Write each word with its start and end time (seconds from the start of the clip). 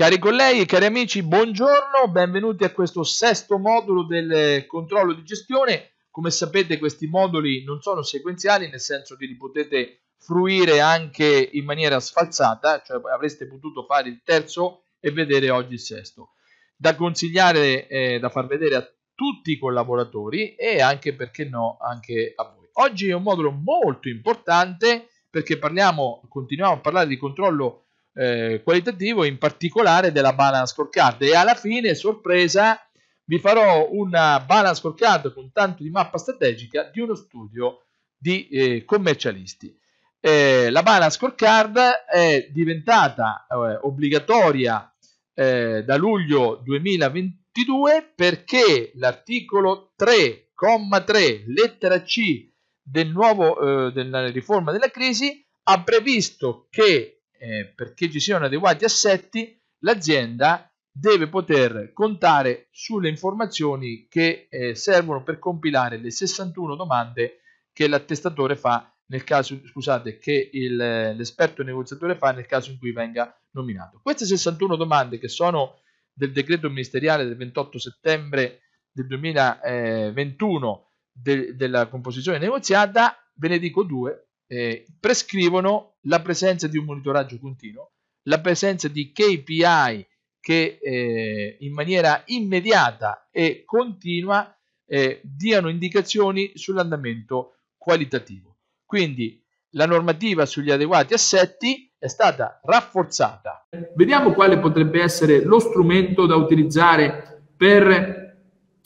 Cari 0.00 0.18
colleghi, 0.18 0.64
cari 0.64 0.86
amici, 0.86 1.22
buongiorno, 1.22 2.08
benvenuti 2.08 2.64
a 2.64 2.72
questo 2.72 3.02
sesto 3.04 3.58
modulo 3.58 4.04
del 4.04 4.64
controllo 4.66 5.12
di 5.12 5.22
gestione. 5.24 5.90
Come 6.10 6.30
sapete 6.30 6.78
questi 6.78 7.06
moduli 7.06 7.64
non 7.64 7.82
sono 7.82 8.00
sequenziali, 8.02 8.70
nel 8.70 8.80
senso 8.80 9.14
che 9.16 9.26
li 9.26 9.36
potete 9.36 10.04
fruire 10.16 10.80
anche 10.80 11.50
in 11.52 11.66
maniera 11.66 12.00
sfalsata, 12.00 12.80
cioè 12.80 12.98
avreste 13.12 13.46
potuto 13.46 13.84
fare 13.84 14.08
il 14.08 14.22
terzo 14.24 14.84
e 15.00 15.10
vedere 15.10 15.50
oggi 15.50 15.74
il 15.74 15.80
sesto. 15.80 16.30
Da 16.74 16.96
consigliare, 16.96 17.86
eh, 17.86 18.18
da 18.18 18.30
far 18.30 18.46
vedere 18.46 18.76
a 18.76 18.90
tutti 19.14 19.50
i 19.50 19.58
collaboratori 19.58 20.54
e 20.54 20.80
anche, 20.80 21.14
perché 21.14 21.44
no, 21.44 21.76
anche 21.78 22.32
a 22.34 22.44
voi. 22.44 22.68
Oggi 22.84 23.10
è 23.10 23.12
un 23.12 23.22
modulo 23.22 23.50
molto 23.50 24.08
importante 24.08 25.08
perché 25.28 25.58
parliamo, 25.58 26.22
continuiamo 26.26 26.72
a 26.72 26.80
parlare 26.80 27.06
di 27.06 27.18
controllo 27.18 27.88
eh, 28.14 28.60
qualitativo, 28.64 29.24
in 29.24 29.38
particolare 29.38 30.12
della 30.12 30.32
balance 30.32 30.72
scorecard. 30.74 31.22
E 31.22 31.34
alla 31.34 31.54
fine, 31.54 31.94
sorpresa, 31.94 32.78
vi 33.24 33.38
farò 33.38 33.88
una 33.90 34.40
balance 34.40 34.80
scorecard 34.80 35.32
con 35.32 35.52
tanto 35.52 35.82
di 35.82 35.90
mappa 35.90 36.18
strategica 36.18 36.90
di 36.92 37.00
uno 37.00 37.14
studio 37.14 37.84
di 38.16 38.48
eh, 38.48 38.84
commercialisti. 38.84 39.76
Eh, 40.18 40.68
la 40.70 40.82
balance 40.82 41.16
scorecard 41.16 41.78
è 41.78 42.48
diventata 42.50 43.46
eh, 43.48 43.78
obbligatoria 43.82 44.92
eh, 45.32 45.82
da 45.84 45.96
luglio 45.96 46.60
2022 46.62 48.12
perché 48.14 48.92
l'articolo 48.96 49.94
3,3 49.98 51.44
lettera 51.46 52.02
C 52.02 52.50
del 52.82 53.08
nuovo, 53.08 53.86
eh, 53.86 53.92
della 53.92 54.28
riforma 54.28 54.72
della 54.72 54.90
crisi 54.90 55.42
ha 55.62 55.82
previsto 55.82 56.66
che 56.68 57.19
eh, 57.40 57.72
perché 57.74 58.10
ci 58.10 58.20
siano 58.20 58.44
adeguati 58.44 58.84
assetti, 58.84 59.58
l'azienda 59.78 60.70
deve 60.92 61.28
poter 61.28 61.92
contare 61.94 62.68
sulle 62.70 63.08
informazioni 63.08 64.06
che 64.08 64.46
eh, 64.50 64.74
servono 64.74 65.22
per 65.22 65.38
compilare 65.38 65.96
le 65.96 66.10
61 66.10 66.76
domande 66.76 67.40
che 67.72 67.88
l'attestatore 67.88 68.56
fa 68.56 68.94
nel 69.06 69.24
caso, 69.24 69.58
scusate, 69.64 70.18
che 70.18 70.50
il, 70.52 70.76
l'esperto 70.76 71.62
negoziatore 71.62 72.14
fa 72.16 72.32
nel 72.32 72.46
caso 72.46 72.70
in 72.70 72.78
cui 72.78 72.92
venga 72.92 73.34
nominato. 73.52 74.00
Queste 74.02 74.26
61 74.26 74.76
domande 74.76 75.18
che 75.18 75.28
sono 75.28 75.80
del 76.12 76.32
decreto 76.32 76.68
ministeriale 76.68 77.24
del 77.24 77.36
28 77.36 77.78
settembre 77.78 78.60
del 78.92 79.06
2021 79.06 80.90
de, 81.10 81.56
della 81.56 81.88
composizione 81.88 82.38
negoziata, 82.38 83.16
ve 83.34 83.48
ne 83.48 83.58
dico 83.58 83.82
due, 83.82 84.29
eh, 84.52 84.84
prescrivono 84.98 85.98
la 86.02 86.20
presenza 86.20 86.66
di 86.66 86.76
un 86.76 86.84
monitoraggio 86.84 87.38
continuo, 87.38 87.92
la 88.24 88.40
presenza 88.40 88.88
di 88.88 89.12
KPI 89.12 90.06
che 90.40 90.78
eh, 90.82 91.56
in 91.60 91.72
maniera 91.72 92.22
immediata 92.26 93.28
e 93.30 93.62
continua 93.64 94.52
eh, 94.86 95.20
diano 95.22 95.68
indicazioni 95.68 96.50
sull'andamento 96.54 97.58
qualitativo. 97.76 98.56
Quindi 98.84 99.40
la 99.74 99.86
normativa 99.86 100.44
sugli 100.46 100.72
adeguati 100.72 101.14
assetti 101.14 101.88
è 101.96 102.08
stata 102.08 102.60
rafforzata. 102.64 103.68
Vediamo 103.94 104.32
quale 104.32 104.58
potrebbe 104.58 105.00
essere 105.00 105.44
lo 105.44 105.60
strumento 105.60 106.26
da 106.26 106.34
utilizzare 106.34 107.44
per 107.56 108.36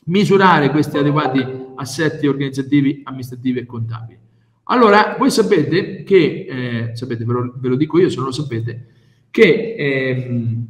misurare 0.07 0.69
questi 0.69 0.99
adeguati 0.99 1.73
assetti 1.77 2.27
organizzativi, 2.27 3.01
amministrativi 3.05 3.61
e 3.61 3.67
contabili. 3.67 4.25
Allora, 4.65 5.17
voi 5.19 5.31
sapete 5.31 6.05
che, 6.05 6.47
eh, 6.49 6.97
sapete, 6.97 7.25
ve 7.25 7.33
lo, 7.33 7.55
ve 7.57 7.69
lo, 7.69 7.77
dico 7.77 7.99
io 7.99 8.09
se 8.09 8.17
non 8.17 8.27
lo 8.27 8.33
sapete, 8.33 8.87
che 9.31 9.75
ehm, 9.77 10.67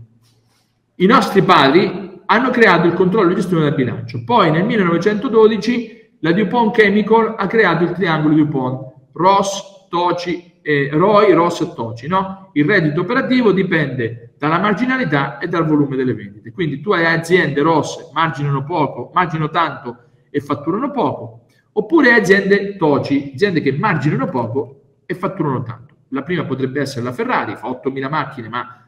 i 0.96 1.06
nostri 1.06 1.42
padri 1.42 2.22
hanno 2.26 2.50
creato 2.50 2.86
il 2.86 2.94
controllo 2.94 3.28
di 3.28 3.36
gestione 3.36 3.64
del 3.64 3.74
bilancio. 3.74 4.22
Poi 4.24 4.50
nel 4.50 4.64
1912 4.64 6.16
la 6.20 6.32
DuPont 6.32 6.74
Chemical 6.74 7.34
ha 7.36 7.46
creato 7.46 7.84
il 7.84 7.92
triangolo 7.92 8.34
DuPont, 8.34 8.92
Ross, 9.12 9.86
Toci, 9.88 10.52
eh, 10.62 10.88
ROI, 10.90 11.32
Ross 11.32 11.60
e 11.60 11.72
Toci. 11.74 12.08
No? 12.08 12.50
Il 12.54 12.64
reddito 12.64 13.02
operativo 13.02 13.52
dipende 13.52 14.34
dalla 14.38 14.58
marginalità 14.58 15.38
e 15.38 15.46
dal 15.46 15.66
volume 15.66 15.94
delle 15.94 16.14
vendite. 16.14 16.50
Quindi 16.50 16.80
tu 16.80 16.92
hai 16.92 17.04
aziende 17.04 17.60
rosse, 17.60 18.10
marginano 18.12 18.64
poco, 18.64 19.10
marginano 19.14 19.50
tanto 19.50 19.98
e 20.30 20.40
fatturano 20.40 20.90
poco 20.90 21.43
oppure 21.76 22.12
aziende 22.12 22.76
TOCI, 22.76 23.32
aziende 23.34 23.60
che 23.60 23.72
marginano 23.72 24.26
poco 24.26 24.80
e 25.06 25.14
fatturano 25.14 25.62
tanto. 25.62 25.94
La 26.08 26.22
prima 26.22 26.44
potrebbe 26.44 26.80
essere 26.80 27.04
la 27.04 27.12
Ferrari, 27.12 27.56
fa 27.56 27.68
8.000 27.68 28.08
macchine 28.08 28.48
ma 28.48 28.86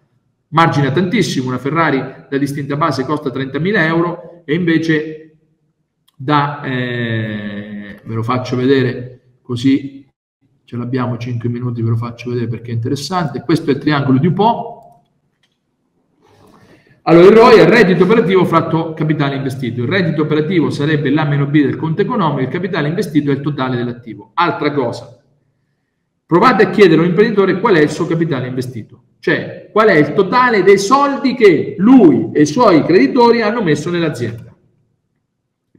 margina 0.48 0.91
tantissimo, 0.91 1.48
una 1.48 1.58
Ferrari 1.58 2.26
da 2.28 2.38
distinta 2.38 2.76
base 2.76 3.04
costa 3.04 3.30
30.000 3.30 3.76
euro 3.78 4.42
e 4.44 4.54
invece 4.54 5.36
da, 6.16 6.62
eh, 6.62 8.00
ve 8.02 8.14
lo 8.14 8.22
faccio 8.22 8.56
vedere 8.56 9.38
così 9.42 10.08
ce 10.64 10.76
l'abbiamo 10.76 11.16
5 11.16 11.48
minuti, 11.48 11.82
ve 11.82 11.91
lo 11.91 11.96
faccio 11.96 12.30
vedere 12.30 12.48
perché 12.48 12.70
è 12.70 12.75
interessante, 12.75 13.42
questo 13.42 13.70
è 13.70 13.75
il 13.75 13.80
triangolo 13.80 14.19
di 14.19 14.26
Dupont, 14.26 14.75
allora, 17.09 17.27
il 17.27 17.33
ROI 17.33 17.59
è 17.59 17.62
il 17.62 17.69
reddito 17.69 18.03
operativo 18.03 18.44
fratto 18.44 18.93
capitale 18.93 19.37
investito. 19.37 19.83
Il 19.83 19.89
reddito 19.89 20.22
operativo 20.22 20.71
sarebbe 20.71 21.11
l'A 21.11 21.25
meno 21.25 21.47
B 21.47 21.61
del 21.61 21.77
conto 21.77 22.03
economico, 22.03 22.41
il 22.41 22.49
capitale 22.49 22.89
investito 22.89 23.31
è 23.31 23.34
il 23.34 23.41
totale 23.41 23.77
dell'attivo. 23.77 24.33
Altra 24.34 24.72
cosa, 24.72 25.17
provate 26.27 26.65
a 26.65 26.71
chiedere 26.71 27.00
a 27.00 27.05
un 27.05 27.11
imprenditore 27.11 27.61
qual 27.61 27.77
è 27.77 27.81
il 27.81 27.91
suo 27.91 28.06
capitale 28.06 28.49
investito, 28.49 29.03
cioè 29.21 29.69
qual 29.71 29.89
è 29.89 29.94
il 29.94 30.15
totale 30.15 30.65
dei 30.65 30.78
soldi 30.78 31.37
che 31.37 31.77
lui 31.78 32.31
e 32.33 32.41
i 32.41 32.47
suoi 32.47 32.83
creditori 32.83 33.41
hanno 33.41 33.62
messo 33.62 33.88
nell'azienda. 33.88 34.53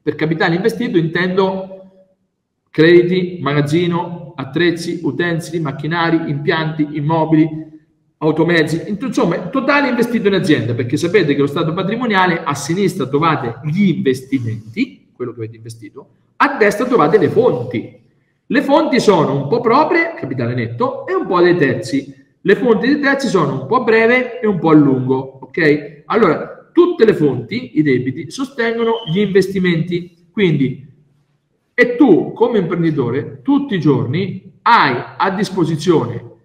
Per 0.02 0.16
capitale 0.16 0.56
investito 0.56 0.98
intendo 0.98 1.74
crediti, 2.70 3.40
magazzino, 3.42 4.32
attrezzi, 4.34 5.02
utensili, 5.04 5.60
macchinari, 5.60 6.30
impianti, 6.30 6.88
immobili, 6.92 7.77
automezzi, 8.20 8.84
insomma, 8.88 9.38
totale 9.50 9.90
investito 9.90 10.28
in 10.28 10.34
azienda, 10.34 10.74
perché 10.74 10.98
sapete 10.98 11.36
che 11.36 11.42
lo 11.42 11.48
stato 11.48 11.74
patrimoniale 11.74 12.42
a 12.44 12.56
sinistra 12.56 13.08
trovate 13.08 13.60
gli 13.66 13.90
investimenti, 13.90 15.08
quello 15.14 15.34
che 15.34 15.40
avete 15.40 15.58
investito, 15.58 16.08
a 16.38 16.56
destra 16.58 16.86
trovate 16.86 17.18
le 17.18 17.30
fonti. 17.30 18.00
Le 18.50 18.62
fonti 18.62 19.00
sono 19.00 19.36
un 19.36 19.48
po' 19.48 19.60
proprie, 19.60 20.14
capitale 20.16 20.56
netto, 20.56 21.06
e 21.06 21.14
un 21.14 21.28
po' 21.28 21.42
dei 21.42 21.58
terzi. 21.58 22.16
Le 22.40 22.56
fonti 22.56 22.88
dei 22.88 23.00
terzi 23.00 23.28
sono 23.28 23.62
un 23.62 23.68
po' 23.68 23.84
breve 23.84 24.40
e 24.40 24.48
un 24.48 24.58
po' 24.58 24.70
a 24.70 24.74
lungo, 24.74 25.40
ok? 25.42 26.04
Allora, 26.06 26.70
tutte 26.72 27.06
le 27.06 27.14
fonti, 27.14 27.78
i 27.78 27.82
debiti, 27.82 28.32
sostengono 28.32 29.04
gli 29.12 29.20
investimenti. 29.20 30.28
Quindi, 30.32 30.88
e 31.74 31.96
tu 31.96 32.32
come 32.34 32.60
imprenditore, 32.60 33.42
tutti 33.42 33.76
i 33.76 33.80
giorni 33.80 34.60
hai 34.62 34.96
a 35.18 35.30
disposizione 35.32 36.37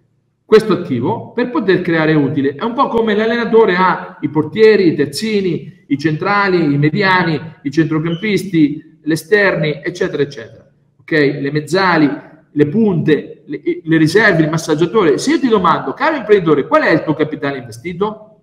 questo 0.53 0.73
attivo 0.73 1.31
per 1.31 1.49
poter 1.49 1.81
creare 1.81 2.13
utile. 2.13 2.53
È 2.53 2.63
un 2.63 2.75
po' 2.75 2.87
come 2.87 3.15
l'allenatore 3.15 3.75
ha 3.75 4.19
i 4.21 4.29
portieri, 4.29 4.89
i 4.89 4.93
terzini, 4.93 5.85
i 5.87 5.97
centrali, 5.97 6.75
i 6.75 6.77
mediani, 6.77 7.41
i 7.63 7.71
centrocampisti, 7.71 8.99
gli 9.03 9.11
esterni, 9.11 9.81
eccetera, 9.83 10.21
eccetera. 10.21 10.71
Ok? 10.99 11.11
Le 11.11 11.51
mezzali, 11.51 12.07
le 12.51 12.67
punte, 12.67 13.41
le, 13.47 13.61
le 13.83 13.97
riserve, 13.97 14.43
il 14.43 14.49
massaggiatore. 14.51 15.17
Se 15.17 15.31
io 15.31 15.39
ti 15.39 15.47
domando, 15.47 15.93
caro 15.93 16.17
imprenditore, 16.17 16.67
qual 16.67 16.83
è 16.83 16.91
il 16.91 17.01
tuo 17.01 17.15
capitale 17.15 17.57
investito? 17.57 18.41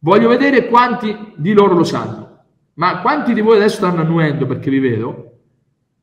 Voglio 0.00 0.30
vedere 0.30 0.66
quanti 0.66 1.16
di 1.36 1.52
loro 1.52 1.74
lo 1.74 1.84
sanno. 1.84 2.38
Ma 2.74 3.00
quanti 3.02 3.34
di 3.34 3.40
voi 3.40 3.58
adesso 3.58 3.76
stanno 3.76 4.00
annuendo 4.00 4.46
perché 4.46 4.68
vi 4.68 4.80
vedo? 4.80 5.32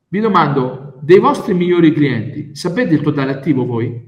Vi 0.08 0.20
domando, 0.20 0.94
dei 1.02 1.18
vostri 1.18 1.52
migliori 1.52 1.92
clienti, 1.92 2.54
sapete 2.54 2.94
il 2.94 3.02
totale 3.02 3.32
attivo 3.32 3.66
voi? 3.66 4.07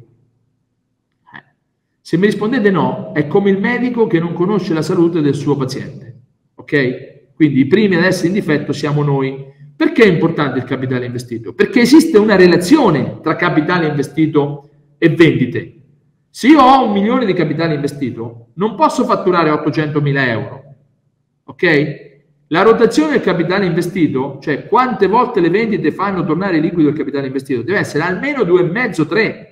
Se 2.11 2.17
mi 2.17 2.27
rispondete 2.27 2.73
no, 2.73 3.13
è 3.15 3.29
come 3.29 3.51
il 3.51 3.61
medico 3.61 4.09
che 4.09 4.19
non 4.19 4.33
conosce 4.33 4.75
la 4.75 4.83
salute 4.83 5.21
del 5.21 5.37
suo 5.37 5.57
paziente. 5.57 6.23
Ok? 6.57 7.35
Quindi 7.37 7.61
i 7.61 7.67
primi 7.69 7.95
ad 7.95 8.03
essere 8.03 8.27
in 8.27 8.35
difetto 8.35 8.73
siamo 8.73 9.05
noi. 9.05 9.47
Perché 9.77 10.03
è 10.03 10.09
importante 10.09 10.59
il 10.59 10.65
capitale 10.65 11.07
investito? 11.07 11.53
Perché 11.53 11.83
esiste 11.83 12.19
una 12.19 12.35
relazione 12.35 13.21
tra 13.23 13.37
capitale 13.37 13.87
investito 13.87 14.71
e 14.99 15.11
vendite. 15.11 15.75
Se 16.31 16.49
io 16.49 16.61
ho 16.61 16.87
un 16.87 16.93
milione 16.95 17.27
di 17.27 17.33
capitale 17.33 17.75
investito, 17.75 18.49
non 18.55 18.75
posso 18.75 19.05
fatturare 19.05 19.51
800 19.51 20.01
mila 20.01 20.29
euro. 20.29 20.65
Ok? 21.45 22.09
La 22.49 22.63
rotazione 22.63 23.13
del 23.13 23.21
capitale 23.21 23.67
investito, 23.67 24.41
cioè 24.43 24.67
quante 24.67 25.07
volte 25.07 25.39
le 25.39 25.49
vendite 25.49 25.93
fanno 25.93 26.25
tornare 26.25 26.59
liquido 26.59 26.89
il 26.89 26.97
capitale 26.97 27.29
investito, 27.29 27.63
deve 27.63 27.79
essere 27.79 28.03
almeno 28.03 28.43
2,5-3. 28.43 29.47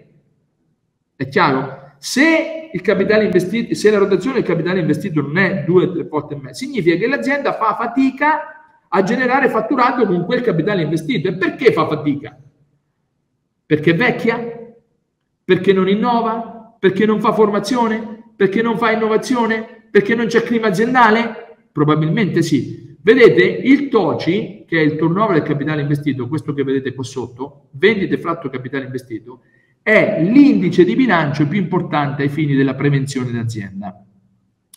È 1.15 1.29
chiaro? 1.29 1.78
Se 1.99 2.71
investito, 3.25 3.75
se 3.75 3.91
la 3.91 3.99
rotazione 3.99 4.37
del 4.37 4.45
capitale 4.45 4.81
investito 4.81 5.21
non 5.21 5.37
è 5.39 5.65
due 5.65 5.85
o 5.85 5.93
tre 5.93 6.05
volte 6.05 6.35
e 6.35 6.37
mezzo, 6.37 6.65
significa 6.65 6.97
che 6.97 7.07
l'azienda 7.07 7.53
fa 7.55 7.75
fatica 7.75 8.59
a 8.89 9.03
generare 9.03 9.49
fatturato 9.49 10.07
con 10.07 10.25
quel 10.25 10.41
capitale 10.41 10.83
investito. 10.83 11.29
E 11.29 11.35
perché 11.35 11.73
fa 11.73 11.87
fatica? 11.87 12.39
Perché 13.67 13.91
è 13.91 13.97
vecchia? 13.97 14.75
Perché 15.45 15.73
non 15.73 15.89
innova? 15.89 16.77
Perché 16.79 17.05
non 17.05 17.21
fa 17.21 17.33
formazione? 17.33 18.33
Perché 18.37 18.63
non 18.63 18.79
fa 18.79 18.93
innovazione? 18.93 19.87
Perché 19.91 20.15
non 20.15 20.27
c'è 20.27 20.43
clima 20.43 20.69
aziendale? 20.69 21.57
Probabilmente 21.73 22.43
sì. 22.43 22.97
Vedete, 23.01 23.43
il 23.43 23.89
TOCI, 23.89 24.65
che 24.67 24.79
è 24.79 24.83
il 24.83 24.97
turnover 24.97 25.39
del 25.39 25.49
capitale 25.49 25.81
investito, 25.81 26.29
questo 26.29 26.53
che 26.53 26.63
vedete 26.63 26.95
qua 26.95 27.05
sotto, 27.05 27.69
vendite 27.73 28.19
fratto 28.19 28.51
capitale 28.51 28.85
investito, 28.85 29.41
è 29.83 30.23
l'indice 30.23 30.85
di 30.85 30.95
bilancio 30.95 31.47
più 31.47 31.59
importante 31.59 32.23
ai 32.23 32.29
fini 32.29 32.55
della 32.55 32.75
prevenzione 32.75 33.31
d'azienda. 33.31 34.05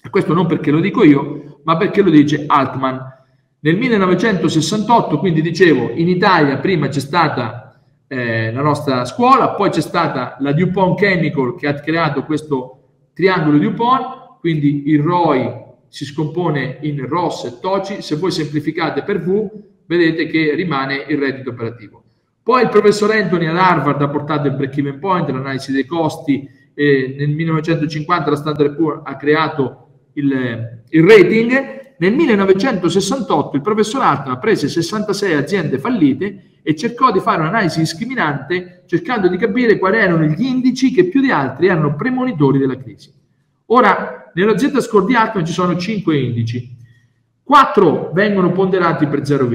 Questo 0.10 0.34
non 0.34 0.48
perché 0.48 0.72
lo 0.72 0.80
dico 0.80 1.04
io, 1.04 1.60
ma 1.64 1.78
perché 1.78 2.02
lo 2.02 2.10
dice 2.10 2.46
Altman. 2.48 3.20
Nel 3.60 3.78
1968, 3.78 5.20
quindi 5.20 5.42
dicevo, 5.42 5.92
in 5.92 6.10
Italia 6.10 6.58
prima 6.58 6.88
c'è 6.88 7.00
stata 7.00 7.80
eh, 8.08 8.52
la 8.52 8.62
nostra 8.62 9.06
scuola, 9.06 9.52
poi 9.52 9.70
c'è 9.70 9.82
stata 9.82 10.38
la 10.40 10.52
DuPont 10.52 10.98
Chemical 10.98 11.56
che 11.56 11.68
ha 11.68 11.74
creato 11.76 12.24
questo 12.24 12.80
triangolo 13.14 13.58
DuPont, 13.58 14.40
quindi 14.40 14.90
il 14.90 15.02
ROI 15.02 15.70
si 15.88 16.06
scompone 16.06 16.78
in 16.82 17.06
ROS 17.06 17.44
e 17.44 17.60
TOCI, 17.60 18.02
se 18.02 18.16
voi 18.16 18.32
semplificate 18.32 19.04
per 19.04 19.22
V 19.22 19.50
vedete 19.86 20.26
che 20.26 20.56
rimane 20.56 21.06
il 21.10 21.18
reddito 21.18 21.50
operativo. 21.50 22.01
Poi 22.44 22.64
il 22.64 22.70
professor 22.70 23.12
Anthony 23.12 23.46
ad 23.46 23.58
Harvard 23.58 24.02
ha 24.02 24.10
portato 24.10 24.48
il 24.48 24.56
break-even 24.56 25.00
point, 25.00 25.30
l'analisi 25.30 25.72
dei 25.72 25.86
costi, 25.86 26.50
e 26.74 27.16
nel 27.18 27.30
1950 27.30 28.30
la 28.30 28.36
Standard 28.36 28.76
Poor's 28.76 29.02
ha 29.04 29.16
creato 29.16 29.88
il, 30.14 30.82
il 30.90 31.04
rating, 31.04 31.80
nel 32.00 32.14
1968 32.14 33.58
il 33.58 33.62
professor 33.62 34.02
Altman 34.02 34.40
prese 34.40 34.68
66 34.68 35.34
aziende 35.34 35.78
fallite 35.78 36.46
e 36.64 36.76
cercò 36.76 37.12
di 37.12 37.20
fare 37.20 37.42
un'analisi 37.42 37.80
discriminante 37.80 38.84
cercando 38.88 39.28
di 39.28 39.38
capire 39.38 39.78
quali 39.78 39.98
erano 39.98 40.24
gli 40.26 40.44
indici 40.44 40.92
che 40.92 41.06
più 41.06 41.22
di 41.22 41.30
altri 41.30 41.68
erano 41.68 41.96
premonitori 41.96 42.58
della 42.58 42.78
crisi. 42.78 43.14
Ora, 43.68 44.32
nella 44.34 44.58
Z 44.58 44.80
score 44.80 45.06
di 45.06 45.14
Altman 45.14 45.46
ci 45.46 45.54
sono 45.54 45.78
5 45.78 46.18
indici, 46.18 46.76
4 47.44 48.12
vengono 48.14 48.52
ponderati 48.52 49.06
per 49.06 49.26
0, 49.26 49.48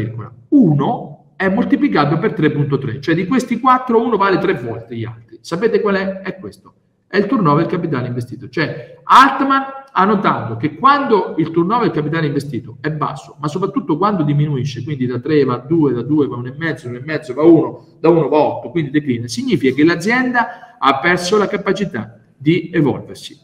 1 0.49 1.16
è 1.37 1.49
moltiplicato 1.49 2.19
per 2.19 2.33
3.3, 2.33 3.01
cioè 3.01 3.15
di 3.15 3.27
questi 3.27 3.61
4 3.61 4.03
uno 4.03 4.17
vale 4.17 4.39
3 4.39 4.55
volte 4.55 4.97
gli 4.97 5.05
altri. 5.05 5.39
Sapete 5.41 5.81
qual 5.81 5.97
è? 5.97 6.21
È 6.21 6.37
questo, 6.37 6.75
è 7.07 7.19
il 7.19 7.27
turnover 7.27 7.67
capitale 7.67 8.09
investito. 8.09 8.49
Cioè 8.49 9.01
Altman 9.05 9.63
ha 9.93 10.05
notato 10.05 10.57
che 10.57 10.75
quando 10.77 11.35
il 11.39 11.51
turnover 11.51 11.91
capitale 11.91 12.27
investito 12.27 12.79
è 12.81 12.91
basso, 12.91 13.37
ma 13.39 13.49
soprattutto 13.49 13.97
quando 13.97 14.23
diminuisce, 14.23 14.83
quindi 14.83 15.07
da 15.07 15.19
3 15.19 15.45
va 15.45 15.55
a 15.55 15.59
2, 15.59 15.93
da 15.93 16.03
2 16.03 16.27
va 16.27 16.37
a 16.37 16.41
1,5, 16.41 16.91
1,5 16.91 17.35
va 17.35 17.43
a 17.43 17.47
1, 17.47 17.87
da 18.01 18.09
1 18.09 18.29
va 18.29 18.37
a 18.37 18.41
8, 18.41 18.71
quindi 18.71 18.91
declina, 18.91 19.29
significa 19.29 19.75
che 19.75 19.85
l'azienda 19.85 20.77
ha 20.79 20.99
perso 20.99 21.39
la 21.39 21.49
capacità 21.49 22.19
di 22.37 22.71
evolversi. 22.73 23.39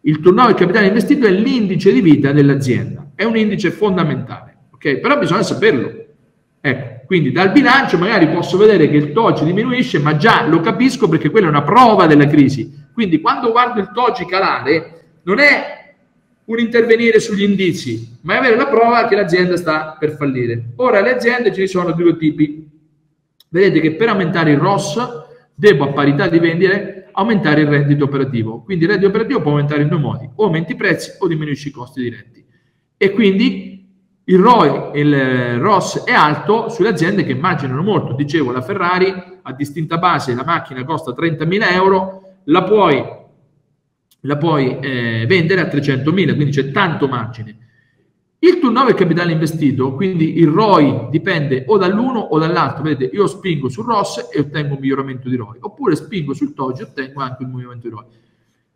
Il 0.00 0.20
turnover 0.20 0.54
capitale 0.54 0.86
investito 0.86 1.26
è 1.26 1.30
l'indice 1.30 1.92
di 1.92 2.00
vita 2.00 2.32
dell'azienda, 2.32 3.10
è 3.14 3.24
un 3.24 3.36
indice 3.36 3.70
fondamentale, 3.70 4.56
ok? 4.72 4.98
Però 4.98 5.18
bisogna 5.18 5.42
saperlo. 5.42 6.04
Ecco, 6.60 6.95
quindi 7.06 7.30
dal 7.30 7.52
bilancio 7.52 7.96
magari 7.98 8.28
posso 8.28 8.56
vedere 8.56 8.88
che 8.90 8.96
il 8.96 9.12
TOCI 9.12 9.44
diminuisce, 9.44 9.98
ma 9.98 10.16
già 10.16 10.46
lo 10.46 10.60
capisco 10.60 11.08
perché 11.08 11.30
quella 11.30 11.46
è 11.46 11.50
una 11.50 11.62
prova 11.62 12.06
della 12.06 12.26
crisi. 12.26 12.84
Quindi 12.92 13.20
quando 13.20 13.52
guardo 13.52 13.80
il 13.80 13.90
TOCI 13.92 14.26
calare, 14.26 15.04
non 15.22 15.38
è 15.38 15.94
un 16.46 16.58
intervenire 16.58 17.20
sugli 17.20 17.42
indizi, 17.42 18.18
ma 18.22 18.34
è 18.34 18.36
avere 18.38 18.56
la 18.56 18.66
prova 18.66 19.06
che 19.06 19.16
l'azienda 19.16 19.56
sta 19.56 19.96
per 19.98 20.16
fallire. 20.16 20.72
Ora, 20.76 21.00
le 21.00 21.14
aziende 21.14 21.52
ce 21.52 21.60
ne 21.60 21.66
sono 21.66 21.92
due 21.92 22.16
tipi. 22.16 22.68
Vedete 23.48 23.80
che 23.80 23.94
per 23.94 24.08
aumentare 24.08 24.52
il 24.52 24.58
ROS 24.58 24.98
devo 25.54 25.84
a 25.84 25.92
parità 25.92 26.28
di 26.28 26.38
vendere 26.38 27.08
aumentare 27.12 27.62
il 27.62 27.68
reddito 27.68 28.04
operativo. 28.04 28.62
Quindi 28.62 28.84
il 28.84 28.90
reddito 28.90 29.08
operativo 29.08 29.40
può 29.40 29.52
aumentare 29.52 29.82
in 29.82 29.88
due 29.88 29.98
modi, 29.98 30.28
o 30.34 30.44
aumenti 30.44 30.72
i 30.72 30.76
prezzi 30.76 31.12
o 31.18 31.26
diminuisci 31.26 31.68
i 31.68 31.72
costi 31.72 32.02
diretti. 32.02 32.44
E 32.96 33.10
quindi 33.10 33.75
il 34.28 34.38
ROI, 34.38 34.98
il 34.98 35.58
ROS 35.60 36.02
è 36.02 36.12
alto 36.12 36.68
sulle 36.68 36.88
aziende 36.88 37.22
che 37.22 37.30
immaginano 37.30 37.82
molto. 37.82 38.12
Dicevo, 38.12 38.50
la 38.50 38.60
Ferrari 38.60 39.14
a 39.42 39.52
distinta 39.52 39.98
base, 39.98 40.34
la 40.34 40.44
macchina 40.44 40.84
costa 40.84 41.12
30.000 41.12 41.72
euro, 41.72 42.22
la 42.44 42.64
puoi, 42.64 43.04
la 44.20 44.36
puoi 44.36 44.80
eh, 44.80 45.26
vendere 45.28 45.60
a 45.60 45.66
300.000, 45.66 46.34
quindi 46.34 46.50
c'è 46.50 46.72
tanto 46.72 47.06
margine. 47.06 47.56
Il 48.40 48.58
turnover 48.58 48.94
capitale 48.94 49.30
investito, 49.30 49.94
quindi 49.94 50.38
il 50.38 50.48
ROI 50.48 51.06
dipende 51.08 51.64
o 51.68 51.78
dall'uno 51.78 52.18
o 52.18 52.38
dall'altro. 52.40 52.82
Vedete, 52.82 53.14
io 53.14 53.28
spingo 53.28 53.68
sul 53.68 53.86
ROS 53.86 54.28
e 54.32 54.40
ottengo 54.40 54.74
un 54.74 54.80
miglioramento 54.80 55.28
di 55.28 55.36
ROI, 55.36 55.58
oppure 55.60 55.94
spingo 55.94 56.34
sul 56.34 56.52
TOGI 56.52 56.80
e 56.80 56.84
ottengo 56.84 57.20
anche 57.20 57.44
un 57.44 57.50
miglioramento 57.50 57.88
di 57.88 57.94
ROI. 57.94 58.04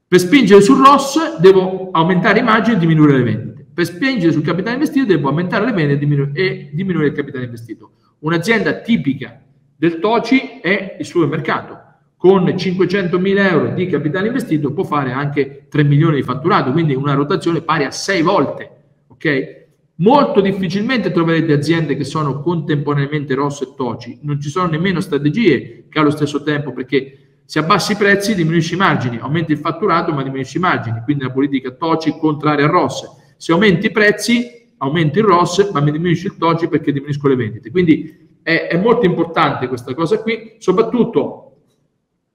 Per 0.07 0.19
spingere 0.21 0.61
sul 0.61 0.79
ROS 0.79 1.41
devo 1.41 1.89
aumentare 1.91 2.39
i 2.39 2.43
margini 2.45 2.77
e 2.77 2.79
diminuire 2.79 3.17
le 3.17 3.23
vendite. 3.25 3.50
Per 3.81 3.89
spingere 3.89 4.31
sul 4.31 4.43
capitale 4.43 4.75
investito 4.75 5.07
devo 5.07 5.29
aumentare 5.29 5.65
le 5.65 5.73
vendite 5.73 5.95
e, 5.95 5.99
diminu- 5.99 6.37
e 6.37 6.69
diminuire 6.71 7.09
il 7.09 7.15
capitale 7.15 7.45
investito. 7.45 7.93
Un'azienda 8.19 8.75
tipica 8.75 9.41
del 9.75 9.99
TOCI 10.01 10.61
è 10.61 10.97
il 10.99 11.07
supermercato. 11.07 11.79
Con 12.19 12.45
500.000 12.45 13.39
euro 13.51 13.73
di 13.73 13.87
capitale 13.87 14.27
investito 14.27 14.75
può 14.75 14.85
fare 14.85 15.13
anche 15.13 15.65
3 15.71 15.83
milioni 15.85 16.17
di 16.17 16.23
fatturato, 16.23 16.73
quindi 16.73 16.95
una 16.95 17.15
rotazione 17.15 17.63
pari 17.63 17.85
a 17.85 17.91
6 17.91 18.21
volte 18.21 18.71
ok? 19.07 19.59
Molto 19.95 20.43
difficilmente 20.43 21.11
troverete 21.11 21.55
aziende 21.55 21.97
che 21.97 22.05
sono 22.05 22.43
contemporaneamente 22.43 23.33
rosse 23.33 23.65
e 23.65 23.75
toci, 23.75 24.19
non 24.25 24.39
ci 24.43 24.51
sono 24.51 24.69
nemmeno 24.69 25.01
strategie 25.01 25.87
che 25.89 25.99
allo 25.99 26.11
stesso 26.11 26.43
tempo, 26.43 26.75
perché 26.75 27.39
se 27.47 27.59
abbassi 27.61 27.93
i 27.93 27.97
prezzi 27.97 28.35
diminuisci 28.35 28.75
i 28.75 28.77
margini, 28.77 29.17
aumenti 29.17 29.53
il 29.53 29.59
fatturato 29.59 30.13
ma 30.13 30.23
diminuisci 30.23 30.59
i 30.59 30.61
margini, 30.61 31.01
quindi 31.03 31.25
la 31.25 31.31
politica 31.31 31.71
toci 31.71 32.15
contraria 32.19 32.67
a 32.67 32.69
rosse. 32.69 33.19
Se 33.41 33.53
aumenti 33.53 33.87
i 33.87 33.91
prezzi, 33.91 34.69
aumenti 34.77 35.19
il 35.19 35.25
rosse 35.25 35.71
ma 35.73 35.81
mi 35.81 35.91
diminuisci 35.91 36.27
il 36.27 36.37
toci 36.37 36.69
perché 36.69 36.93
diminuisco 36.93 37.27
le 37.27 37.37
vendite. 37.37 37.71
Quindi 37.71 38.39
è, 38.43 38.69
è 38.71 38.77
molto 38.77 39.07
importante 39.07 39.67
questa 39.67 39.95
cosa 39.95 40.21
qui, 40.21 40.57
soprattutto 40.59 41.47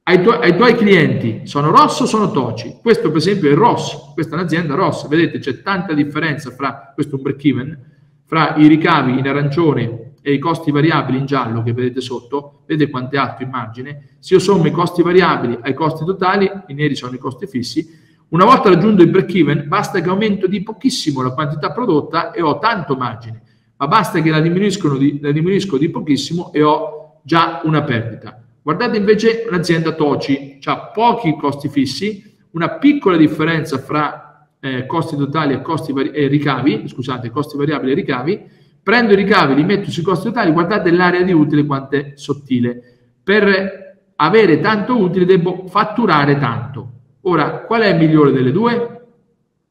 ai, 0.01 0.23
tu- 0.23 0.31
ai, 0.31 0.57
tuoi 0.57 0.73
clienti. 0.73 1.41
Sono 1.43 1.69
rosso 1.69 2.03
o 2.03 2.07
sono 2.07 2.31
toci? 2.31 2.79
Questo 2.81 3.09
per 3.09 3.17
esempio 3.17 3.51
è 3.51 3.53
rosso, 3.53 4.13
questa 4.15 4.35
è 4.35 4.39
un'azienda 4.39 4.73
rossa, 4.73 5.07
vedete 5.07 5.37
c'è 5.37 5.61
tanta 5.61 5.93
differenza 5.93 6.49
fra, 6.49 6.91
questo 6.95 7.13
è 7.13 7.17
un 7.17 7.21
break 7.21 7.45
even, 7.45 7.79
fra 8.25 8.55
i 8.55 8.65
ricavi 8.65 9.19
in 9.19 9.27
arancione 9.27 10.13
e 10.23 10.33
i 10.33 10.39
costi 10.39 10.71
variabili 10.71 11.19
in 11.19 11.27
giallo 11.27 11.61
che 11.61 11.71
vedete 11.71 12.01
sotto, 12.01 12.63
vedete 12.65 12.89
quanto 12.89 13.13
è 13.13 13.19
alto 13.19 13.43
il 13.43 13.49
margine, 13.49 14.17
se 14.17 14.33
io 14.33 14.39
sommo 14.39 14.65
i 14.65 14.71
costi 14.71 15.03
variabili 15.03 15.59
ai 15.61 15.75
costi 15.75 16.03
totali, 16.03 16.49
i 16.65 16.73
neri 16.73 16.95
sono 16.95 17.13
i 17.13 17.19
costi 17.19 17.45
fissi, 17.45 18.04
una 18.29 18.45
volta 18.45 18.69
raggiunto 18.69 19.03
il 19.03 19.09
break 19.09 19.33
even 19.35 19.65
basta 19.67 20.01
che 20.01 20.09
aumento 20.09 20.47
di 20.47 20.63
pochissimo 20.63 21.21
la 21.21 21.31
quantità 21.31 21.71
prodotta 21.71 22.31
e 22.31 22.41
ho 22.41 22.59
tanto 22.59 22.95
margine, 22.95 23.41
ma 23.77 23.87
basta 23.87 24.21
che 24.21 24.29
la, 24.29 24.39
di, 24.39 25.19
la 25.21 25.31
diminuisco 25.31 25.77
di 25.77 25.89
pochissimo 25.89 26.51
e 26.51 26.63
ho 26.63 27.19
già 27.23 27.61
una 27.63 27.83
perdita. 27.83 28.41
Guardate 28.61 28.97
invece 28.97 29.45
un'azienda 29.47 29.91
Toci, 29.91 30.59
ha 30.63 30.87
pochi 30.87 31.35
costi 31.37 31.69
fissi, 31.69 32.35
una 32.51 32.77
piccola 32.77 33.15
differenza 33.15 33.77
fra 33.77 34.49
eh, 34.59 34.85
costi 34.87 35.15
totali 35.15 35.53
e 35.53 35.61
costi 35.61 35.93
vari- 35.93 36.09
e 36.09 36.27
ricavi, 36.27 36.87
scusate, 36.87 37.29
costi 37.29 37.57
variabili 37.57 37.91
e 37.91 37.95
ricavi, 37.95 38.43
prendo 38.81 39.13
i 39.13 39.15
ricavi, 39.15 39.53
li 39.53 39.63
metto 39.63 39.91
sui 39.91 40.01
costi 40.01 40.27
totali, 40.29 40.51
guardate 40.51 40.91
l'area 40.91 41.21
di 41.21 41.31
utile 41.31 41.65
quanto 41.65 41.95
è 41.95 42.13
sottile. 42.15 42.81
Per 43.23 44.09
avere 44.15 44.59
tanto 44.59 44.97
utile 44.97 45.25
devo 45.25 45.65
fatturare 45.67 46.39
tanto. 46.39 46.91
Ora, 47.27 47.61
qual 47.61 47.81
è 47.81 47.87
il 47.87 47.97
migliore 47.97 48.31
delle 48.31 48.51
due? 48.51 49.01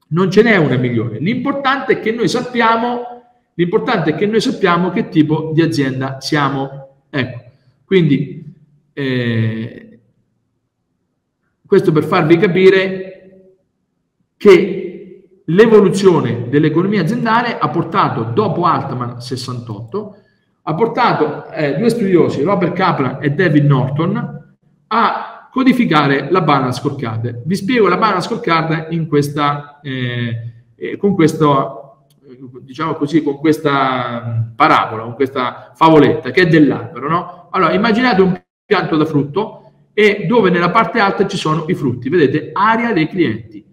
Non 0.09 0.31
ce 0.31 0.43
n'è 0.43 0.57
una 0.57 0.77
migliore. 0.77 1.19
L'importante 1.19 1.95
è 1.95 2.01
che 2.01 2.11
noi 2.11 2.29
sappiamo, 2.29 3.23
l'importante 3.55 4.11
è 4.11 4.15
che 4.15 4.27
noi 4.27 4.41
sappiamo 4.41 4.91
che 4.91 5.09
tipo 5.09 5.53
di 5.55 5.63
azienda 5.63 6.21
siamo. 6.21 7.05
Ecco, 7.11 7.43
quindi 7.85 8.55
eh, 8.93 9.99
questo 11.65 11.93
per 11.93 12.05
farvi 12.05 12.39
capire 12.39 13.57
che 14.37 15.41
l'evoluzione 15.45 16.49
dell'economia 16.49 17.03
aziendale 17.03 17.57
ha 17.57 17.69
portato, 17.69 18.25
dopo 18.25 18.65
Altman 18.65 19.21
68, 19.21 20.17
ha 20.63 20.75
portato 20.75 21.51
eh, 21.51 21.77
due 21.77 21.89
studiosi, 21.89 22.43
Robert 22.43 22.73
Kaplan 22.73 23.19
e 23.21 23.31
David 23.31 23.65
Norton, 23.65 24.57
a 24.89 25.24
codificare 25.55 26.33
la 26.33 26.41
balance 26.41 26.81
scorecard. 26.81 27.43
Vi 27.45 27.55
spiego 27.55 27.87
la 27.87 27.97
balance 27.97 28.27
scorecard 28.27 28.89
in 28.91 29.07
questa, 29.07 29.79
eh, 29.83 30.53
eh 30.75 30.97
con 30.97 31.15
questo, 31.15 32.07
diciamo 32.63 32.95
così, 32.95 33.23
con 33.23 33.39
questa 33.39 34.53
parabola, 34.57 35.05
con 35.05 35.15
questa 35.15 35.71
favoletta 35.77 36.33
che 36.33 36.41
è 36.41 36.47
dell'albero, 36.49 37.09
no? 37.09 37.49
Allora, 37.53 37.73
immaginate 37.73 38.21
un 38.21 38.43
pianto 38.67 38.97
da 38.97 39.05
frutto 39.05 39.71
e 39.93 40.25
dove 40.27 40.51
nella 40.51 40.73
parte 40.73 40.99
alta 40.99 41.25
ci 41.29 41.37
sono 41.37 41.67
i 41.69 41.75
frutti. 41.75 42.09
Vedete, 42.09 42.51
area 42.53 42.93
dei 42.93 43.07
clienti. 43.07 43.65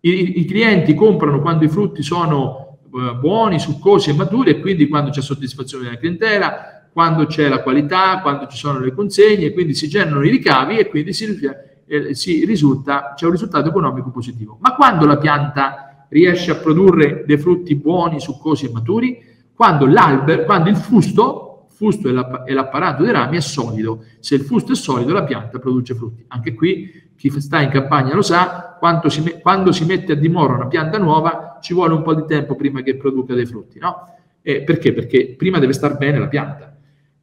I, 0.00 0.40
i 0.40 0.44
clienti 0.46 0.94
comprano 0.94 1.40
quando 1.40 1.64
i 1.64 1.68
frutti 1.68 2.02
sono 2.02 2.80
eh, 2.92 3.14
buoni, 3.14 3.60
succosi 3.60 4.10
e 4.10 4.14
maturi 4.14 4.50
e 4.50 4.58
quindi 4.58 4.88
quando 4.88 5.10
c'è 5.10 5.22
soddisfazione 5.22 5.84
della 5.84 5.96
clientela, 5.96 6.79
quando 6.92 7.26
c'è 7.26 7.48
la 7.48 7.62
qualità, 7.62 8.20
quando 8.20 8.46
ci 8.46 8.56
sono 8.56 8.80
le 8.80 8.92
consegne, 8.92 9.52
quindi 9.52 9.74
si 9.74 9.88
generano 9.88 10.24
i 10.24 10.30
ricavi 10.30 10.78
e 10.78 10.88
quindi 10.88 11.12
si, 11.12 11.38
eh, 11.86 12.14
si 12.14 12.44
risulta, 12.44 13.14
c'è 13.14 13.26
un 13.26 13.32
risultato 13.32 13.68
economico 13.68 14.10
positivo. 14.10 14.58
Ma 14.60 14.74
quando 14.74 15.06
la 15.06 15.18
pianta 15.18 16.06
riesce 16.08 16.50
a 16.50 16.56
produrre 16.56 17.24
dei 17.26 17.38
frutti 17.38 17.74
buoni, 17.74 18.20
succosi 18.20 18.66
e 18.66 18.70
maturi? 18.70 19.22
Quando 19.54 19.86
l'albero, 19.86 20.44
quando 20.44 20.68
il 20.68 20.76
fusto, 20.76 21.66
fusto 21.68 22.08
è 22.08 22.52
l'apparato 22.52 23.02
dei 23.02 23.12
rami, 23.12 23.36
è 23.36 23.40
solido. 23.40 24.04
Se 24.18 24.34
il 24.34 24.42
fusto 24.42 24.72
è 24.72 24.74
solido, 24.74 25.12
la 25.12 25.24
pianta 25.24 25.58
produce 25.58 25.94
frutti. 25.94 26.24
Anche 26.28 26.54
qui 26.54 27.08
chi 27.16 27.30
sta 27.40 27.60
in 27.60 27.70
campagna 27.70 28.14
lo 28.14 28.22
sa, 28.22 28.78
si, 29.08 29.38
quando 29.40 29.72
si 29.72 29.84
mette 29.84 30.12
a 30.12 30.14
dimora 30.14 30.54
una 30.54 30.66
pianta 30.66 30.96
nuova 30.98 31.58
ci 31.60 31.74
vuole 31.74 31.92
un 31.92 32.02
po' 32.02 32.14
di 32.14 32.24
tempo 32.26 32.56
prima 32.56 32.82
che 32.82 32.96
produca 32.96 33.34
dei 33.34 33.44
frutti, 33.44 33.78
no? 33.78 34.14
Eh, 34.42 34.62
perché? 34.62 34.92
Perché 34.94 35.34
prima 35.36 35.58
deve 35.58 35.74
star 35.74 35.98
bene 35.98 36.18
la 36.18 36.28
pianta. 36.28 36.74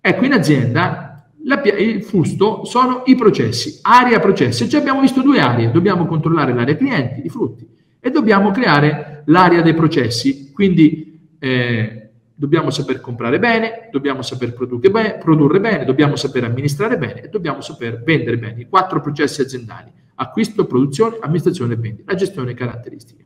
Ecco, 0.07 0.23
in 0.23 0.31
azienda 0.31 1.27
la, 1.43 1.61
il 1.63 2.01
fusto 2.01 2.63
sono 2.63 3.03
i 3.07 3.15
processi, 3.15 3.79
area 3.81 4.21
processi. 4.21 4.65
Già 4.69 4.77
abbiamo 4.77 5.01
visto 5.01 5.21
due 5.21 5.41
aree, 5.41 5.69
dobbiamo 5.69 6.05
controllare 6.05 6.53
l'area 6.53 6.77
clienti, 6.77 7.25
i 7.25 7.29
frutti, 7.29 7.67
e 7.99 8.09
dobbiamo 8.09 8.51
creare 8.51 9.23
l'area 9.25 9.61
dei 9.61 9.73
processi. 9.73 10.53
Quindi 10.53 11.35
eh, 11.39 12.09
dobbiamo 12.33 12.69
saper 12.69 13.01
comprare 13.01 13.37
bene, 13.37 13.89
dobbiamo 13.91 14.21
saper 14.21 14.53
produrre 14.53 14.89
bene, 14.89 15.17
produrre 15.17 15.59
bene, 15.59 15.83
dobbiamo 15.83 16.15
saper 16.15 16.45
amministrare 16.45 16.97
bene 16.97 17.23
e 17.23 17.27
dobbiamo 17.27 17.59
saper 17.59 18.01
vendere 18.01 18.37
bene. 18.37 18.61
I 18.61 18.69
quattro 18.69 19.01
processi 19.01 19.41
aziendali, 19.41 19.91
acquisto, 20.15 20.65
produzione, 20.67 21.17
amministrazione 21.19 21.73
e 21.73 21.77
vendita, 21.77 22.13
la 22.13 22.17
gestione 22.17 22.53
caratteristiche. 22.53 23.25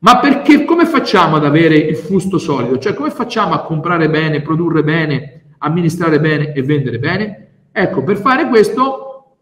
Ma 0.00 0.18
perché, 0.18 0.66
come 0.66 0.84
facciamo 0.84 1.36
ad 1.36 1.46
avere 1.46 1.76
il 1.76 1.96
fusto 1.96 2.36
solido? 2.36 2.78
Cioè, 2.78 2.92
come 2.92 3.10
facciamo 3.10 3.54
a 3.54 3.62
comprare 3.62 4.10
bene, 4.10 4.42
produrre 4.42 4.82
bene, 4.82 5.39
amministrare 5.60 6.20
bene 6.20 6.52
e 6.52 6.62
vendere 6.62 6.98
bene? 6.98 7.48
Ecco, 7.72 8.02
per 8.02 8.16
fare 8.16 8.48
questo 8.48 9.36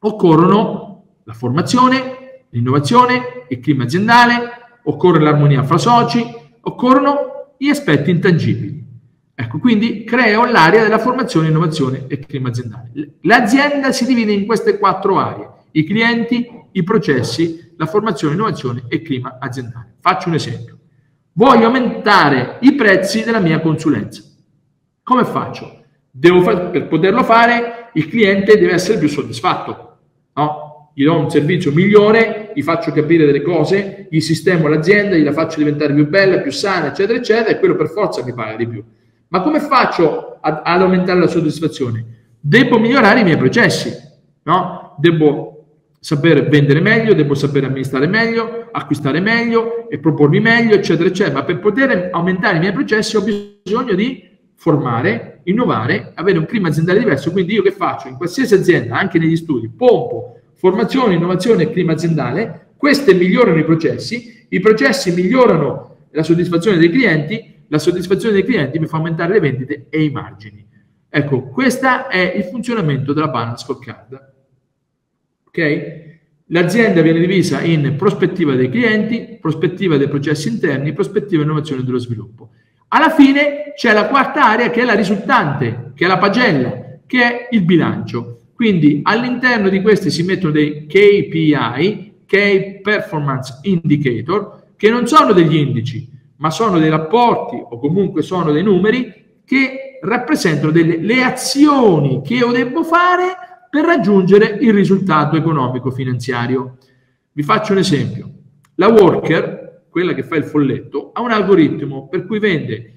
occorrono 0.00 1.04
la 1.24 1.32
formazione, 1.32 2.44
l'innovazione, 2.50 3.46
il 3.48 3.60
clima 3.60 3.84
aziendale, 3.84 4.50
occorre 4.84 5.20
l'armonia 5.20 5.62
fra 5.62 5.78
soci, 5.78 6.24
occorrono 6.60 7.54
gli 7.56 7.68
aspetti 7.68 8.10
intangibili. 8.10 8.82
Ecco, 9.34 9.58
quindi 9.58 10.04
creo 10.04 10.44
l'area 10.44 10.82
della 10.82 10.98
formazione, 10.98 11.48
innovazione 11.48 12.04
e 12.06 12.18
clima 12.20 12.50
aziendale. 12.50 12.90
L'azienda 13.22 13.90
si 13.90 14.06
divide 14.06 14.32
in 14.32 14.46
queste 14.46 14.78
quattro 14.78 15.18
aree, 15.18 15.48
i 15.72 15.84
clienti, 15.84 16.48
i 16.72 16.82
processi, 16.82 17.72
la 17.76 17.86
formazione, 17.86 18.34
innovazione 18.34 18.84
e 18.88 19.02
clima 19.02 19.38
aziendale. 19.40 19.94
Faccio 20.00 20.28
un 20.28 20.34
esempio. 20.34 20.78
Voglio 21.32 21.66
aumentare 21.66 22.58
i 22.60 22.74
prezzi 22.74 23.24
della 23.24 23.40
mia 23.40 23.60
consulenza. 23.60 24.22
Come 25.04 25.24
faccio? 25.24 25.82
Fa- 26.42 26.56
per 26.56 26.86
poterlo 26.88 27.22
fare, 27.22 27.90
il 27.92 28.08
cliente 28.08 28.58
deve 28.58 28.72
essere 28.72 28.98
più 28.98 29.08
soddisfatto. 29.08 29.98
No? 30.34 30.90
Gli 30.94 31.04
do 31.04 31.18
un 31.18 31.30
servizio 31.30 31.72
migliore, 31.72 32.52
gli 32.54 32.62
faccio 32.62 32.90
capire 32.90 33.26
delle 33.26 33.42
cose, 33.42 34.06
gli 34.08 34.20
sistemo 34.20 34.66
l'azienda, 34.66 35.16
gli 35.16 35.22
la 35.22 35.32
faccio 35.32 35.58
diventare 35.58 35.92
più 35.92 36.08
bella, 36.08 36.38
più 36.38 36.50
sana, 36.50 36.86
eccetera, 36.86 37.18
eccetera, 37.18 37.50
e 37.50 37.58
quello 37.58 37.76
per 37.76 37.88
forza 37.88 38.24
mi 38.24 38.32
paga 38.32 38.56
di 38.56 38.66
più. 38.66 38.82
Ma 39.28 39.42
come 39.42 39.60
faccio 39.60 40.38
ad, 40.40 40.62
ad 40.64 40.80
aumentare 40.80 41.18
la 41.18 41.26
soddisfazione? 41.26 42.04
Devo 42.40 42.78
migliorare 42.78 43.20
i 43.20 43.24
miei 43.24 43.36
processi, 43.36 43.92
no? 44.44 44.96
Devo 44.98 45.64
saper 45.98 46.48
vendere 46.48 46.80
meglio, 46.80 47.12
devo 47.12 47.34
saper 47.34 47.64
amministrare 47.64 48.06
meglio, 48.06 48.68
acquistare 48.70 49.20
meglio 49.20 49.90
e 49.90 49.98
propormi 49.98 50.40
meglio, 50.40 50.74
eccetera, 50.74 51.08
eccetera. 51.08 51.38
Ma 51.38 51.44
per 51.44 51.58
poter 51.58 52.10
aumentare 52.12 52.56
i 52.56 52.60
miei 52.60 52.72
processi 52.72 53.16
ho 53.16 53.22
bisogno 53.22 53.94
di 53.94 54.32
formare, 54.56 55.40
innovare, 55.44 56.12
avere 56.14 56.38
un 56.38 56.46
clima 56.46 56.68
aziendale 56.68 56.98
diverso. 56.98 57.32
Quindi 57.32 57.54
io 57.54 57.62
che 57.62 57.72
faccio? 57.72 58.08
In 58.08 58.16
qualsiasi 58.16 58.54
azienda, 58.54 58.96
anche 58.96 59.18
negli 59.18 59.36
studi, 59.36 59.68
pompo 59.68 60.40
formazione, 60.54 61.14
innovazione 61.14 61.64
e 61.64 61.70
clima 61.70 61.92
aziendale, 61.92 62.72
queste 62.76 63.14
migliorano 63.14 63.58
i 63.58 63.64
processi, 63.64 64.46
i 64.48 64.60
processi 64.60 65.12
migliorano 65.12 65.96
la 66.10 66.22
soddisfazione 66.22 66.78
dei 66.78 66.90
clienti, 66.90 67.64
la 67.68 67.78
soddisfazione 67.78 68.34
dei 68.34 68.44
clienti 68.44 68.78
mi 68.78 68.86
fa 68.86 68.96
aumentare 68.96 69.34
le 69.34 69.40
vendite 69.40 69.86
e 69.90 70.04
i 70.04 70.10
margini. 70.10 70.66
Ecco, 71.08 71.48
questo 71.48 72.08
è 72.08 72.34
il 72.36 72.44
funzionamento 72.44 73.12
della 73.12 73.28
balance 73.28 73.64
scorecard. 73.64 74.32
Ok? 75.46 76.12
L'azienda 76.48 77.00
viene 77.02 77.20
divisa 77.20 77.60
in 77.60 77.94
prospettiva 77.96 78.54
dei 78.54 78.68
clienti, 78.68 79.38
prospettiva 79.40 79.96
dei 79.96 80.08
processi 80.08 80.48
interni, 80.48 80.92
prospettiva 80.92 81.42
innovazione 81.42 81.82
dello 81.84 81.98
sviluppo. 81.98 82.50
Alla 82.88 83.10
fine 83.10 83.72
c'è 83.76 83.92
la 83.92 84.06
quarta 84.06 84.46
area 84.46 84.70
che 84.70 84.82
è 84.82 84.84
la 84.84 84.94
risultante, 84.94 85.92
che 85.94 86.04
è 86.04 86.08
la 86.08 86.18
pagella, 86.18 86.98
che 87.06 87.22
è 87.22 87.48
il 87.50 87.62
bilancio. 87.62 88.38
Quindi 88.54 89.00
all'interno 89.02 89.68
di 89.68 89.82
questi 89.82 90.10
si 90.10 90.22
mettono 90.22 90.52
dei 90.52 90.86
KPI, 90.86 92.22
Key 92.26 92.80
Performance 92.80 93.58
Indicator, 93.62 94.62
che 94.76 94.90
non 94.90 95.06
sono 95.06 95.32
degli 95.32 95.56
indici, 95.56 96.08
ma 96.36 96.50
sono 96.50 96.78
dei 96.78 96.90
rapporti 96.90 97.56
o 97.56 97.78
comunque 97.78 98.22
sono 98.22 98.52
dei 98.52 98.62
numeri 98.62 99.40
che 99.44 99.98
rappresentano 100.02 100.70
delle, 100.70 100.98
le 100.98 101.22
azioni 101.22 102.20
che 102.22 102.34
io 102.34 102.50
devo 102.50 102.84
fare 102.84 103.36
per 103.70 103.84
raggiungere 103.84 104.58
il 104.60 104.72
risultato 104.72 105.36
economico 105.36 105.90
finanziario. 105.90 106.76
Vi 107.32 107.42
faccio 107.42 107.72
un 107.72 107.78
esempio. 107.78 108.30
La 108.76 108.88
worker, 108.88 109.63
quella 109.94 110.12
che 110.12 110.24
fa 110.24 110.34
il 110.34 110.42
folletto, 110.42 111.12
ha 111.12 111.20
un 111.20 111.30
algoritmo 111.30 112.08
per 112.08 112.26
cui 112.26 112.40
vende 112.40 112.94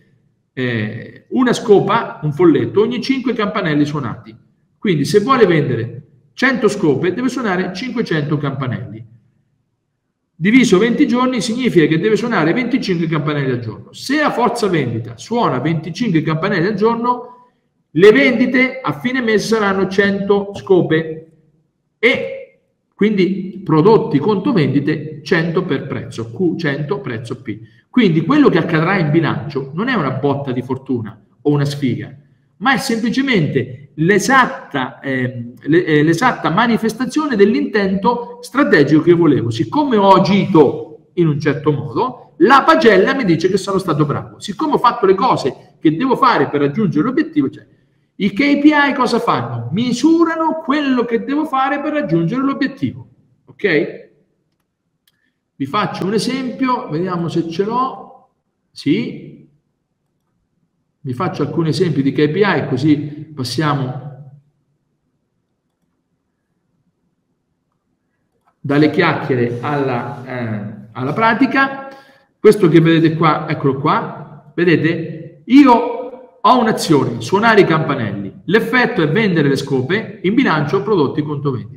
eh, 0.51 1.27
una 1.29 1.53
scopa, 1.53 2.19
un 2.23 2.33
folletto, 2.33 2.81
ogni 2.81 3.03
5 3.03 3.33
campanelli 3.33 3.85
suonati. 3.85 4.35
Quindi 4.79 5.05
se 5.05 5.19
vuole 5.19 5.45
vendere 5.45 6.07
100 6.33 6.67
scope 6.67 7.13
deve 7.13 7.29
suonare 7.29 7.71
500 7.71 8.37
campanelli. 8.39 9.05
Diviso 10.35 10.79
20 10.79 11.07
giorni 11.07 11.39
significa 11.39 11.85
che 11.85 11.99
deve 11.99 12.15
suonare 12.15 12.51
25 12.51 13.05
campanelli 13.05 13.51
al 13.51 13.59
giorno. 13.59 13.93
Se 13.93 14.19
a 14.19 14.31
forza 14.31 14.67
vendita 14.67 15.17
suona 15.17 15.59
25 15.59 16.23
campanelli 16.23 16.65
al 16.65 16.73
giorno, 16.73 17.51
le 17.91 18.11
vendite 18.11 18.79
a 18.81 18.93
fine 18.93 19.21
mese 19.21 19.49
saranno 19.49 19.87
100 19.87 20.53
scope 20.55 21.31
e 21.99 22.59
quindi 22.95 23.56
prodotti 23.67 24.17
conto 24.17 24.53
vendite 24.53 25.19
100 25.21 25.63
per 25.63 25.87
prezzo, 25.87 26.31
Q100 26.33 27.01
prezzo 27.01 27.41
P. 27.41 27.59
Quindi 27.89 28.21
quello 28.21 28.47
che 28.47 28.59
accadrà 28.59 28.97
in 28.97 29.11
bilancio 29.11 29.71
non 29.73 29.89
è 29.89 29.93
una 29.93 30.11
botta 30.11 30.53
di 30.53 30.61
fortuna 30.61 31.21
o 31.41 31.51
una 31.51 31.65
sfiga, 31.65 32.15
ma 32.59 32.75
è 32.75 32.77
semplicemente 32.77 33.89
l'esatta, 33.95 35.01
eh, 35.01 35.51
l'esatta 35.65 36.49
manifestazione 36.49 37.35
dell'intento 37.35 38.37
strategico 38.39 39.01
che 39.01 39.11
volevo. 39.11 39.49
Siccome 39.49 39.97
ho 39.97 40.11
agito 40.11 41.09
in 41.15 41.27
un 41.27 41.37
certo 41.37 41.73
modo, 41.73 42.35
la 42.37 42.63
pagella 42.65 43.13
mi 43.15 43.25
dice 43.25 43.49
che 43.49 43.57
sono 43.57 43.79
stato 43.79 44.05
bravo. 44.05 44.39
Siccome 44.39 44.75
ho 44.75 44.77
fatto 44.77 45.05
le 45.05 45.15
cose 45.15 45.75
che 45.81 45.93
devo 45.93 46.15
fare 46.15 46.47
per 46.47 46.61
raggiungere 46.61 47.03
l'obiettivo, 47.03 47.49
cioè 47.49 47.67
i 48.15 48.31
KPI 48.31 48.93
cosa 48.95 49.19
fanno? 49.19 49.67
Misurano 49.73 50.61
quello 50.63 51.03
che 51.03 51.25
devo 51.25 51.43
fare 51.43 51.81
per 51.81 51.91
raggiungere 51.91 52.41
l'obiettivo. 52.41 53.06
Ok? 53.57 54.09
Vi 55.55 55.65
faccio 55.65 56.05
un 56.05 56.13
esempio, 56.13 56.87
vediamo 56.89 57.27
se 57.27 57.49
ce 57.49 57.63
l'ho. 57.63 58.29
Sì. 58.69 59.49
Vi 60.99 61.13
faccio 61.13 61.41
alcuni 61.41 61.69
esempi 61.69 62.03
di 62.03 62.11
KPI 62.11 62.67
così 62.67 62.97
passiamo 63.33 64.05
dalle 68.59 68.91
chiacchiere 68.91 69.57
alla, 69.61 70.23
eh, 70.25 70.89
alla 70.91 71.13
pratica. 71.13 71.87
Questo 72.39 72.69
che 72.69 72.79
vedete 72.79 73.15
qua, 73.15 73.47
eccolo 73.49 73.79
qua, 73.79 74.51
vedete? 74.53 75.41
Io 75.45 75.73
ho 76.41 76.59
un'azione, 76.59 77.21
suonare 77.21 77.61
i 77.61 77.65
campanelli. 77.65 78.41
L'effetto 78.45 79.01
è 79.01 79.09
vendere 79.09 79.47
le 79.47 79.55
scope, 79.55 80.19
in 80.21 80.35
bilancio 80.35 80.83
prodotti 80.83 81.23
conto 81.23 81.49
vendite. 81.51 81.76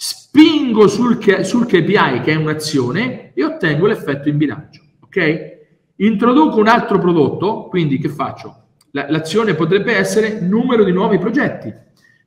Spingo 0.00 0.86
sul, 0.86 1.18
sul 1.42 1.66
KPI, 1.66 2.20
che 2.22 2.30
è 2.30 2.36
un'azione, 2.36 3.32
e 3.34 3.44
ottengo 3.44 3.86
l'effetto 3.86 4.28
in 4.28 4.36
bilancio. 4.36 4.80
Ok? 5.00 5.56
Introduco 5.96 6.60
un 6.60 6.68
altro 6.68 7.00
prodotto, 7.00 7.64
quindi 7.64 7.98
che 7.98 8.08
faccio? 8.08 8.66
l'azione 8.90 9.54
potrebbe 9.54 9.94
essere 9.94 10.40
numero 10.40 10.84
di 10.84 10.92
nuovi 10.92 11.18
progetti. 11.18 11.72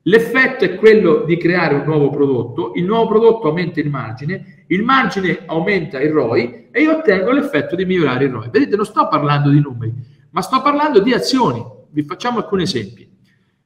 L'effetto 0.02 0.64
è 0.64 0.74
quello 0.76 1.24
di 1.24 1.36
creare 1.36 1.76
un 1.76 1.84
nuovo 1.84 2.10
prodotto, 2.10 2.72
il 2.74 2.84
nuovo 2.84 3.08
prodotto 3.08 3.48
aumenta 3.48 3.80
il 3.80 3.88
margine, 3.88 4.64
il 4.66 4.82
margine 4.82 5.42
aumenta 5.46 6.00
il 6.00 6.10
ROI 6.10 6.68
e 6.70 6.82
io 6.82 6.96
ottengo 6.96 7.30
l'effetto 7.30 7.74
di 7.74 7.84
migliorare 7.84 8.24
il 8.24 8.32
ROI. 8.32 8.50
Vedete, 8.50 8.76
non 8.76 8.84
sto 8.84 9.08
parlando 9.08 9.48
di 9.48 9.60
numeri, 9.60 9.94
ma 10.30 10.42
sto 10.42 10.60
parlando 10.60 11.00
di 11.00 11.12
azioni. 11.12 11.64
Vi 11.90 12.02
facciamo 12.02 12.38
alcuni 12.38 12.64
esempi. 12.64 13.08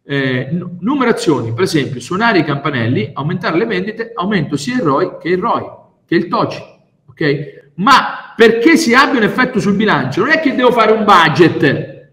Eh, 0.09 0.49
numerazioni, 0.79 1.53
per 1.53 1.65
esempio, 1.65 2.01
suonare 2.01 2.39
i 2.39 2.45
campanelli, 2.45 3.11
aumentare 3.13 3.59
le 3.59 3.67
vendite, 3.67 4.13
aumento 4.15 4.57
sia 4.57 4.77
il 4.77 4.83
ROI 4.83 5.17
che 5.21 5.31
il 5.31 5.39
ROI, 5.39 5.65
che 6.07 6.15
il 6.15 6.29
TOCI. 6.29 6.63
Ok? 7.09 7.73
Ma 7.75 8.33
perché 8.37 8.77
si 8.77 8.95
abbia 8.95 9.19
un 9.19 9.25
effetto 9.25 9.59
sul 9.59 9.75
bilancio, 9.75 10.21
non 10.21 10.31
è 10.31 10.39
che 10.39 10.55
devo 10.55 10.71
fare 10.71 10.93
un 10.93 11.05
budget. 11.05 12.11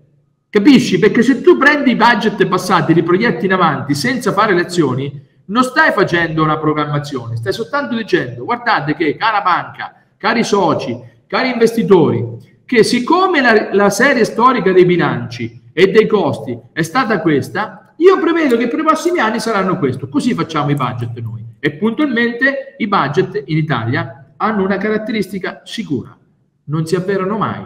Capisci? 0.50 0.98
Perché 0.98 1.22
se 1.22 1.42
tu 1.42 1.56
prendi 1.58 1.92
i 1.92 1.96
budget 1.96 2.44
passati 2.48 2.96
li 2.96 3.04
proietti 3.04 3.46
in 3.46 3.54
avanti 3.54 3.94
senza 3.94 4.32
fare 4.32 4.56
le 4.56 4.62
azioni, 4.62 5.32
non 5.46 5.64
stai 5.64 5.92
facendo 5.92 6.42
una 6.42 6.58
programmazione, 6.58 7.36
stai 7.36 7.54
soltanto 7.54 7.96
dicendo 7.96 8.44
guardate 8.44 8.96
che 8.96 9.16
cara 9.18 9.42
banca, 9.42 10.04
cari 10.18 10.44
soci, 10.44 11.00
cari 11.28 11.52
investitori, 11.52 12.26
che 12.66 12.84
siccome 12.84 13.42
la, 13.42 13.74
la 13.74 13.90
serie 13.90 14.24
storica 14.26 14.72
dei 14.72 14.86
bilanci 14.86 15.62
e 15.74 15.92
dei 15.92 16.08
costi 16.08 16.58
è 16.72 16.82
stata 16.82 17.20
questa, 17.20 17.83
io 17.98 18.20
prevedo 18.20 18.58
che 18.58 18.68
per 18.68 18.80
i 18.80 18.84
prossimi 18.84 19.20
anni 19.20 19.40
saranno 19.40 19.78
questo. 19.78 20.10
Così 20.10 20.34
facciamo 20.34 20.72
i 20.72 20.76
budget 20.76 21.18
noi. 21.20 21.44
E 21.60 21.72
puntualmente 21.72 22.76
i 22.78 22.88
budget 22.88 23.44
in 23.46 23.58
Italia 23.58 24.34
hanno 24.38 24.64
una 24.64 24.78
caratteristica 24.78 25.62
sicura, 25.64 26.18
non 26.66 26.86
si 26.86 26.96
avverano 26.96 27.38
mai. 27.38 27.64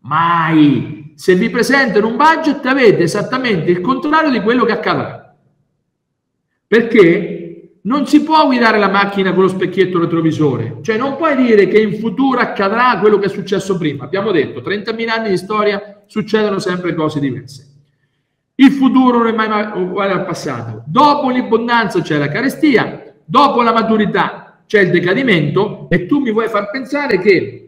Mai! 0.00 1.12
Se 1.16 1.34
vi 1.34 1.50
presentano 1.50 2.06
un 2.06 2.16
budget 2.16 2.64
avete 2.66 3.02
esattamente 3.02 3.70
il 3.70 3.80
contrario 3.80 4.30
di 4.30 4.40
quello 4.40 4.64
che 4.64 4.72
accadrà. 4.72 5.34
Perché 6.68 7.36
non 7.82 8.06
si 8.06 8.22
può 8.22 8.46
guidare 8.46 8.78
la 8.78 8.88
macchina 8.88 9.32
con 9.32 9.42
lo 9.42 9.48
specchietto 9.48 9.98
retrovisore, 9.98 10.78
cioè 10.82 10.96
non 10.96 11.16
puoi 11.16 11.36
dire 11.36 11.68
che 11.68 11.80
in 11.80 11.98
futuro 11.98 12.40
accadrà 12.40 12.98
quello 12.98 13.18
che 13.18 13.26
è 13.26 13.28
successo 13.28 13.76
prima. 13.78 14.04
Abbiamo 14.04 14.32
detto, 14.32 14.60
30.000 14.60 15.08
anni 15.08 15.30
di 15.30 15.36
storia 15.36 16.02
succedono 16.06 16.58
sempre 16.58 16.94
cose 16.94 17.20
diverse. 17.20 17.75
Il 18.56 18.72
futuro 18.72 19.18
non 19.18 19.28
è 19.28 19.32
mai 19.32 19.80
uguale 19.80 20.12
al 20.12 20.24
passato. 20.24 20.82
Dopo 20.86 21.30
l'abbondanza 21.30 22.00
c'è 22.00 22.16
la 22.18 22.28
carestia, 22.28 23.14
dopo 23.24 23.62
la 23.62 23.72
maturità 23.72 24.62
c'è 24.66 24.80
il 24.80 24.90
decadimento 24.90 25.88
e 25.90 26.06
tu 26.06 26.20
mi 26.20 26.32
vuoi 26.32 26.48
far 26.48 26.70
pensare 26.70 27.18
che 27.18 27.66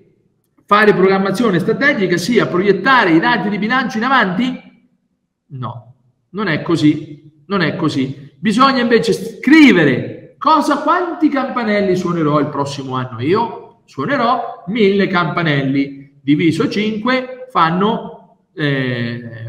fare 0.65 0.95
programmazione 0.95 1.59
strategica 1.59 2.17
sia 2.17 2.47
proiettare 2.47 3.13
i 3.13 3.21
dati 3.21 3.49
di 3.49 3.59
bilancio 3.59 3.99
in 3.99 4.05
avanti? 4.05 4.63
No, 5.51 5.95
non 6.31 6.49
è 6.49 6.63
così, 6.63 7.43
non 7.47 7.63
è 7.63 7.77
così. 7.77 8.33
Bisogna 8.39 8.83
invece 8.83 9.13
scrivere 9.13 10.37
cosa, 10.39 10.79
quanti 10.79 11.29
campanelli 11.29 11.97
suonerò 11.97 12.39
il 12.39 12.49
prossimo 12.49 12.95
anno. 12.95 13.21
Io 13.21 13.81
suonerò 13.85 14.65
mille 14.67 15.07
campanelli, 15.07 16.21
diviso 16.23 16.69
5 16.69 17.47
fanno, 17.51 18.39
eh, 18.55 19.48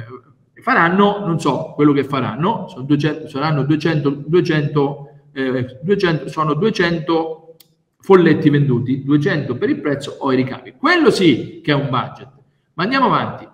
faranno, 0.70 1.26
non 1.26 1.40
so 1.40 1.74
quello 1.74 1.92
che 1.94 2.04
faranno, 2.04 2.68
sono 2.68 2.84
200, 2.84 3.28
saranno 3.28 3.64
200, 3.64 4.10
200, 4.28 5.10
eh, 5.34 5.80
200 5.82 6.30
sono 6.30 6.54
200 6.54 7.56
folletti 8.00 8.52
venduti, 8.52 9.04
200 9.04 9.58
per 9.58 9.70
il 9.70 9.82
prezzo 9.82 10.18
o 10.20 10.32
i 10.32 10.36
ricavi. 10.36 10.76
Quello 10.78 11.10
sì 11.10 11.62
che 11.64 11.72
è 11.72 11.74
un 11.74 11.90
budget. 11.90 12.28
Ma 12.76 12.84
andiamo 12.84 13.08
avanti. 13.08 13.48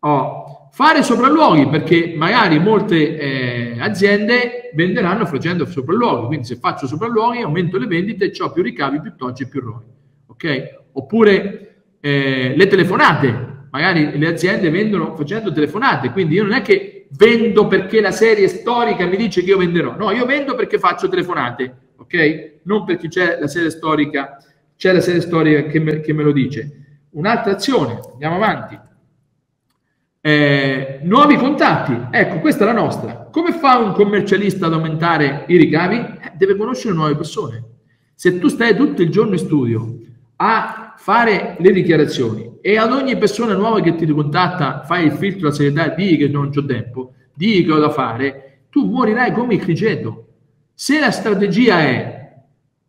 Oh, 0.00 0.68
fare 0.72 1.04
sopralluoghi 1.04 1.68
perché 1.68 2.14
magari 2.16 2.58
molte 2.58 3.16
eh, 3.16 3.76
aziende 3.80 4.70
venderanno 4.74 5.24
facendo 5.24 5.66
sopralluoghi. 5.66 6.26
Quindi 6.26 6.46
se 6.46 6.56
faccio 6.56 6.88
sopralluoghi 6.88 7.42
aumento 7.42 7.78
le 7.78 7.86
vendite, 7.86 8.32
ho 8.40 8.50
più 8.50 8.64
ricavi, 8.64 9.00
più 9.00 9.14
toggi 9.14 9.46
più 9.46 9.60
ROI. 9.60 9.84
Ok? 10.26 10.80
Oppure 10.94 11.84
eh, 12.00 12.54
le 12.56 12.66
telefonate. 12.66 13.54
Magari 13.76 14.18
le 14.18 14.28
aziende 14.28 14.70
vendono 14.70 15.14
facendo 15.14 15.52
telefonate, 15.52 16.10
quindi 16.10 16.34
io 16.34 16.42
non 16.42 16.52
è 16.52 16.62
che 16.62 17.06
vendo 17.10 17.66
perché 17.66 18.00
la 18.00 18.10
serie 18.10 18.48
storica 18.48 19.06
mi 19.06 19.16
dice 19.16 19.42
che 19.42 19.50
io 19.50 19.58
venderò, 19.58 19.96
no, 19.96 20.10
io 20.10 20.24
vendo 20.24 20.54
perché 20.54 20.78
faccio 20.78 21.08
telefonate 21.08 21.84
ok? 21.96 22.60
Non 22.62 22.84
perché 22.84 23.08
c'è 23.08 23.38
la 23.40 23.48
serie 23.48 23.70
storica, 23.70 24.38
c'è 24.76 24.92
la 24.92 25.00
serie 25.00 25.20
storica 25.20 25.62
che 25.68 25.80
me, 25.80 26.00
che 26.00 26.12
me 26.12 26.22
lo 26.22 26.32
dice. 26.32 27.04
Un'altra 27.10 27.52
azione, 27.52 28.00
andiamo 28.12 28.36
avanti. 28.36 28.78
Eh, 30.20 31.00
nuovi 31.02 31.36
contatti, 31.36 31.96
ecco, 32.10 32.40
questa 32.40 32.64
è 32.64 32.66
la 32.66 32.72
nostra. 32.72 33.28
Come 33.30 33.52
fa 33.52 33.78
un 33.78 33.92
commercialista 33.92 34.66
ad 34.66 34.72
aumentare 34.72 35.44
i 35.48 35.56
ricavi? 35.56 35.96
Eh, 35.96 36.32
deve 36.34 36.56
conoscere 36.56 36.94
nuove 36.94 37.16
persone. 37.16 37.64
Se 38.14 38.38
tu 38.38 38.48
stai 38.48 38.74
tutto 38.74 39.02
il 39.02 39.10
giorno 39.10 39.32
in 39.32 39.38
studio 39.38 39.98
a 40.36 40.85
fare 40.96 41.56
le 41.58 41.72
dichiarazioni 41.72 42.58
e 42.60 42.78
ad 42.78 42.92
ogni 42.92 43.16
persona 43.16 43.54
nuova 43.54 43.80
che 43.80 43.94
ti 43.94 44.06
contatta 44.06 44.82
fai 44.84 45.06
il 45.06 45.12
filtro 45.12 45.40
della 45.40 45.52
serietà 45.52 45.88
digli 45.88 46.18
che 46.18 46.28
non 46.28 46.50
ho 46.54 46.64
tempo, 46.64 47.12
digli 47.34 47.64
che 47.64 47.72
ho 47.72 47.78
da 47.78 47.90
fare, 47.90 48.60
tu 48.70 48.84
morirai 48.84 49.32
come 49.32 49.54
il 49.54 49.60
criceto 49.60 50.26
se 50.78 51.00
la 51.00 51.10
strategia 51.10 51.78
è 51.80 52.16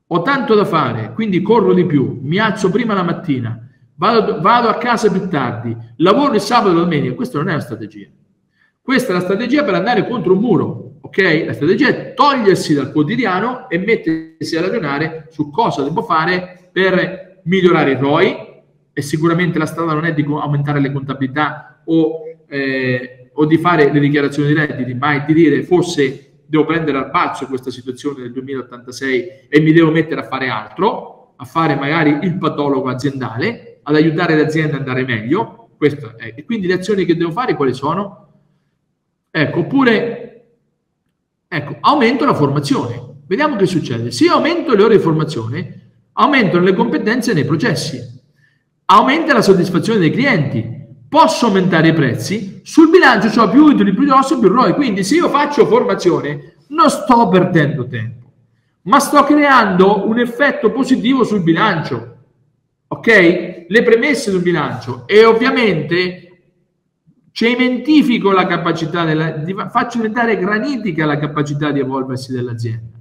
ho 0.07 0.21
tanto 0.21 0.55
da 0.55 0.65
fare, 0.65 1.13
quindi 1.13 1.41
corro 1.41 1.73
di 1.73 1.85
più, 1.85 2.19
mi 2.21 2.37
alzo 2.37 2.69
prima 2.69 2.93
la 2.93 3.03
mattina, 3.03 3.65
vado, 3.95 4.41
vado 4.41 4.67
a 4.67 4.77
casa 4.77 5.09
più 5.09 5.29
tardi, 5.29 5.75
lavoro 5.97 6.33
il 6.33 6.41
sabato 6.41 6.71
e 6.71 6.75
domenica, 6.75 7.15
questa 7.15 7.37
non 7.37 7.47
è 7.47 7.53
una 7.53 7.61
strategia. 7.61 8.07
Questa 8.81 9.11
è 9.11 9.13
la 9.13 9.21
strategia 9.21 9.63
per 9.63 9.73
andare 9.73 10.05
contro 10.05 10.33
un 10.33 10.39
muro, 10.39 10.97
ok? 11.01 11.43
La 11.45 11.53
strategia 11.53 11.87
è 11.87 12.13
togliersi 12.13 12.73
dal 12.73 12.91
quotidiano 12.91 13.69
e 13.69 13.77
mettersi 13.77 14.57
a 14.57 14.61
ragionare 14.61 15.27
su 15.29 15.49
cosa 15.49 15.83
devo 15.83 16.03
fare 16.03 16.69
per 16.71 17.26
migliorare 17.47 17.91
i 17.91 17.97
ROI 17.97 18.35
e 18.93 19.01
sicuramente 19.01 19.57
la 19.57 19.65
strada 19.65 19.93
non 19.93 20.05
è 20.05 20.13
di 20.13 20.23
aumentare 20.23 20.79
le 20.79 20.91
contabilità 20.91 21.81
o, 21.85 22.23
eh, 22.47 23.29
o 23.33 23.45
di 23.45 23.57
fare 23.57 23.91
le 23.91 23.99
dichiarazioni 23.99 24.49
di 24.49 24.53
redditi, 24.53 24.93
ma 24.93 25.13
è 25.13 25.25
di 25.25 25.33
dire 25.33 25.63
forse 25.63 26.41
devo 26.45 26.65
prendere 26.65 26.97
al 26.97 27.09
balzo 27.09 27.45
questa 27.47 27.71
situazione 27.71 28.21
del 28.21 28.31
2086 28.31 29.47
e 29.49 29.59
mi 29.59 29.73
devo 29.73 29.91
mettere 29.91 30.21
a 30.21 30.23
fare 30.23 30.47
altro, 30.47 31.33
a 31.35 31.45
fare 31.45 31.75
magari 31.75 32.19
il 32.21 32.37
patologo 32.37 32.89
aziendale, 32.89 33.79
ad 33.83 33.95
aiutare 33.95 34.35
l'azienda 34.35 34.75
ad 34.75 34.79
andare 34.79 35.03
meglio. 35.05 35.69
E 35.77 36.43
quindi 36.43 36.65
le 36.65 36.73
azioni 36.73 37.05
che 37.05 37.15
devo 37.15 37.31
fare 37.31 37.53
quali 37.53 37.73
sono? 37.73 38.29
Ecco, 39.29 39.59
oppure 39.59 40.45
ecco, 41.47 41.77
aumento 41.81 42.25
la 42.25 42.33
formazione. 42.33 43.05
Vediamo 43.27 43.57
che 43.57 43.67
succede. 43.67 44.09
Se 44.09 44.27
aumento 44.27 44.73
le 44.73 44.83
ore 44.83 44.97
di 44.97 45.03
formazione, 45.03 45.86
aumentano 46.19 46.63
le 46.63 46.73
competenze 46.73 47.33
nei 47.33 47.45
processi, 47.45 48.01
aumenta 48.85 49.33
la 49.33 49.41
soddisfazione 49.41 49.99
dei 49.99 50.11
clienti, 50.11 50.65
posso 51.07 51.47
aumentare 51.47 51.89
i 51.89 51.93
prezzi, 51.93 52.61
sul 52.63 52.89
bilancio 52.89 53.41
ho 53.41 53.49
più 53.49 53.63
utili, 53.63 53.93
più 53.93 54.05
grossi, 54.05 54.37
più 54.37 54.49
ROI. 54.49 54.73
Quindi 54.73 55.03
se 55.03 55.15
io 55.15 55.29
faccio 55.29 55.65
formazione 55.65 56.55
non 56.69 56.89
sto 56.89 57.27
perdendo 57.29 57.87
tempo, 57.87 58.31
ma 58.83 58.99
sto 58.99 59.23
creando 59.23 60.07
un 60.07 60.19
effetto 60.19 60.71
positivo 60.71 61.23
sul 61.23 61.43
bilancio. 61.43 62.15
Ok? 62.89 63.65
Le 63.67 63.83
premesse 63.83 64.31
sul 64.31 64.41
bilancio 64.41 65.03
e 65.07 65.25
ovviamente 65.25 66.23
cementifico 67.31 68.31
la 68.31 68.47
capacità 68.47 69.03
della, 69.03 69.31
di, 69.31 69.53
faccio 69.69 69.97
diventare 69.97 70.37
granitica 70.37 71.05
la 71.05 71.17
capacità 71.17 71.71
di 71.71 71.79
evolversi 71.79 72.31
dell'azienda. 72.31 72.97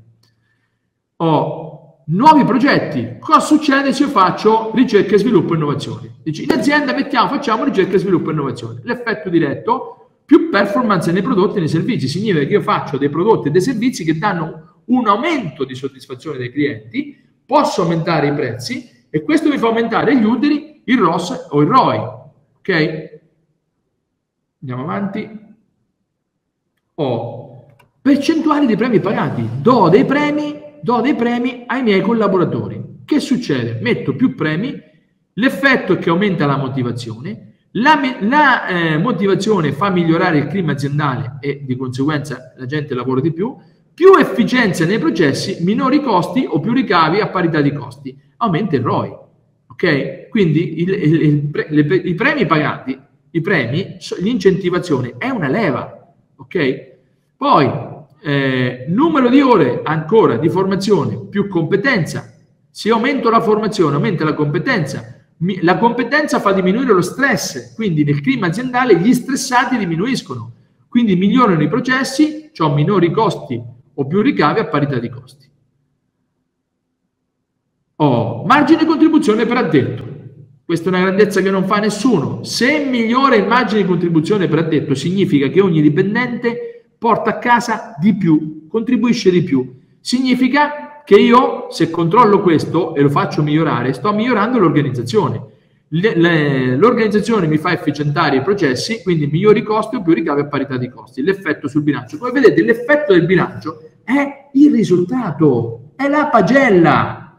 Ho 1.19 1.66
nuovi 2.09 2.45
progetti. 2.45 3.17
Cosa 3.19 3.41
succede 3.41 3.93
se 3.93 4.05
io 4.05 4.09
faccio 4.09 4.71
ricerca 4.75 5.15
e 5.15 5.19
sviluppo 5.19 5.53
e 5.53 5.57
innovazione? 5.57 6.17
Dici, 6.23 6.45
in 6.45 6.53
azienda 6.53 6.93
mettiamo, 6.93 7.29
facciamo 7.29 7.65
ricerca 7.65 7.95
e 7.95 7.99
sviluppo 7.99 8.31
e 8.31 8.33
innovazione. 8.33 8.81
L'effetto 8.85 9.29
diretto, 9.29 10.21
più 10.25 10.51
performance 10.51 11.11
nei 11.13 11.23
prodotti 11.23 11.57
e 11.57 11.61
nei 11.61 11.69
servizi. 11.69 12.09
Significa 12.09 12.45
che 12.45 12.53
io 12.53 12.61
faccio 12.61 12.99
dei 12.99 13.09
prodotti 13.09 13.49
e 13.49 13.51
dei 13.51 13.61
servizi 13.61 14.05
che 14.05 14.19
danno 14.19 14.83
un 14.87 15.07
aumento 15.09 15.65
di 15.65 15.75
soddisfazione 15.75 16.39
dei 16.39 16.53
clienti, 16.53 17.17
posso 17.45 17.83
aumentare 17.83 18.29
i 18.29 18.35
prezzi 18.35 19.07
e 19.09 19.23
questo 19.23 19.49
mi 19.49 19.59
fa 19.59 19.69
aumentare 19.69 20.17
gli 20.17 20.25
utili, 20.25 20.83
il 20.85 20.99
ROS 20.99 21.49
o 21.51 21.61
il 21.61 21.69
ROI. 21.69 21.99
Ok? 22.59 23.21
Andiamo 24.61 24.83
avanti. 24.83 25.45
Ho 26.99 27.67
percentuali 28.01 28.67
dei 28.67 28.77
premi 28.77 29.01
pagati. 29.01 29.49
Do 29.61 29.89
dei 29.89 30.05
premi 30.05 30.66
do 30.87 31.01
dei 31.01 31.17
premi 31.17 31.65
ai 31.67 31.83
miei 31.83 32.01
collaboratori. 32.01 33.01
Che 33.05 33.19
succede? 33.19 33.81
Metto 33.83 34.15
più 34.15 34.37
premi, 34.37 34.81
l'effetto 35.33 35.95
è 35.95 35.99
che 35.99 36.11
aumenta 36.11 36.47
la 36.47 36.57
motivazione, 36.57 37.55
la, 37.73 37.99
la 38.21 38.69
eh, 38.69 38.97
motivazione 38.97 39.73
fa 39.73 39.91
migliorare 39.91 40.39
il 40.39 40.47
clima 40.47 40.73
aziendale 40.73 41.39
e 41.41 41.65
di 41.65 41.75
conseguenza 41.75 42.53
la 42.57 42.67
gente 42.67 42.95
lavora 42.95 43.21
di 43.21 43.33
più, 43.33 43.57
più 43.93 44.15
efficienza 44.15 44.85
nei 44.85 45.01
processi, 45.01 45.57
minori 45.65 46.01
costi 46.01 46.47
o 46.49 46.61
più 46.61 46.73
ricavi 46.73 47.19
a 47.19 47.31
parità 47.31 47.61
di 47.61 47.73
costi, 47.73 48.17
aumenta 48.37 48.77
il 48.77 48.83
ROI. 48.83 49.17
Ok? 49.67 50.29
Quindi 50.29 50.83
il, 50.83 50.91
il, 50.91 51.21
il, 51.21 51.67
le, 51.69 51.97
i 51.97 52.15
premi 52.15 52.47
pagati, 52.47 52.97
i 53.33 53.41
premi, 53.41 53.97
l'incentivazione 54.21 55.15
è 55.19 55.31
una 55.31 55.49
leva. 55.49 56.15
Ok? 56.37 56.95
Poi 57.37 57.95
eh, 58.27 58.87
numero 58.89 59.29
di 59.29 59.41
ore 59.41 59.83
ancora 59.85 60.37
di 60.37 60.49
formazione 60.49 61.29
più 61.31 61.47
competenza. 61.47 62.35
Se 62.69 62.91
aumento 62.91 63.31
la 63.31 63.41
formazione, 63.41 63.95
aumenta 63.95 64.25
la 64.25 64.35
competenza. 64.35 65.15
Mi, 65.39 65.63
la 65.63 65.79
competenza 65.79 66.41
fa 66.41 66.51
diminuire 66.51 66.93
lo 66.93 67.03
stress, 67.03 67.73
quindi 67.77 68.03
nel 68.03 68.21
clima 68.21 68.49
aziendale 68.49 68.99
gli 68.99 69.15
stressati 69.15 69.77
diminuiscono, 69.77 70.55
quindi 70.89 71.15
migliorano 71.15 71.63
i 71.63 71.69
processi, 71.69 72.51
ho 72.57 72.75
minori 72.75 73.13
costi 73.13 73.63
o 73.95 74.07
più 74.07 74.21
ricavi 74.23 74.59
a 74.59 74.67
parità 74.67 74.99
di 74.99 75.09
costi. 75.09 75.49
Ho 77.97 78.45
margine 78.45 78.81
di 78.81 78.87
contribuzione 78.87 79.47
per 79.47 79.57
addetto. 79.57 80.15
Questa 80.65 80.87
è 80.87 80.89
una 80.89 81.03
grandezza 81.03 81.41
che 81.41 81.51
non 81.51 81.65
fa 81.65 81.79
nessuno. 81.79 82.43
Se 82.43 82.85
migliora 82.85 83.37
il 83.37 83.47
margine 83.47 83.83
di 83.83 83.87
contribuzione 83.87 84.49
per 84.49 84.59
addetto, 84.59 84.97
significa 84.97 85.47
che 85.47 85.61
ogni 85.61 85.81
dipendente 85.81 86.76
porta 87.07 87.31
a 87.31 87.39
casa 87.39 87.95
di 88.01 88.17
più, 88.17 88.67
contribuisce 88.69 89.31
di 89.31 89.45
più. 89.45 89.79
Significa 90.01 91.03
che 91.05 91.15
io, 91.15 91.69
se 91.71 91.89
controllo 91.89 92.43
questo 92.43 92.97
e 92.97 93.01
lo 93.01 93.09
faccio 93.09 93.45
migliorare, 93.45 93.93
sto 93.93 94.13
migliorando 94.13 94.59
l'organizzazione. 94.59 95.41
l'organizzazione 95.91 97.47
mi 97.47 97.59
fa 97.59 97.71
efficientare 97.73 98.39
i 98.39 98.43
processi, 98.43 99.05
quindi 99.05 99.29
migliori 99.29 99.63
costi 99.63 99.95
o 99.95 100.03
più 100.03 100.15
ricavi 100.15 100.41
a 100.41 100.47
parità 100.47 100.77
di 100.77 100.89
costi. 100.89 101.23
L'effetto 101.23 101.69
sul 101.69 101.85
bilancio. 101.85 102.19
Come 102.19 102.33
vedete, 102.33 102.65
l'effetto 102.65 103.13
del 103.13 103.25
bilancio 103.25 103.79
è 104.03 104.49
il 104.55 104.73
risultato, 104.73 105.93
è 105.95 106.09
la 106.09 106.27
pagella. 106.27 107.39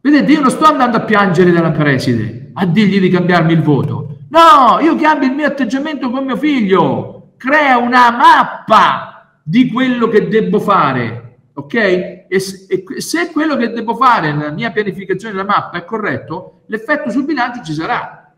Vedete, 0.00 0.32
io 0.32 0.40
non 0.40 0.50
sto 0.50 0.64
andando 0.64 0.96
a 0.96 1.02
piangere 1.02 1.52
dalla 1.52 1.70
preside, 1.70 2.50
a 2.54 2.66
dirgli 2.66 2.98
di 2.98 3.08
cambiarmi 3.08 3.52
il 3.52 3.62
voto. 3.62 4.16
No, 4.30 4.80
io 4.80 4.96
cambio 4.96 5.28
il 5.28 5.34
mio 5.34 5.46
atteggiamento 5.46 6.10
con 6.10 6.24
mio 6.24 6.36
figlio, 6.36 7.15
crea 7.36 7.78
una 7.78 8.10
mappa 8.10 9.38
di 9.42 9.70
quello 9.70 10.08
che 10.08 10.28
devo 10.28 10.58
fare, 10.58 11.38
ok? 11.54 11.74
E, 11.74 12.38
se 12.38 13.30
quello 13.32 13.56
che 13.56 13.70
devo 13.70 13.94
fare 13.94 14.32
nella 14.32 14.50
mia 14.50 14.70
pianificazione 14.70 15.34
della 15.34 15.46
mappa 15.46 15.78
è 15.78 15.84
corretto, 15.84 16.62
l'effetto 16.66 17.10
sul 17.10 17.24
bilancio 17.24 17.62
ci 17.62 17.72
sarà. 17.72 18.34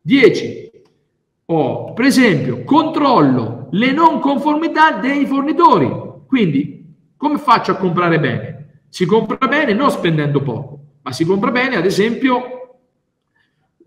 10. 0.00 0.70
O, 1.46 1.92
per 1.92 2.04
esempio, 2.04 2.62
controllo 2.64 3.68
le 3.72 3.92
non 3.92 4.20
conformità 4.20 4.92
dei 4.92 5.26
fornitori. 5.26 5.90
Quindi, 6.26 6.94
come 7.16 7.38
faccio 7.38 7.72
a 7.72 7.76
comprare 7.76 8.20
bene? 8.20 8.82
Si 8.88 9.04
compra 9.04 9.46
bene 9.48 9.72
non 9.72 9.90
spendendo 9.90 10.42
poco, 10.42 10.78
ma 11.02 11.12
si 11.12 11.24
compra 11.24 11.50
bene, 11.50 11.76
ad 11.76 11.84
esempio, 11.84 12.57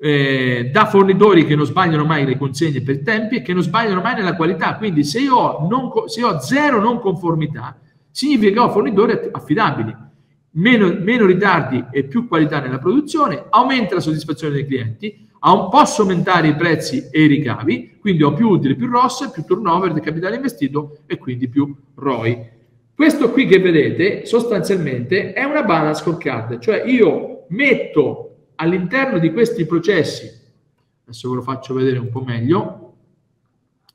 eh, 0.04 0.72
da 0.74 0.88
fornitori 0.88 1.46
che 1.46 1.56
non 1.56 1.68
sbagliano 1.68 2.06
mai 2.06 2.26
le 2.26 2.36
consegne 2.36 2.82
per 2.82 3.04
tempi 3.04 3.36
e 3.36 3.42
che 3.44 3.54
non 3.54 3.62
sbagliano 3.62 4.02
mai 4.02 4.16
nella 4.16 4.36
qualità. 4.36 4.76
Quindi 4.76 5.04
se 5.04 5.20
io 5.20 5.36
ho, 5.36 5.68
non, 5.68 5.92
se 6.08 6.24
ho 6.24 6.40
zero 6.40 6.82
non 6.82 7.00
conformità, 7.00 7.78
significa 8.10 8.52
che 8.52 8.60
ho 8.60 8.72
fornitori 8.72 9.30
affidabili. 9.32 9.96
Meno, 10.54 10.98
meno, 11.00 11.28
ritardi 11.28 11.86
e 11.92 12.04
più 12.06 12.28
qualità 12.28 12.60
nella 12.60 12.80
produzione, 12.80 13.46
aumenta 13.52 13.94
la 13.94 14.02
soddisfazione 14.02 14.56
dei 14.56 14.66
clienti, 14.66 15.30
posso 15.40 16.02
aumentare 16.02 16.48
i 16.48 16.56
prezzi 16.56 17.08
e 17.12 17.24
i 17.24 17.28
ricavi, 17.28 17.98
quindi 18.02 18.24
ho 18.24 18.34
più 18.34 18.50
utili, 18.50 18.76
più 18.76 18.88
ROS, 18.88 19.30
più 19.32 19.46
turnover 19.46 19.94
del 19.94 20.02
capitale 20.02 20.36
investito 20.36 20.98
e 21.06 21.18
quindi 21.18 21.48
più 21.48 21.74
ROI. 21.96 22.50
Questo 22.94 23.32
qui 23.32 23.46
che 23.46 23.60
vedete 23.60 24.26
sostanzialmente 24.26 25.32
è 25.32 25.44
una 25.44 25.64
balance 25.64 26.02
scorecard, 26.02 26.60
cioè 26.60 26.84
io 26.86 27.46
metto 27.50 28.31
all'interno 28.62 29.18
di 29.18 29.32
questi 29.32 29.66
processi, 29.66 30.32
adesso 31.04 31.30
ve 31.30 31.36
lo 31.36 31.42
faccio 31.42 31.74
vedere 31.74 31.98
un 31.98 32.10
po' 32.10 32.22
meglio, 32.22 32.94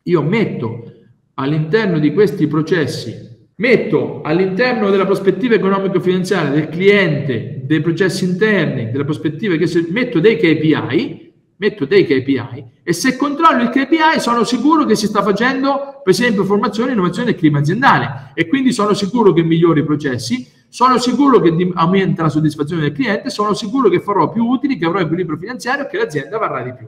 io 0.02 0.22
metto 0.22 0.92
all'interno 1.34 2.00
di 2.00 2.12
questi 2.12 2.48
processi, 2.48 3.14
metto 3.56 4.22
all'interno 4.22 4.90
della 4.90 5.04
prospettiva 5.04 5.54
economico-finanziaria 5.54 6.50
del 6.50 6.68
cliente, 6.68 7.62
dei 7.64 7.80
processi 7.80 8.24
interni, 8.24 8.90
della 8.90 9.04
prospettiva 9.04 9.54
che 9.54 9.68
se 9.68 9.86
metto 9.90 10.18
dei 10.18 10.36
KPI, 10.36 11.32
metto 11.58 11.84
dei 11.84 12.04
KPI 12.04 12.64
e 12.82 12.92
se 12.92 13.16
controllo 13.16 13.62
il 13.62 13.68
KPI 13.70 14.18
sono 14.18 14.44
sicuro 14.44 14.84
che 14.84 14.94
si 14.94 15.06
sta 15.06 15.22
facendo 15.22 16.00
per 16.02 16.12
esempio 16.12 16.44
formazione, 16.44 16.92
innovazione 16.92 17.30
e 17.30 17.34
clima 17.34 17.60
aziendale 17.60 18.32
e 18.34 18.46
quindi 18.48 18.72
sono 18.72 18.94
sicuro 18.94 19.32
che 19.32 19.42
migliori 19.42 19.80
i 19.80 19.84
processi, 19.84 20.46
sono 20.76 20.98
sicuro 20.98 21.40
che 21.40 21.70
aumenta 21.72 22.24
la 22.24 22.28
soddisfazione 22.28 22.82
del 22.82 22.92
cliente, 22.92 23.30
sono 23.30 23.54
sicuro 23.54 23.88
che 23.88 23.98
farò 23.98 24.28
più 24.28 24.44
utili, 24.44 24.76
che 24.76 24.84
avrò 24.84 24.98
equilibrio 24.98 25.38
finanziario 25.38 25.86
e 25.86 25.88
che 25.88 25.96
l'azienda 25.96 26.36
varrà 26.36 26.62
di 26.62 26.74
più. 26.74 26.86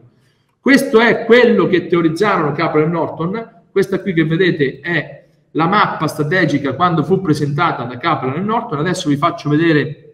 Questo 0.60 1.00
è 1.00 1.24
quello 1.24 1.66
che 1.68 1.86
teorizzarono 1.86 2.52
Capra 2.52 2.82
e 2.82 2.86
Norton, 2.86 3.62
questa 3.72 4.02
qui 4.02 4.12
che 4.12 4.26
vedete 4.26 4.80
è 4.80 5.24
la 5.52 5.66
mappa 5.68 6.06
strategica 6.06 6.74
quando 6.74 7.02
fu 7.02 7.22
presentata 7.22 7.84
da 7.84 7.96
Capra 7.96 8.34
e 8.34 8.40
Norton, 8.40 8.78
adesso 8.78 9.08
vi 9.08 9.16
faccio 9.16 9.48
vedere 9.48 10.12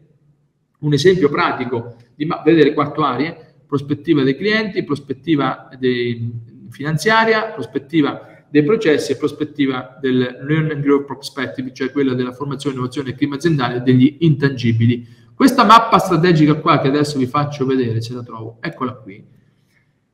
un 0.78 0.92
esempio 0.92 1.28
pratico 1.28 1.96
di 2.14 2.28
vedere 2.44 2.74
quattro 2.74 3.02
aree. 3.02 3.54
Prospettiva 3.66 4.22
dei 4.22 4.36
clienti, 4.36 4.84
prospettiva 4.84 5.68
dei, 5.76 6.30
finanziaria, 6.70 7.46
prospettiva 7.46 8.33
dei 8.54 8.62
processi 8.62 9.10
e 9.10 9.16
prospettiva 9.16 9.98
del 10.00 10.38
Learn 10.46 10.70
and 10.70 10.80
Grow 10.80 11.04
Perspective, 11.04 11.72
cioè 11.72 11.90
quella 11.90 12.14
della 12.14 12.30
formazione, 12.30 12.76
innovazione 12.76 13.10
e 13.10 13.16
clima 13.16 13.34
aziendale 13.34 13.82
degli 13.82 14.18
intangibili. 14.20 15.04
Questa 15.34 15.64
mappa 15.64 15.98
strategica 15.98 16.54
qua 16.54 16.78
che 16.78 16.86
adesso 16.86 17.18
vi 17.18 17.26
faccio 17.26 17.66
vedere, 17.66 18.00
se 18.00 18.14
la 18.14 18.22
trovo, 18.22 18.58
eccola 18.60 18.92
qui. 18.92 19.24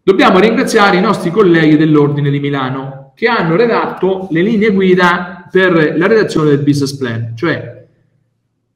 Dobbiamo 0.03 0.39
ringraziare 0.39 0.97
i 0.97 1.03
nostri 1.03 1.31
colleghi 1.31 1.77
dell'Ordine 1.77 2.31
di 2.31 2.41
Milano 2.41 3.13
che 3.15 3.27
hanno 3.27 3.57
redatto 3.57 4.29
le 4.31 4.41
linee 4.41 4.71
guida 4.71 5.47
per 5.53 5.99
la 5.99 6.07
redazione 6.07 6.49
del 6.49 6.61
business 6.61 6.97
plan, 6.97 7.37
cioè 7.37 7.80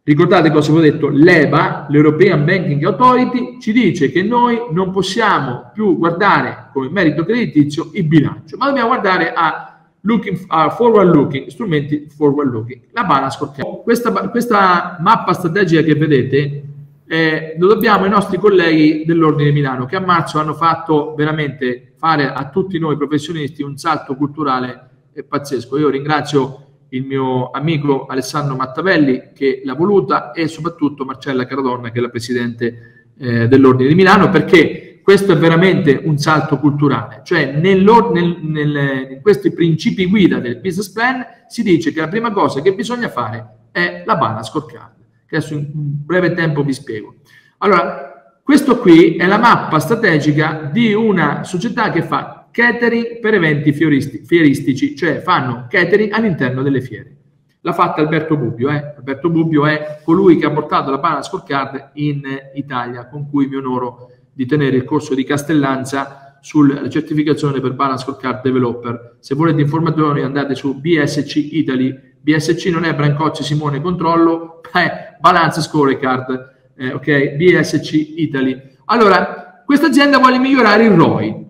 Ricordate 0.06 0.50
cosa 0.50 0.70
vi 0.70 0.78
ho 0.78 0.80
detto? 0.82 1.08
L'EBA, 1.08 1.86
l'European 1.88 2.44
Banking 2.44 2.84
Authority, 2.84 3.58
ci 3.58 3.72
dice 3.72 4.10
che 4.10 4.22
noi 4.22 4.58
non 4.70 4.90
possiamo 4.90 5.70
più 5.72 5.96
guardare 5.96 6.68
come 6.74 6.90
merito 6.90 7.24
creditizio 7.24 7.88
il 7.94 8.04
bilancio, 8.04 8.58
ma 8.58 8.66
dobbiamo 8.66 8.88
guardare 8.88 9.32
a, 9.32 9.82
looking, 10.02 10.44
a 10.48 10.68
forward 10.68 11.14
looking, 11.14 11.46
strumenti 11.46 12.06
forward 12.14 12.52
looking. 12.52 12.82
La 12.90 13.04
balance 13.04 13.38
scorecard. 13.38 13.82
Questa, 13.82 14.12
questa 14.28 14.98
mappa 15.00 15.32
strategica 15.32 15.80
che 15.80 15.94
vedete 15.94 16.64
eh, 17.06 17.54
lo 17.58 17.68
dobbiamo 17.68 18.04
ai 18.04 18.10
nostri 18.10 18.36
colleghi 18.36 19.04
dell'Ordine 19.06 19.48
di 19.48 19.54
Milano 19.54 19.86
che 19.86 19.96
a 19.96 20.00
marzo 20.00 20.38
hanno 20.38 20.52
fatto 20.52 21.14
veramente 21.16 21.94
fare 21.96 22.30
a 22.30 22.50
tutti 22.50 22.78
noi 22.78 22.98
professionisti 22.98 23.62
un 23.62 23.78
salto 23.78 24.16
culturale 24.16 24.90
pazzesco. 25.26 25.78
Io 25.78 25.88
ringrazio 25.88 26.63
il 26.94 27.04
mio 27.04 27.50
amico 27.50 28.06
Alessandro 28.06 28.54
Mattavelli 28.56 29.30
che 29.34 29.62
l'ha 29.64 29.74
voluta 29.74 30.32
e 30.32 30.48
soprattutto 30.48 31.04
Marcella 31.04 31.46
Caradonna 31.46 31.90
che 31.90 31.98
è 31.98 32.02
la 32.02 32.08
presidente 32.08 33.08
eh, 33.18 33.48
dell'Ordine 33.48 33.88
di 33.88 33.94
Milano 33.94 34.30
perché 34.30 35.00
questo 35.02 35.32
è 35.32 35.36
veramente 35.36 36.00
un 36.02 36.16
salto 36.16 36.58
culturale, 36.58 37.20
cioè 37.24 37.52
nel, 37.52 37.82
nel, 37.82 39.08
in 39.10 39.20
questi 39.20 39.52
principi 39.52 40.06
guida 40.06 40.38
del 40.38 40.56
business 40.56 40.90
plan 40.90 41.22
si 41.46 41.62
dice 41.62 41.92
che 41.92 42.00
la 42.00 42.08
prima 42.08 42.32
cosa 42.32 42.62
che 42.62 42.72
bisogna 42.72 43.10
fare 43.10 43.66
è 43.70 44.02
la 44.06 44.16
balance 44.16 44.50
scorecard, 44.50 44.92
che 45.26 45.36
adesso 45.36 45.52
in 45.52 45.66
breve 45.74 46.32
tempo 46.32 46.62
vi 46.62 46.72
spiego. 46.72 47.16
Allora, 47.58 48.38
questo 48.42 48.78
qui 48.78 49.16
è 49.16 49.26
la 49.26 49.36
mappa 49.36 49.78
strategica 49.78 50.70
di 50.72 50.94
una 50.94 51.44
società 51.44 51.90
che 51.90 52.02
fa 52.02 52.43
catering 52.54 53.18
per 53.18 53.34
eventi 53.34 53.72
fieristici, 53.72 54.94
cioè 54.94 55.20
fanno 55.20 55.66
catering 55.68 56.12
all'interno 56.12 56.62
delle 56.62 56.80
fiere. 56.80 57.16
L'ha 57.62 57.72
fatta 57.72 58.00
Alberto 58.00 58.36
Bubbio, 58.36 58.70
eh? 58.70 58.94
Alberto 58.96 59.28
Bubbio 59.28 59.66
è 59.66 60.00
colui 60.04 60.36
che 60.36 60.46
ha 60.46 60.52
portato 60.52 60.92
la 60.92 61.00
Pana 61.00 61.22
Scorecard 61.22 61.90
in 61.94 62.22
Italia, 62.54 63.08
con 63.08 63.28
cui 63.28 63.48
mi 63.48 63.56
onoro 63.56 64.10
di 64.32 64.46
tenere 64.46 64.76
il 64.76 64.84
corso 64.84 65.14
di 65.14 65.24
Castellanza 65.24 66.38
sulla 66.40 66.88
certificazione 66.88 67.60
per 67.60 67.72
Balance 67.72 68.04
Scorecard 68.04 68.42
Developer. 68.42 69.16
Se 69.18 69.34
volete 69.34 69.62
informazioni 69.62 70.22
andate 70.22 70.54
su 70.54 70.78
BSC 70.78 71.34
Italy. 71.36 71.98
BSC 72.20 72.66
non 72.66 72.84
è 72.84 72.94
Brancocci 72.94 73.42
Simone 73.42 73.80
Controllo, 73.80 74.60
ma 74.72 74.82
è 74.82 75.16
Balance 75.18 75.60
Scorecard, 75.60 76.72
eh, 76.76 76.92
ok? 76.92 77.30
BSC 77.30 77.92
Italy. 78.16 78.60
Allora, 78.84 79.62
questa 79.64 79.86
azienda 79.86 80.18
vuole 80.18 80.38
migliorare 80.38 80.84
il 80.84 80.92
ROI, 80.92 81.44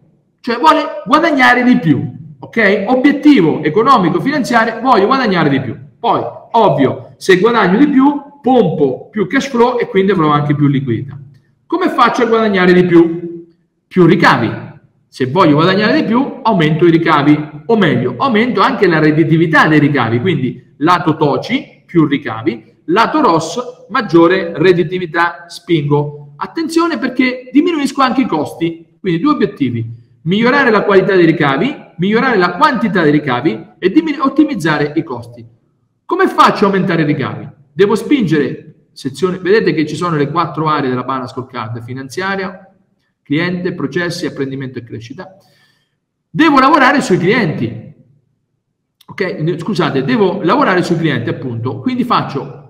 cioè 0.44 0.58
vuole 0.58 1.00
guadagnare 1.06 1.62
di 1.62 1.78
più, 1.78 2.06
ok? 2.38 2.84
Obiettivo 2.88 3.62
economico 3.62 4.20
finanziario, 4.20 4.78
voglio 4.82 5.06
guadagnare 5.06 5.48
di 5.48 5.58
più. 5.58 5.74
Poi, 5.98 6.20
ovvio, 6.50 7.14
se 7.16 7.38
guadagno 7.38 7.78
di 7.78 7.88
più, 7.88 8.22
pompo 8.42 9.08
più 9.08 9.26
cash 9.26 9.48
flow 9.48 9.78
e 9.78 9.88
quindi 9.88 10.12
avrò 10.12 10.28
anche 10.28 10.54
più 10.54 10.66
liquidità. 10.66 11.18
Come 11.64 11.88
faccio 11.88 12.24
a 12.24 12.26
guadagnare 12.26 12.74
di 12.74 12.84
più? 12.84 13.46
Più 13.88 14.04
ricavi. 14.04 14.50
Se 15.08 15.24
voglio 15.30 15.54
guadagnare 15.54 16.02
di 16.02 16.04
più, 16.04 16.40
aumento 16.42 16.84
i 16.84 16.90
ricavi, 16.90 17.62
o 17.64 17.76
meglio, 17.78 18.16
aumento 18.18 18.60
anche 18.60 18.86
la 18.86 18.98
redditività 18.98 19.66
dei 19.66 19.78
ricavi, 19.78 20.20
quindi 20.20 20.74
lato 20.76 21.16
TOCI, 21.16 21.84
più 21.86 22.04
ricavi, 22.04 22.82
lato 22.88 23.22
ROS, 23.22 23.86
maggiore 23.88 24.52
redditività, 24.56 25.46
spingo. 25.48 26.34
Attenzione 26.36 26.98
perché 26.98 27.48
diminuisco 27.50 28.02
anche 28.02 28.20
i 28.20 28.26
costi, 28.26 28.98
quindi 29.00 29.22
due 29.22 29.32
obiettivi 29.32 30.02
migliorare 30.24 30.70
la 30.70 30.82
qualità 30.82 31.14
dei 31.14 31.26
ricavi, 31.26 31.74
migliorare 31.96 32.36
la 32.36 32.56
quantità 32.56 33.02
dei 33.02 33.12
ricavi 33.12 33.66
e 33.78 33.92
ottimizzare 34.20 34.92
i 34.94 35.02
costi. 35.02 35.46
Come 36.04 36.28
faccio 36.28 36.64
a 36.64 36.68
aumentare 36.68 37.02
i 37.02 37.06
ricavi? 37.06 37.48
Devo 37.72 37.94
spingere, 37.94 38.88
sezione, 38.92 39.38
vedete 39.38 39.72
che 39.72 39.86
ci 39.86 39.96
sono 39.96 40.16
le 40.16 40.30
quattro 40.30 40.68
aree 40.68 40.90
della 40.90 41.02
Bana 41.04 41.26
Scorecard, 41.26 41.82
finanziaria, 41.82 42.72
cliente, 43.22 43.74
processi, 43.74 44.26
apprendimento 44.26 44.78
e 44.78 44.84
crescita. 44.84 45.36
Devo 46.28 46.58
lavorare 46.58 47.00
sui 47.00 47.18
clienti. 47.18 47.92
Ok, 49.06 49.58
scusate, 49.58 50.02
devo 50.04 50.42
lavorare 50.42 50.82
sui 50.82 50.96
clienti 50.96 51.28
appunto, 51.28 51.80
quindi 51.80 52.04
faccio 52.04 52.63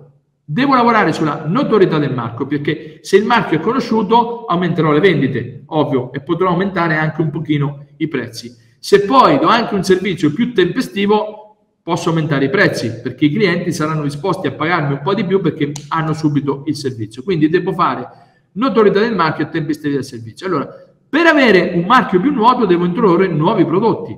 Devo 0.46 0.74
lavorare 0.74 1.12
sulla 1.14 1.44
notorietà 1.46 1.98
del 1.98 2.12
marchio 2.12 2.46
perché 2.46 2.98
se 3.00 3.16
il 3.16 3.24
marchio 3.24 3.56
è 3.56 3.60
conosciuto 3.60 4.44
aumenterò 4.44 4.92
le 4.92 5.00
vendite, 5.00 5.62
ovvio, 5.66 6.12
e 6.12 6.20
potrò 6.20 6.48
aumentare 6.48 6.96
anche 6.96 7.22
un 7.22 7.30
pochino 7.30 7.86
i 7.96 8.08
prezzi. 8.08 8.54
Se 8.78 9.02
poi 9.02 9.38
do 9.38 9.46
anche 9.46 9.74
un 9.74 9.82
servizio 9.82 10.32
più 10.32 10.52
tempestivo, 10.52 11.56
posso 11.82 12.10
aumentare 12.10 12.44
i 12.44 12.50
prezzi 12.50 13.00
perché 13.00 13.24
i 13.24 13.32
clienti 13.32 13.72
saranno 13.72 14.02
disposti 14.02 14.46
a 14.46 14.52
pagarmi 14.52 14.92
un 14.92 15.00
po' 15.02 15.14
di 15.14 15.24
più 15.24 15.40
perché 15.40 15.72
hanno 15.88 16.12
subito 16.12 16.64
il 16.66 16.76
servizio. 16.76 17.22
Quindi 17.22 17.48
devo 17.48 17.72
fare 17.72 18.06
notorietà 18.52 19.00
del 19.00 19.14
marchio 19.14 19.46
e 19.46 19.48
tempestività 19.48 19.96
del 19.96 20.04
servizio. 20.04 20.46
Allora, 20.46 20.68
per 21.08 21.26
avere 21.26 21.72
un 21.74 21.84
marchio 21.86 22.20
più 22.20 22.32
nuovo 22.32 22.66
devo 22.66 22.84
introdurre 22.84 23.28
nuovi 23.28 23.64
prodotti. 23.64 24.14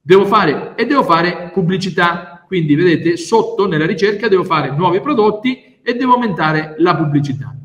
Devo 0.00 0.24
fare 0.24 0.74
e 0.74 0.86
devo 0.86 1.04
fare 1.04 1.50
pubblicità. 1.52 2.31
Quindi 2.52 2.74
vedete 2.74 3.16
sotto 3.16 3.66
nella 3.66 3.86
ricerca 3.86 4.28
devo 4.28 4.44
fare 4.44 4.76
nuovi 4.76 5.00
prodotti 5.00 5.80
e 5.82 5.94
devo 5.94 6.12
aumentare 6.12 6.74
la 6.80 6.94
pubblicità. 6.94 7.56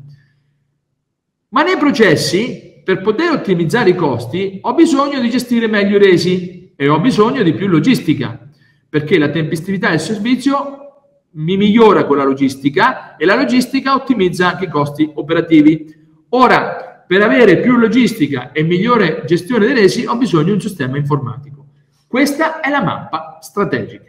Ma 1.50 1.62
nei 1.62 1.76
processi, 1.76 2.80
per 2.82 3.02
poter 3.02 3.32
ottimizzare 3.32 3.90
i 3.90 3.94
costi, 3.94 4.60
ho 4.62 4.72
bisogno 4.72 5.20
di 5.20 5.28
gestire 5.28 5.66
meglio 5.66 5.96
i 5.96 5.98
resi 5.98 6.72
e 6.74 6.88
ho 6.88 6.98
bisogno 7.00 7.42
di 7.42 7.52
più 7.52 7.66
logistica, 7.66 8.48
perché 8.88 9.18
la 9.18 9.28
tempestività 9.28 9.90
del 9.90 10.00
servizio 10.00 10.78
mi 11.32 11.58
migliora 11.58 12.06
con 12.06 12.16
la 12.16 12.24
logistica 12.24 13.16
e 13.16 13.26
la 13.26 13.36
logistica 13.36 13.92
ottimizza 13.92 14.52
anche 14.52 14.64
i 14.64 14.70
costi 14.70 15.06
operativi. 15.16 15.94
Ora, 16.30 17.04
per 17.06 17.20
avere 17.20 17.58
più 17.58 17.76
logistica 17.76 18.52
e 18.52 18.62
migliore 18.62 19.24
gestione 19.26 19.66
dei 19.66 19.74
resi, 19.74 20.06
ho 20.06 20.16
bisogno 20.16 20.44
di 20.44 20.52
un 20.52 20.62
sistema 20.62 20.96
informatico. 20.96 21.66
Questa 22.06 22.60
è 22.60 22.70
la 22.70 22.82
mappa 22.82 23.36
strategica. 23.42 24.07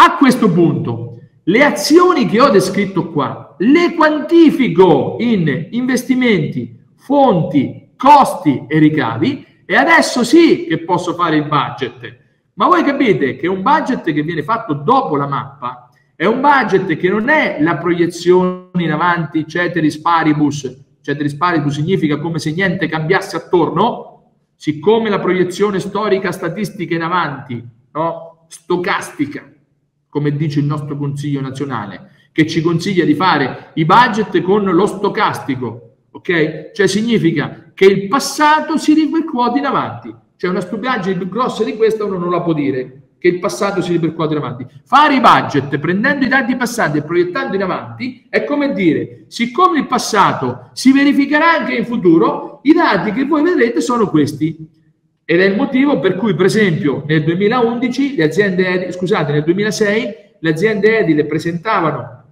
A 0.00 0.16
questo 0.16 0.52
punto, 0.52 1.18
le 1.42 1.64
azioni 1.64 2.26
che 2.26 2.40
ho 2.40 2.50
descritto 2.50 3.10
qua 3.10 3.56
le 3.58 3.94
quantifico 3.94 5.16
in 5.18 5.68
investimenti, 5.72 6.78
fonti, 6.94 7.90
costi 7.96 8.66
e 8.68 8.78
ricavi 8.78 9.44
e 9.66 9.74
adesso 9.74 10.22
sì 10.22 10.66
che 10.68 10.84
posso 10.84 11.14
fare 11.14 11.34
il 11.34 11.48
budget. 11.48 12.16
Ma 12.54 12.68
voi 12.68 12.84
capite 12.84 13.34
che 13.34 13.48
un 13.48 13.60
budget 13.60 14.04
che 14.12 14.22
viene 14.22 14.44
fatto 14.44 14.72
dopo 14.74 15.16
la 15.16 15.26
mappa 15.26 15.90
è 16.14 16.26
un 16.26 16.40
budget 16.40 16.96
che 16.96 17.08
non 17.08 17.28
è 17.28 17.58
la 17.60 17.76
proiezione 17.78 18.70
in 18.74 18.92
avanti, 18.92 19.48
ceteris 19.48 19.98
paribus. 19.98 20.76
Ceteris 21.00 21.34
paribus 21.34 21.74
significa 21.74 22.18
come 22.18 22.38
se 22.38 22.52
niente 22.52 22.86
cambiasse 22.86 23.36
attorno, 23.36 24.34
siccome 24.54 25.08
la 25.08 25.18
proiezione 25.18 25.80
storica 25.80 26.30
statistica 26.30 26.94
in 26.94 27.02
avanti, 27.02 27.68
no? 27.92 28.46
stocastica, 28.46 29.44
come 30.18 30.32
dice 30.32 30.58
il 30.58 30.66
nostro 30.66 30.96
Consiglio 30.96 31.40
nazionale, 31.40 32.10
che 32.32 32.44
ci 32.48 32.60
consiglia 32.60 33.04
di 33.04 33.14
fare 33.14 33.70
i 33.74 33.84
budget 33.84 34.42
con 34.42 34.64
lo 34.64 34.86
stocastico, 34.86 35.94
ok? 36.10 36.72
Cioè 36.72 36.86
significa 36.88 37.70
che 37.72 37.84
il 37.84 38.08
passato 38.08 38.76
si 38.76 38.94
ripercuote 38.94 39.58
in 39.60 39.64
avanti. 39.64 40.12
Cioè 40.36 40.50
una 40.50 40.60
stupidaggine 40.60 41.16
più 41.16 41.28
grossa 41.28 41.62
di 41.62 41.76
questa 41.76 42.04
uno 42.04 42.18
non 42.18 42.30
la 42.30 42.40
può 42.40 42.52
dire, 42.52 43.02
che 43.18 43.28
il 43.28 43.38
passato 43.38 43.80
si 43.80 43.92
ripercuote 43.92 44.34
in 44.34 44.40
avanti. 44.40 44.66
Fare 44.84 45.14
i 45.14 45.20
budget 45.20 45.78
prendendo 45.78 46.24
i 46.24 46.28
dati 46.28 46.56
passati 46.56 46.98
e 46.98 47.02
proiettando 47.02 47.54
in 47.54 47.62
avanti 47.62 48.26
è 48.28 48.42
come 48.42 48.72
dire, 48.72 49.24
siccome 49.28 49.78
il 49.78 49.86
passato 49.86 50.70
si 50.72 50.92
verificherà 50.92 51.58
anche 51.58 51.74
in 51.74 51.84
futuro, 51.84 52.58
i 52.64 52.72
dati 52.72 53.12
che 53.12 53.24
voi 53.24 53.42
vedrete 53.42 53.80
sono 53.80 54.08
questi. 54.08 54.68
Ed 55.30 55.42
è 55.42 55.44
il 55.44 55.56
motivo 55.56 56.00
per 56.00 56.16
cui, 56.16 56.34
per 56.34 56.46
esempio, 56.46 57.02
nel 57.06 57.22
2011 57.22 58.16
le 58.16 58.24
aziende, 58.24 58.90
scusate, 58.90 59.30
nel 59.30 59.44
2006 59.44 60.14
le 60.38 60.48
aziende 60.48 61.00
edile 61.00 61.26
presentavano 61.26 62.24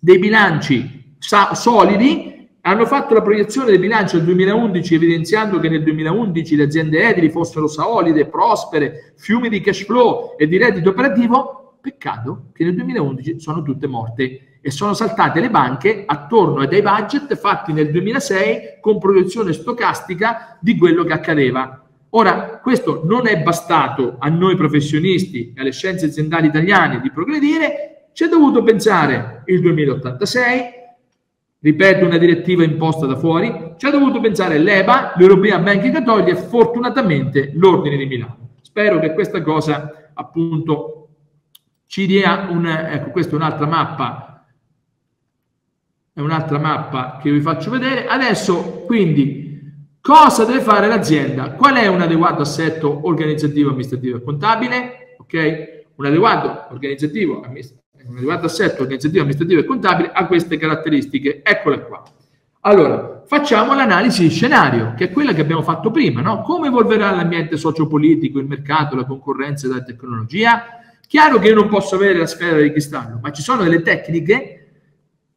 dei 0.00 0.18
bilanci 0.18 1.14
sa- 1.16 1.54
solidi, 1.54 2.48
hanno 2.62 2.86
fatto 2.86 3.14
la 3.14 3.22
proiezione 3.22 3.70
del 3.70 3.78
bilancio 3.78 4.16
del 4.16 4.24
2011 4.24 4.94
evidenziando 4.96 5.60
che 5.60 5.68
nel 5.68 5.84
2011 5.84 6.56
le 6.56 6.64
aziende 6.64 7.08
edili 7.08 7.30
fossero 7.30 7.68
solide, 7.68 8.26
prospere, 8.26 9.14
fiumi 9.14 9.48
di 9.48 9.60
cash 9.60 9.84
flow 9.84 10.34
e 10.36 10.48
di 10.48 10.56
reddito 10.56 10.90
operativo. 10.90 11.76
Peccato 11.80 12.46
che 12.52 12.64
nel 12.64 12.74
2011 12.74 13.38
sono 13.38 13.62
tutte 13.62 13.86
morte 13.86 14.58
e 14.60 14.70
sono 14.72 14.92
saltate 14.92 15.38
le 15.38 15.50
banche 15.50 16.02
attorno 16.04 16.62
ai 16.62 16.82
budget 16.82 17.36
fatti 17.36 17.72
nel 17.72 17.92
2006 17.92 18.78
con 18.80 18.98
proiezione 18.98 19.52
stocastica 19.52 20.58
di 20.60 20.76
quello 20.76 21.04
che 21.04 21.12
accadeva. 21.12 21.83
Ora, 22.16 22.60
questo 22.62 23.02
non 23.04 23.26
è 23.26 23.42
bastato 23.42 24.16
a 24.20 24.28
noi 24.28 24.54
professionisti 24.54 25.52
e 25.54 25.60
alle 25.60 25.72
scienze 25.72 26.06
aziendali 26.06 26.46
italiane 26.46 27.00
di 27.00 27.10
progredire, 27.10 28.10
ci 28.12 28.24
è 28.24 28.28
dovuto 28.28 28.62
pensare 28.62 29.42
il 29.46 29.60
2086, 29.60 30.62
ripeto 31.58 32.04
una 32.04 32.16
direttiva 32.16 32.62
imposta 32.62 33.06
da 33.06 33.16
fuori, 33.16 33.74
ci 33.76 33.86
ha 33.86 33.90
dovuto 33.90 34.20
pensare 34.20 34.58
l'EBA, 34.58 35.14
l'European 35.16 35.64
Banking 35.64 35.96
Authority 35.96 36.30
e 36.30 36.36
fortunatamente 36.36 37.50
l'Ordine 37.54 37.96
di 37.96 38.06
Milano. 38.06 38.50
Spero 38.60 39.00
che 39.00 39.12
questa 39.12 39.42
cosa 39.42 40.10
appunto 40.14 41.08
ci 41.86 42.06
dia 42.06 42.46
un, 42.48 42.64
ecco 42.66 43.10
questa 43.10 43.32
è 43.32 43.34
un'altra 43.34 43.66
mappa, 43.66 44.46
è 46.12 46.20
un'altra 46.20 46.60
mappa 46.60 47.18
che 47.20 47.32
vi 47.32 47.40
faccio 47.40 47.70
vedere. 47.70 48.06
Adesso 48.06 48.84
quindi 48.86 49.43
Cosa 50.06 50.44
deve 50.44 50.60
fare 50.60 50.86
l'azienda? 50.86 51.52
Qual 51.52 51.76
è 51.76 51.86
un 51.86 52.02
adeguato 52.02 52.42
assetto 52.42 53.06
organizzativo, 53.06 53.70
amministrativo 53.70 54.18
e 54.18 54.22
contabile? 54.22 55.16
Ok? 55.16 55.84
Un 55.94 56.04
adeguato 56.04 56.66
un 56.68 58.16
adeguato 58.16 58.44
assetto 58.44 58.82
organizzativo, 58.82 59.22
amministrativo 59.22 59.62
e 59.62 59.64
contabile 59.64 60.10
ha 60.12 60.26
queste 60.26 60.58
caratteristiche. 60.58 61.40
Eccole 61.42 61.86
qua. 61.86 62.02
Allora, 62.60 63.22
facciamo 63.26 63.74
l'analisi 63.74 64.24
di 64.24 64.28
scenario, 64.28 64.92
che 64.94 65.04
è 65.04 65.10
quella 65.10 65.32
che 65.32 65.40
abbiamo 65.40 65.62
fatto 65.62 65.90
prima, 65.90 66.20
no? 66.20 66.42
Come 66.42 66.66
evolverà 66.66 67.10
l'ambiente 67.10 67.56
sociopolitico, 67.56 68.38
il 68.38 68.46
mercato, 68.46 68.96
la 68.96 69.06
concorrenza 69.06 69.66
e 69.66 69.70
la 69.70 69.82
tecnologia? 69.82 70.64
Chiaro 71.08 71.38
che 71.38 71.48
io 71.48 71.54
non 71.54 71.70
posso 71.70 71.94
avere 71.94 72.18
la 72.18 72.26
sfera 72.26 72.60
di 72.60 72.70
cristallo, 72.70 73.20
ma 73.22 73.32
ci 73.32 73.40
sono 73.40 73.62
delle 73.62 73.80
tecniche 73.80 74.63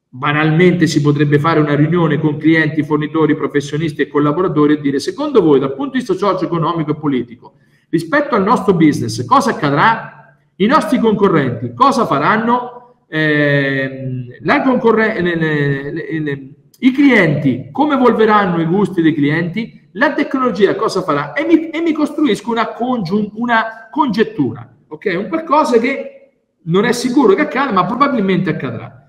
banalmente 0.09 0.87
si 0.87 1.01
potrebbe 1.01 1.37
fare 1.37 1.59
una 1.59 1.75
riunione 1.75 2.19
con 2.19 2.37
clienti, 2.37 2.83
fornitori, 2.83 3.35
professionisti 3.35 4.01
e 4.01 4.07
collaboratori 4.07 4.73
e 4.73 4.81
dire 4.81 4.99
secondo 4.99 5.41
voi 5.41 5.59
dal 5.59 5.75
punto 5.75 5.91
di 5.91 5.97
vista 5.99 6.13
socio-economico 6.13 6.91
e 6.91 6.95
politico 6.95 7.53
rispetto 7.89 8.35
al 8.35 8.43
nostro 8.43 8.73
business 8.73 9.25
cosa 9.25 9.51
accadrà? 9.51 10.35
I 10.55 10.65
nostri 10.65 10.99
concorrenti 10.99 11.73
cosa 11.73 12.05
faranno? 12.05 13.05
Eh, 13.09 14.41
concorre- 14.63 15.21
le, 15.21 15.35
le, 15.35 16.19
le, 16.19 16.49
I 16.79 16.91
clienti 16.91 17.69
come 17.71 17.93
evolveranno 17.93 18.61
i 18.61 18.65
gusti 18.65 19.01
dei 19.01 19.13
clienti? 19.13 19.89
La 19.93 20.13
tecnologia 20.13 20.75
cosa 20.75 21.01
farà? 21.01 21.33
E 21.33 21.45
mi, 21.45 21.69
e 21.69 21.81
mi 21.81 21.91
costruisco 21.91 22.51
una, 22.51 22.73
congiun- 22.73 23.31
una 23.35 23.87
congettura, 23.89 24.67
ok? 24.87 25.15
Un 25.17 25.27
qualcosa 25.27 25.79
che 25.79 26.29
non 26.63 26.85
è 26.85 26.91
sicuro 26.91 27.33
che 27.33 27.41
accada 27.41 27.71
ma 27.71 27.85
probabilmente 27.85 28.49
accadrà. 28.49 29.06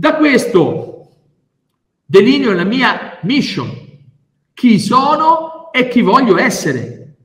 Da 0.00 0.16
questo 0.16 1.08
delineo 2.06 2.54
la 2.54 2.64
mia 2.64 3.18
mission, 3.24 3.68
chi 4.54 4.78
sono 4.78 5.70
e 5.72 5.88
chi 5.88 6.00
voglio 6.00 6.38
essere. 6.38 7.16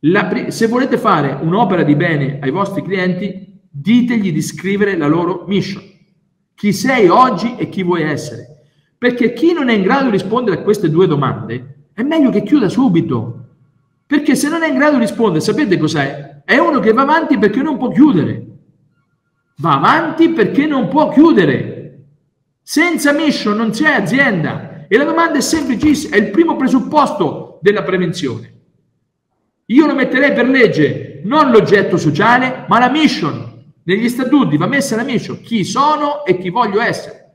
La, 0.00 0.50
se 0.50 0.66
volete 0.66 0.98
fare 0.98 1.38
un'opera 1.40 1.84
di 1.84 1.96
bene 1.96 2.38
ai 2.42 2.50
vostri 2.50 2.82
clienti, 2.82 3.62
ditegli 3.70 4.30
di 4.30 4.42
scrivere 4.42 4.94
la 4.98 5.06
loro 5.06 5.44
mission. 5.46 5.82
Chi 6.54 6.74
sei 6.74 7.08
oggi 7.08 7.56
e 7.56 7.70
chi 7.70 7.82
vuoi 7.82 8.02
essere. 8.02 8.66
Perché 8.98 9.32
chi 9.32 9.54
non 9.54 9.70
è 9.70 9.72
in 9.72 9.80
grado 9.80 10.04
di 10.04 10.10
rispondere 10.10 10.58
a 10.58 10.62
queste 10.62 10.90
due 10.90 11.06
domande, 11.06 11.86
è 11.94 12.02
meglio 12.02 12.28
che 12.28 12.42
chiuda 12.42 12.68
subito. 12.68 13.44
Perché 14.04 14.34
se 14.34 14.50
non 14.50 14.62
è 14.62 14.68
in 14.68 14.76
grado 14.76 14.96
di 14.96 15.04
rispondere, 15.04 15.40
sapete 15.40 15.78
cos'è? 15.78 16.42
È 16.44 16.58
uno 16.58 16.78
che 16.78 16.92
va 16.92 17.00
avanti 17.00 17.38
perché 17.38 17.62
non 17.62 17.78
può 17.78 17.88
chiudere. 17.88 18.46
Va 19.60 19.76
avanti 19.76 20.28
perché 20.28 20.66
non 20.66 20.88
può 20.88 21.08
chiudere. 21.08 21.75
Senza 22.68 23.12
mission 23.12 23.56
non 23.56 23.70
c'è 23.70 23.92
azienda. 23.92 24.86
E 24.88 24.96
la 24.96 25.04
domanda 25.04 25.38
è 25.38 25.40
semplicissima, 25.40 26.16
è 26.16 26.18
il 26.18 26.30
primo 26.30 26.56
presupposto 26.56 27.60
della 27.62 27.84
prevenzione. 27.84 28.54
Io 29.66 29.86
lo 29.86 29.94
metterei 29.94 30.32
per 30.32 30.48
legge, 30.48 31.20
non 31.22 31.52
l'oggetto 31.52 31.96
sociale, 31.96 32.64
ma 32.66 32.80
la 32.80 32.90
mission. 32.90 33.72
Negli 33.84 34.08
statuti 34.08 34.56
va 34.56 34.66
messa 34.66 34.96
la 34.96 35.04
mission, 35.04 35.40
chi 35.42 35.62
sono 35.62 36.24
e 36.24 36.38
chi 36.38 36.50
voglio 36.50 36.80
essere. 36.80 37.34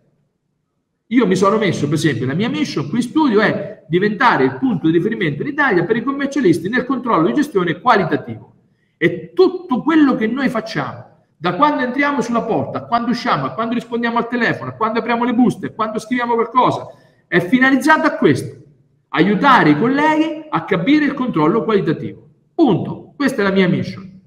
Io 1.08 1.26
mi 1.26 1.38
sono 1.38 1.58
messo, 1.58 1.86
per 1.86 1.94
esempio, 1.94 2.26
la 2.26 2.34
mia 2.34 2.50
mission 2.50 2.89
qui 2.89 3.02
studio 3.02 3.39
è 3.39 3.86
diventare 3.88 4.44
il 4.44 4.58
punto 4.58 4.88
di 4.88 4.98
riferimento 4.98 5.44
in 5.44 5.48
Italia 5.48 5.86
per 5.86 5.96
i 5.96 6.04
commercialisti 6.04 6.67
nel 6.67 6.84
controllo 6.84 7.28
di 7.28 7.36
gestione 7.36 7.80
qualitativo. 7.80 8.54
E 8.98 9.32
tutto 9.34 9.82
quello 9.82 10.13
che 10.15 10.28
noi 10.28 10.50
facciamo 10.50 11.11
da 11.41 11.56
quando 11.56 11.82
entriamo 11.82 12.21
sulla 12.21 12.43
porta, 12.43 12.86
quando 12.86 13.10
usciamo, 13.10 13.51
quando 13.56 13.73
rispondiamo 13.73 14.19
al 14.19 14.27
telefono, 14.27 14.75
quando 14.77 14.99
apriamo 14.99 15.23
le 15.23 15.34
buste, 15.34 15.73
quando 15.73 15.97
scriviamo 15.97 16.36
qualcosa, 16.36 16.86
è 17.27 17.39
finalizzato 17.39 18.06
a 18.06 18.12
questo, 18.12 18.58
aiutare 19.10 19.71
i 19.71 19.80
colleghi 19.80 20.45
a 20.47 20.63
capire 20.65 21.06
il 21.06 21.15
controllo 21.15 21.63
qualitativo. 21.63 22.27
Punto. 22.54 23.13
Questa 23.15 23.41
è 23.41 23.43
la 23.43 23.49
mia 23.49 23.67
mission. 23.67 24.21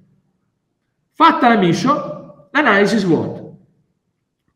Fatta 1.12 1.46
la 1.46 1.56
mission, 1.56 2.48
l'analisi 2.50 2.98
SWOT. 2.98 3.52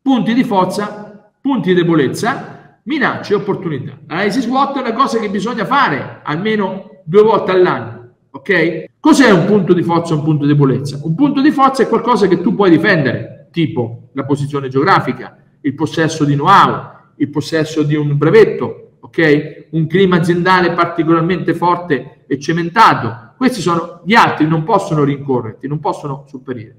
Punti 0.01 0.33
di 0.33 0.43
forza, 0.43 1.31
punti 1.39 1.69
di 1.69 1.75
debolezza, 1.75 2.81
minacce 2.83 3.31
e 3.31 3.37
opportunità. 3.37 3.97
L'analisi 4.05 4.41
SWOT 4.41 4.75
è 4.75 4.81
una 4.81 4.93
cosa 4.93 5.17
che 5.17 5.29
bisogna 5.29 5.63
fare 5.63 6.19
almeno 6.23 7.03
due 7.05 7.21
volte 7.21 7.51
all'anno. 7.51 7.98
Ok? 8.31 8.85
Cos'è 8.99 9.31
un 9.31 9.45
punto 9.45 9.73
di 9.73 9.81
forza 9.81 10.13
e 10.13 10.17
un 10.17 10.23
punto 10.23 10.45
di 10.45 10.51
debolezza? 10.51 10.99
Un 11.03 11.15
punto 11.15 11.41
di 11.41 11.51
forza 11.51 11.83
è 11.83 11.87
qualcosa 11.87 12.27
che 12.27 12.41
tu 12.41 12.53
puoi 12.53 12.69
difendere, 12.69 13.47
tipo 13.51 14.09
la 14.13 14.25
posizione 14.25 14.67
geografica, 14.69 15.37
il 15.61 15.73
possesso 15.73 16.25
di 16.25 16.33
know-how, 16.33 16.97
il 17.17 17.29
possesso 17.29 17.83
di 17.83 17.95
un 17.95 18.17
brevetto, 18.17 18.97
ok? 18.99 19.67
Un 19.71 19.87
clima 19.87 20.17
aziendale 20.17 20.71
particolarmente 20.73 21.53
forte 21.53 22.23
e 22.27 22.39
cementato. 22.39 23.33
Questi 23.35 23.61
sono 23.61 24.01
gli 24.05 24.13
altri, 24.13 24.47
non 24.47 24.63
possono 24.63 25.03
rincorrerti, 25.03 25.67
non 25.67 25.79
possono 25.79 26.25
superare. 26.27 26.75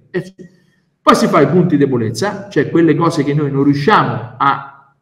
Poi 1.02 1.14
si 1.14 1.26
fa 1.26 1.40
i 1.40 1.48
punti 1.48 1.76
di 1.76 1.84
debolezza, 1.84 2.48
cioè 2.48 2.70
quelle 2.70 2.94
cose 2.94 3.24
che 3.24 3.34
noi 3.34 3.50
non 3.50 3.64
riusciamo 3.64 4.34
a, 4.36 4.94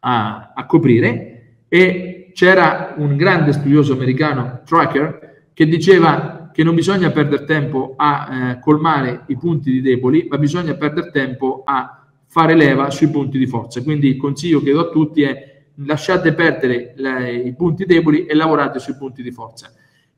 a, 0.00 0.52
a 0.54 0.66
coprire 0.66 1.62
e 1.68 2.32
c'era 2.34 2.94
un 2.96 3.16
grande 3.16 3.52
studioso 3.52 3.92
americano, 3.92 4.62
Tracker, 4.64 5.19
che 5.60 5.66
diceva 5.66 6.48
che 6.54 6.64
non 6.64 6.74
bisogna 6.74 7.10
perdere 7.10 7.44
tempo 7.44 7.92
a 7.94 8.28
eh, 8.30 8.60
colmare 8.60 9.24
i 9.26 9.36
punti 9.36 9.70
di 9.70 9.82
deboli, 9.82 10.26
ma 10.26 10.38
bisogna 10.38 10.72
perdere 10.72 11.10
tempo 11.10 11.64
a 11.66 12.02
fare 12.28 12.54
leva 12.54 12.88
sui 12.88 13.10
punti 13.10 13.36
di 13.36 13.46
forza. 13.46 13.82
Quindi 13.82 14.08
il 14.08 14.16
consiglio 14.16 14.62
che 14.62 14.72
do 14.72 14.80
a 14.80 14.88
tutti 14.88 15.20
è 15.20 15.64
lasciate 15.84 16.32
perdere 16.32 16.94
le, 16.96 17.34
i 17.34 17.54
punti 17.54 17.84
deboli 17.84 18.24
e 18.24 18.34
lavorate 18.34 18.78
sui 18.78 18.96
punti 18.96 19.22
di 19.22 19.30
forza. 19.32 19.70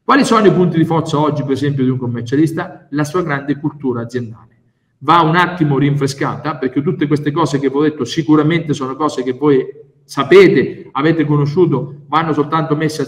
Quali 0.04 0.24
sono 0.24 0.46
i 0.46 0.52
punti 0.52 0.76
di 0.76 0.84
forza 0.84 1.18
oggi, 1.18 1.42
per 1.42 1.54
esempio, 1.54 1.82
di 1.82 1.90
un 1.90 1.98
commercialista? 1.98 2.86
La 2.90 3.02
sua 3.02 3.24
grande 3.24 3.58
cultura 3.58 4.02
aziendale. 4.02 4.60
Va 4.98 5.22
un 5.22 5.34
attimo 5.34 5.76
rinfrescata, 5.76 6.54
perché 6.56 6.80
tutte 6.82 7.08
queste 7.08 7.32
cose 7.32 7.58
che 7.58 7.68
vi 7.68 7.74
ho 7.74 7.82
detto 7.82 8.04
sicuramente 8.04 8.74
sono 8.74 8.94
cose 8.94 9.24
che 9.24 9.32
voi 9.32 9.66
sapete, 10.04 10.88
avete 10.92 11.24
conosciuto, 11.24 12.02
vanno 12.08 12.32
soltanto 12.32 12.76
messe 12.76 13.02
a, 13.02 13.06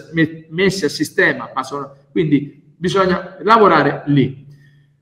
messe 0.51 0.87
a 0.87 0.89
sistema, 0.89 1.51
ma 1.55 1.63
sono, 1.63 1.95
quindi 2.11 2.63
bisogna 2.77 3.37
lavorare 3.43 4.03
lì. 4.07 4.43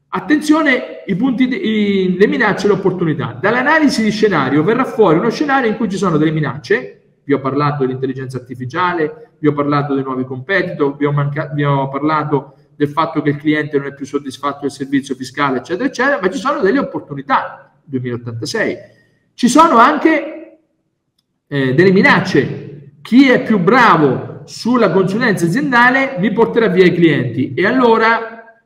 Attenzione, 0.08 1.02
i 1.06 1.16
punti, 1.16 1.44
i, 1.44 2.16
le 2.18 2.26
minacce 2.26 2.66
e 2.66 2.68
le 2.68 2.74
opportunità. 2.74 3.38
Dall'analisi 3.40 4.02
di 4.02 4.10
scenario 4.10 4.62
verrà 4.62 4.84
fuori 4.84 5.18
uno 5.18 5.30
scenario 5.30 5.70
in 5.70 5.76
cui 5.76 5.88
ci 5.88 5.96
sono 5.96 6.18
delle 6.18 6.32
minacce, 6.32 7.02
vi 7.24 7.32
ho 7.32 7.40
parlato 7.40 7.84
dell'intelligenza 7.84 8.36
artificiale, 8.36 9.36
vi 9.38 9.46
ho 9.46 9.52
parlato 9.52 9.94
dei 9.94 10.02
nuovi 10.02 10.24
competitor, 10.24 10.96
vi 10.96 11.06
ho, 11.06 11.12
manca- 11.12 11.50
vi 11.54 11.64
ho 11.64 11.88
parlato 11.88 12.56
del 12.74 12.88
fatto 12.88 13.22
che 13.22 13.30
il 13.30 13.36
cliente 13.36 13.78
non 13.78 13.86
è 13.86 13.94
più 13.94 14.04
soddisfatto 14.04 14.60
del 14.62 14.70
servizio 14.70 15.14
fiscale, 15.14 15.58
eccetera, 15.58 15.88
eccetera, 15.88 16.18
ma 16.20 16.28
ci 16.30 16.38
sono 16.38 16.60
delle 16.60 16.78
opportunità, 16.78 17.72
2086. 17.84 18.76
Ci 19.34 19.48
sono 19.48 19.78
anche 19.78 20.41
eh, 21.52 21.74
delle 21.74 21.92
minacce. 21.92 22.92
Chi 23.02 23.28
è 23.28 23.42
più 23.42 23.58
bravo 23.58 24.40
sulla 24.46 24.90
consulenza 24.90 25.44
aziendale 25.44 26.16
mi 26.18 26.32
porterà 26.32 26.68
via 26.68 26.86
i 26.86 26.94
clienti 26.94 27.52
e 27.52 27.66
allora 27.66 28.58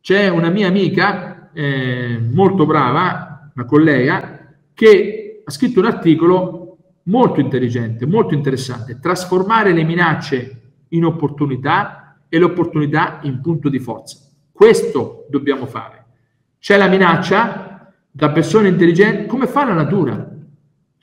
c'è 0.00 0.28
una 0.28 0.50
mia 0.50 0.66
amica 0.66 1.50
eh, 1.52 2.18
molto 2.32 2.66
brava, 2.66 3.50
una 3.54 3.64
collega, 3.64 4.52
che 4.74 5.42
ha 5.44 5.50
scritto 5.52 5.78
un 5.78 5.86
articolo 5.86 6.78
molto 7.04 7.38
intelligente, 7.38 8.04
molto 8.04 8.34
interessante, 8.34 8.98
trasformare 8.98 9.72
le 9.72 9.84
minacce 9.84 10.60
in 10.88 11.04
opportunità 11.04 12.16
e 12.28 12.38
le 12.38 12.44
opportunità 12.46 13.20
in 13.22 13.40
punto 13.40 13.68
di 13.68 13.78
forza. 13.78 14.18
Questo 14.50 15.26
dobbiamo 15.30 15.66
fare. 15.66 16.04
C'è 16.58 16.76
la 16.76 16.88
minaccia 16.88 17.92
da 18.10 18.30
persone 18.30 18.68
intelligenti, 18.68 19.26
come 19.26 19.46
fa 19.46 19.64
la 19.64 19.74
natura? 19.74 20.33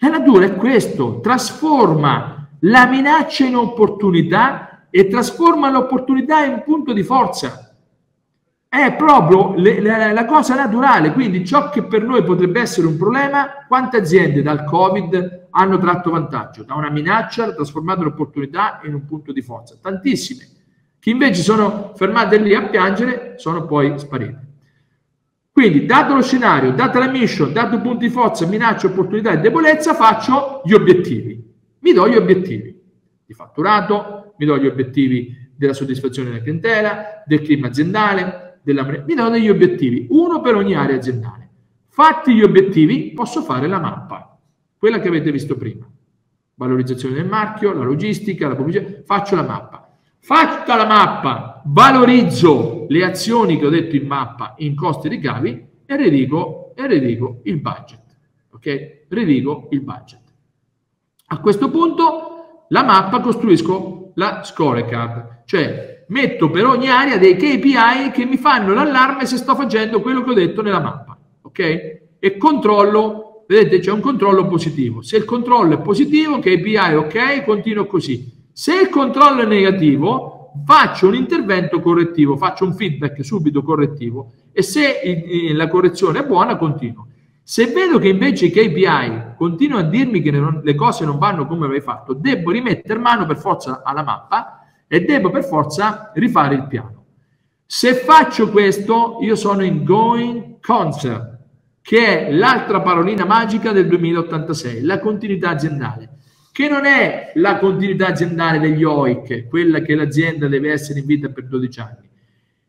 La 0.04 0.10
natura 0.10 0.46
è 0.46 0.56
questo, 0.56 1.20
trasforma 1.20 2.48
la 2.62 2.88
minaccia 2.88 3.46
in 3.46 3.56
opportunità 3.56 4.88
e 4.90 5.08
trasforma 5.08 5.70
l'opportunità 5.70 6.44
in 6.44 6.64
punto 6.66 6.92
di 6.92 7.04
forza 7.04 7.72
è 8.68 8.96
proprio 8.96 9.54
le, 9.58 9.80
le, 9.80 10.12
la 10.12 10.26
cosa 10.26 10.56
naturale, 10.56 11.12
quindi 11.12 11.46
ciò 11.46 11.70
che 11.70 11.84
per 11.84 12.04
noi 12.04 12.24
potrebbe 12.24 12.62
essere 12.62 12.88
un 12.88 12.98
problema, 12.98 13.66
quante 13.68 13.98
aziende 13.98 14.42
dal 14.42 14.64
Covid 14.64 15.48
hanno 15.52 15.78
tratto 15.78 16.10
vantaggio? 16.10 16.64
Da 16.64 16.74
una 16.74 16.90
minaccia 16.90 17.54
trasformata 17.54 18.00
in 18.00 18.08
opportunità 18.08 18.80
in 18.86 18.96
un 18.96 19.06
punto 19.06 19.32
di 19.32 19.42
forza, 19.44 19.78
tantissime. 19.80 20.48
Chi 21.00 21.12
invece 21.12 21.44
sono 21.44 21.92
fermate 21.96 22.38
lì 22.38 22.56
a 22.56 22.64
piangere 22.64 23.36
sono 23.38 23.66
poi 23.66 24.00
sparite. 24.00 24.51
Quindi, 25.52 25.86
dato 25.86 26.14
lo 26.14 26.22
scenario, 26.22 26.72
data 26.72 26.98
la 27.00 27.10
mission, 27.10 27.52
dato 27.52 27.80
punti 27.82 28.08
di 28.08 28.12
forza, 28.12 28.46
minaccia, 28.46 28.88
opportunità 28.88 29.32
e 29.32 29.40
debolezza, 29.40 29.94
faccio 29.94 30.62
gli 30.64 30.74
obiettivi. 30.74 31.44
Mi 31.80 31.94
do 31.94 32.08
gli 32.08 32.16
obiettivi 32.16 32.80
di 33.26 33.34
fatturato, 33.34 34.34
mi 34.38 34.46
do 34.46 34.58
gli 34.58 34.68
obiettivi 34.68 35.50
della 35.56 35.74
soddisfazione 35.74 36.30
della 36.30 36.42
clientela, 36.42 37.24
del 37.26 37.42
clima 37.42 37.68
aziendale, 37.68 38.60
della 38.64 38.84
mi 38.84 39.14
danno 39.14 39.30
degli 39.30 39.50
obiettivi, 39.50 40.08
uno 40.10 40.42
per 40.42 40.56
ogni 40.56 40.74
area 40.74 40.96
aziendale. 40.96 41.50
Fatti 41.90 42.34
gli 42.34 42.42
obiettivi, 42.42 43.12
posso 43.14 43.42
fare 43.42 43.68
la 43.68 43.80
mappa, 43.80 44.38
quella 44.78 45.00
che 45.00 45.10
avete 45.10 45.32
visto 45.32 45.56
prima. 45.58 45.86
Valorizzazione 46.56 47.16
del 47.16 47.28
marchio, 47.28 47.74
la 47.74 47.84
logistica, 47.84 48.48
la 48.48 48.56
pubblicità, 48.56 49.02
faccio 49.04 49.36
la 49.36 49.44
mappa. 49.44 49.90
Fatta 50.20 50.76
la 50.76 50.86
mappa, 50.86 51.62
valorizzo 51.66 52.81
le 52.92 53.06
azioni 53.06 53.58
che 53.58 53.66
ho 53.66 53.70
detto 53.70 53.96
in 53.96 54.06
mappa 54.06 54.56
in 54.58 54.76
costi 54.76 55.08
e 55.08 55.12
ricavi 55.12 55.66
e 55.86 55.98
redigo, 55.98 56.74
e 56.76 56.88
redigo 56.88 57.40
il 57.46 57.58
budget. 57.58 58.02
Ok? 58.52 59.06
Redigo 59.08 59.70
il 59.72 59.82
budget. 59.82 60.20
A 61.28 61.40
questo 61.40 61.70
punto 61.70 62.66
la 62.68 62.84
mappa 62.84 63.22
costruisco 63.22 64.12
la 64.16 64.44
scorecard, 64.44 65.44
cioè 65.46 66.04
metto 66.10 66.50
per 66.50 66.66
ogni 66.66 66.90
area 66.90 67.18
dei 67.18 67.38
KPI 67.38 68.12
che 68.12 68.26
mi 68.26 68.36
fanno 68.36 68.74
l'allarme 68.74 69.26
se 69.26 69.38
sto 69.38 69.56
facendo 69.56 70.02
quello 70.02 70.22
che 70.24 70.32
ho 70.32 70.34
detto 70.34 70.62
nella 70.62 70.82
mappa, 70.82 71.18
ok? 71.44 71.60
E 72.20 72.38
controllo, 72.38 73.46
vedete 73.48 73.80
c'è 73.80 73.92
un 73.92 74.02
controllo 74.02 74.48
positivo. 74.48 75.02
Se 75.02 75.16
il 75.16 75.24
controllo 75.24 75.76
è 75.76 75.82
positivo, 75.82 76.40
KPI 76.40 76.96
ok, 76.96 77.46
continuo 77.46 77.86
così. 77.86 78.50
Se 78.52 78.74
il 78.74 78.90
controllo 78.90 79.44
è 79.44 79.46
negativo, 79.46 80.41
faccio 80.66 81.08
un 81.08 81.16
intervento 81.16 81.80
correttivo, 81.80 82.38
faccio 82.38 82.66
un 82.66 82.74
feedback 82.74 83.24
subito 83.24 83.64
correttivo 83.64 84.32
e 84.52 84.62
se 84.62 85.00
la 85.54 85.68
correzione 85.68 86.20
è 86.20 86.26
buona, 86.26 86.58
continuo. 86.58 87.08
Se 87.44 87.68
vedo 87.68 87.98
che 88.00 88.10
invece 88.10 88.46
i 88.46 88.52
KPI 88.52 89.36
continuano 89.36 89.86
a 89.86 89.90
dirmi 89.90 90.22
che 90.22 90.32
le 90.32 90.76
cose 90.76 91.06
non 91.06 91.18
vanno 91.18 91.48
come 91.48 91.66
avevi 91.66 91.82
fatto, 91.82 92.14
devo 92.14 92.52
rimettere 92.52 93.00
mano 93.00 93.26
per 93.26 93.38
forza 93.38 93.82
alla 93.84 94.04
mappa 94.04 94.66
e 94.88 95.02
devo 95.02 95.30
per 95.30 95.44
forza 95.44 96.12
rifare 96.14 96.56
il 96.56 96.68
piano. 96.68 97.06
Se 97.66 97.94
faccio 97.94 98.50
questo, 98.50 99.18
io 99.22 99.36
sono 99.36 99.64
in 99.64 99.84
going 99.84 100.60
concert, 100.60 101.40
che 101.82 102.28
è 102.28 102.32
l'altra 102.32 102.82
parolina 102.82 103.26
magica 103.26 103.72
del 103.72 103.88
2086, 103.88 104.84
la 104.84 105.00
continuità 105.00 105.50
aziendale, 105.50 106.18
che 106.52 106.68
non 106.68 106.86
è 106.86 107.32
la 107.36 107.58
continuità 107.58 108.08
aziendale 108.08 108.60
degli 108.60 108.84
OIC, 108.84 109.48
quella 109.48 109.80
che 109.80 109.96
l'azienda 109.96 110.48
deve 110.48 110.72
essere 110.72 111.00
in 111.00 111.06
vita 111.06 111.30
per 111.30 111.48
12 111.48 111.80
anni. 111.80 112.10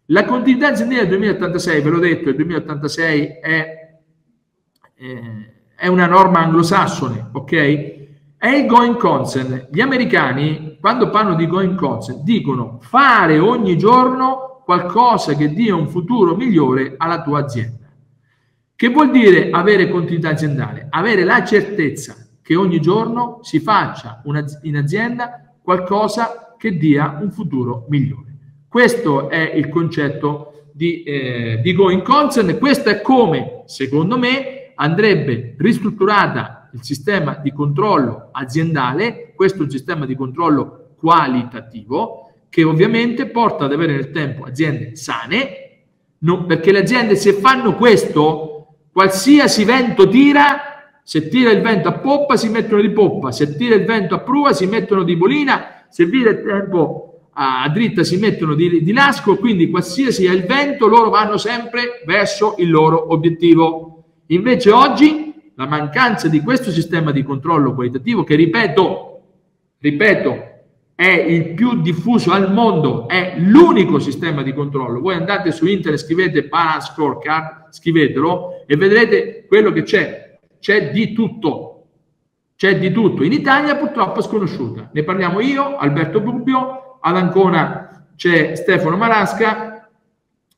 La 0.07 0.25
continuità 0.25 0.69
aziendale 0.69 1.01
del 1.01 1.19
2086, 1.19 1.83
ve 1.83 1.91
l'ho 1.91 1.99
detto, 1.99 2.29
il 2.29 2.37
2086 2.37 3.27
è, 3.41 3.99
eh, 4.95 5.53
è 5.75 5.87
una 5.89 6.07
norma 6.07 6.41
anglosassone, 6.41 7.31
ok? 7.33 7.53
È 8.37 8.49
il 8.49 8.67
going 8.67 8.97
concern. 8.97 9.69
Gli 9.71 9.81
americani, 9.81 10.77
quando 10.81 11.11
parlano 11.11 11.37
di 11.37 11.47
going 11.47 11.75
concern, 11.75 12.23
dicono 12.23 12.79
fare 12.83 13.39
ogni 13.39 13.77
giorno 13.77 14.63
qualcosa 14.65 15.35
che 15.35 15.53
dia 15.53 15.75
un 15.75 15.89
futuro 15.89 16.37
migliore 16.37 16.95
alla 16.97 17.23
tua 17.23 17.41
azienda. 17.41 17.89
Che 18.77 18.89
vuol 18.89 19.11
dire 19.11 19.51
avere 19.51 19.89
continuità 19.89 20.31
aziendale? 20.31 20.87
Avere 20.91 21.25
la 21.25 21.45
certezza 21.45 22.22
che 22.43 22.57
ogni 22.57 22.81
giorno 22.81 23.39
si 23.43 23.61
faccia 23.61 24.21
una, 24.25 24.45
in 24.63 24.77
azienda 24.77 25.55
qualcosa 25.63 26.55
che 26.59 26.77
dia 26.77 27.19
un 27.21 27.31
futuro 27.31 27.87
migliore. 27.89 28.37
Questo 28.69 29.29
è 29.29 29.53
il 29.55 29.69
concetto 29.69 30.69
di, 30.73 31.03
eh, 31.03 31.61
di 31.63 31.73
going 31.75 32.03
concern. 32.03 32.59
Questo 32.59 32.89
è 32.89 33.01
come, 33.01 33.63
secondo 33.67 34.19
me, 34.19 34.73
andrebbe 34.75 35.55
ristrutturata 35.59 36.71
il 36.73 36.83
sistema 36.83 37.37
di 37.37 37.53
controllo 37.53 38.31
aziendale, 38.33 39.33
questo 39.35 39.69
sistema 39.69 40.07
di 40.07 40.17
controllo 40.17 40.95
qualitativo 40.97 42.31
che 42.49 42.65
ovviamente 42.65 43.27
porta 43.27 43.65
ad 43.65 43.73
avere 43.73 43.95
nel 43.95 44.11
tempo 44.11 44.45
aziende 44.45 44.95
sane, 44.97 45.47
non, 46.19 46.47
perché 46.47 46.71
le 46.71 46.81
aziende 46.81 47.17
se 47.17 47.33
fanno 47.33 47.75
questo, 47.75 48.77
qualsiasi 48.93 49.65
vento 49.65 50.09
tira, 50.09 50.72
se 51.03 51.29
tira 51.29 51.51
il 51.51 51.61
vento 51.61 51.89
a 51.89 51.93
poppa 51.93 52.37
si 52.37 52.49
mettono 52.49 52.81
di 52.81 52.91
poppa, 52.91 53.33
se 53.33 53.57
tira 53.57 53.75
il 53.75 53.85
vento 53.85 54.15
a 54.15 54.21
prua 54.21 54.53
si 54.53 54.67
mettono 54.67 55.03
di 55.03 55.17
bolina, 55.17 55.85
se 55.89 56.07
vira 56.07 56.31
il 56.31 56.43
tempo 56.43 57.13
a, 57.33 57.69
dritta 57.69 58.05
si 58.05 58.19
mettono 58.19 58.55
di, 58.55 58.83
di 58.83 58.93
lasco, 58.93 59.37
quindi 59.37 59.71
qualsiasi 59.71 60.27
è 60.27 60.33
il 60.33 60.45
vento 60.45 60.87
loro 60.87 61.11
vanno 61.11 61.39
sempre 61.39 62.03
verso 62.07 62.55
il 62.59 62.71
loro 62.71 63.13
obiettivo. 63.13 64.05
Invece 64.27 64.71
oggi 64.71 65.33
la 65.57 65.67
mancanza 65.67 66.29
di 66.29 66.41
questo 66.41 66.71
sistema 66.71 67.11
di 67.11 67.23
controllo 67.23 67.75
qualitativo 67.75 68.25
che, 68.25 68.35
ripeto, 68.35 69.21
ripeto, 69.79 70.51
è 70.95 71.09
il 71.09 71.55
più 71.55 71.81
diffuso 71.81 72.31
al 72.31 72.53
mondo, 72.53 73.09
è 73.09 73.35
l'unico 73.39 73.99
sistema 73.99 74.43
di 74.43 74.53
controllo. 74.53 75.01
Voi 75.01 75.15
andate 75.15 75.51
su 75.51 75.67
internet, 75.67 76.01
scrivete 76.01 76.45
balance 76.45 76.93
scorecard, 76.93 77.73
scrivetelo 77.73 78.65
e 78.67 78.77
vedrete 78.77 79.45
quello 79.49 79.73
che 79.73 79.83
c'è. 79.83 80.22
C'è 80.63 80.93
di 80.93 81.13
tutto. 81.13 81.87
C'è 82.55 82.79
di 82.79 82.93
tutto. 82.93 83.25
In 83.25 83.33
Italia 83.33 83.75
purtroppo 83.75 84.21
è 84.21 84.23
sconosciuta. 84.23 84.91
Ne 84.93 85.03
parliamo 85.03 85.41
io, 85.41 85.77
Alberto 85.77 86.21
Bubbio, 86.21 86.99
ad 87.01 87.17
Ancona 87.17 88.07
c'è 88.15 88.55
Stefano 88.55 88.97
Marasca, 88.97 89.91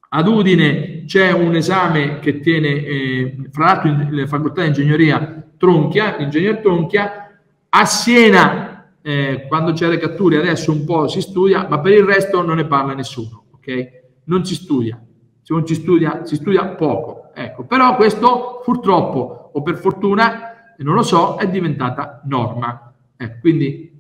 ad 0.07 0.29
Udine 0.29 1.05
c'è 1.07 1.33
un 1.33 1.55
esame 1.55 2.19
che 2.19 2.41
tiene, 2.41 2.69
eh, 2.69 3.37
fra 3.51 3.65
l'altro, 3.65 3.89
in, 3.89 4.09
la 4.11 4.27
facoltà 4.27 4.61
di 4.61 4.69
ingegneria 4.69 5.43
Tronchia, 5.57 6.17
l'ingegner 6.19 6.59
Tronchia, 6.59 7.41
a 7.71 7.85
Siena 7.87 8.91
eh, 9.01 9.47
quando 9.49 9.73
c'è 9.73 9.89
le 9.89 9.97
catture 9.97 10.37
adesso 10.37 10.71
un 10.71 10.85
po' 10.85 11.09
si 11.09 11.23
studia, 11.23 11.67
ma 11.67 11.81
per 11.81 11.93
il 11.93 12.05
resto 12.05 12.43
non 12.43 12.57
ne 12.57 12.67
parla 12.67 12.93
nessuno, 12.93 13.45
ok? 13.55 14.03
Non 14.25 14.45
si 14.45 14.55
studia, 14.55 15.03
se 15.41 15.55
non 15.55 15.67
si 15.67 15.75
studia, 15.75 16.27
si 16.27 16.35
studia 16.35 16.67
poco, 16.67 17.31
ecco. 17.35 17.65
Però 17.65 17.97
questo 17.97 18.61
purtroppo 18.63 19.44
o 19.55 19.63
per 19.63 19.77
fortuna, 19.77 20.75
non 20.79 20.95
lo 20.95 21.03
so, 21.03 21.37
è 21.37 21.49
diventata 21.49 22.21
norma. 22.25 22.93
Eh, 23.17 23.39
quindi 23.41 23.91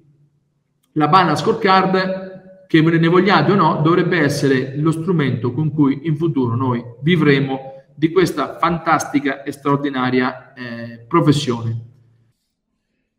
la 0.92 1.08
banna 1.08 1.34
scorecard, 1.34 2.66
che 2.66 2.80
ne 2.80 3.08
vogliate 3.08 3.52
o 3.52 3.54
no, 3.54 3.80
dovrebbe 3.82 4.18
essere 4.18 4.76
lo 4.76 4.90
strumento 4.90 5.52
con 5.52 5.72
cui 5.72 6.00
in 6.04 6.16
futuro 6.16 6.54
noi 6.54 6.82
vivremo 7.00 7.72
di 7.94 8.10
questa 8.10 8.58
fantastica 8.58 9.42
e 9.42 9.52
straordinaria 9.52 10.52
eh, 10.54 11.04
professione. 11.06 11.80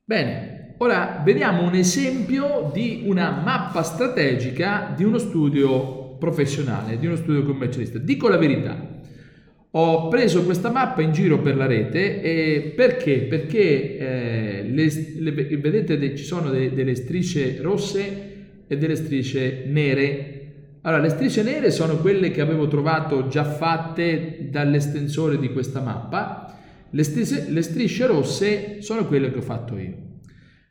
Bene, 0.03 0.55
Ora 0.79 1.21
vediamo 1.23 1.63
un 1.63 1.73
esempio 1.73 2.69
di 2.73 3.03
una 3.05 3.31
mappa 3.31 3.81
strategica 3.81 4.91
di 4.93 5.05
uno 5.05 5.17
studio 5.17 6.17
professionale, 6.17 6.99
di 6.99 7.05
uno 7.05 7.15
studio 7.15 7.45
commercialista. 7.45 7.97
Dico 7.97 8.27
la 8.27 8.38
verità, 8.38 8.75
ho 9.78 10.07
preso 10.07 10.45
questa 10.45 10.71
mappa 10.71 11.01
in 11.01 11.11
giro 11.11 11.39
per 11.39 11.57
la 11.57 11.65
rete 11.65 12.21
e 12.21 12.73
perché? 12.73 13.23
Perché 13.23 13.97
eh, 13.97 14.63
le, 14.63 14.89
le, 15.17 15.57
vedete 15.57 16.15
ci 16.15 16.23
sono 16.23 16.49
de, 16.49 16.73
delle 16.73 16.95
strisce 16.95 17.57
rosse 17.61 18.36
e 18.67 18.78
delle 18.78 18.95
strisce 18.95 19.63
nere. 19.67 20.32
Allora, 20.82 21.01
le 21.01 21.09
strisce 21.09 21.43
nere 21.43 21.71
sono 21.71 21.97
quelle 21.97 22.32
che 22.32 22.39
avevo 22.39 22.67
trovato 22.67 23.28
già 23.28 23.43
fatte 23.43 24.47
dall'estensore 24.49 25.38
di 25.39 25.51
questa 25.51 25.82
mappa, 25.82 26.57
le 26.89 27.03
strisce, 27.03 27.47
le 27.49 27.61
strisce 27.61 28.05
rosse 28.05 28.82
sono 28.82 29.05
quelle 29.05 29.30
che 29.30 29.39
ho 29.39 29.41
fatto 29.41 29.78
io. 29.78 29.97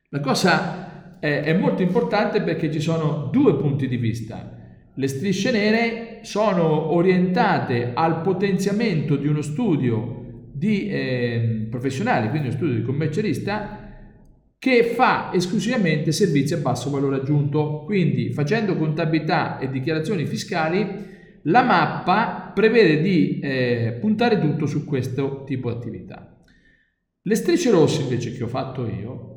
La 0.09 0.21
cosa 0.21 1.19
è, 1.19 1.43
è 1.43 1.53
molto 1.53 1.83
importante 1.83 2.41
perché 2.41 2.73
ci 2.73 2.81
sono 2.81 3.29
due 3.31 3.55
punti 3.57 3.87
di 3.87 3.97
vista. 3.99 4.64
Le 4.97 5.09
strisce 5.09 5.51
nere 5.51 6.21
sono 6.23 6.93
orientate 6.93 7.91
al 7.95 8.21
potenziamento 8.21 9.17
di 9.17 9.27
uno 9.27 9.43
studio 9.43 10.51
di 10.53 10.89
eh, 10.89 11.67
professionale, 11.69 12.29
quindi 12.29 12.49
uno 12.49 12.57
studio 12.57 12.75
di 12.77 12.83
commercialista, 12.83 13.85
che 14.57 14.85
fa 14.85 15.31
esclusivamente 15.35 16.13
servizi 16.13 16.55
a 16.55 16.59
basso 16.59 16.91
valore 16.91 17.17
aggiunto. 17.17 17.83
Quindi 17.85 18.33
facendo 18.33 18.77
contabilità 18.77 19.59
e 19.59 19.69
dichiarazioni 19.69 20.27
fiscali, 20.27 21.13
la 21.43 21.63
mappa 21.63 22.53
prevede 22.55 23.03
di 23.03 23.41
eh, 23.41 23.99
puntare 24.01 24.39
tutto 24.39 24.67
su 24.67 24.85
questo 24.85 25.43
tipo 25.45 25.71
di 25.71 25.77
attività. 25.77 26.39
Le 27.21 27.35
strisce 27.35 27.71
rosse 27.71 28.03
invece 28.03 28.33
che 28.33 28.45
ho 28.45 28.49
fatto 28.49 28.87
io 28.87 29.31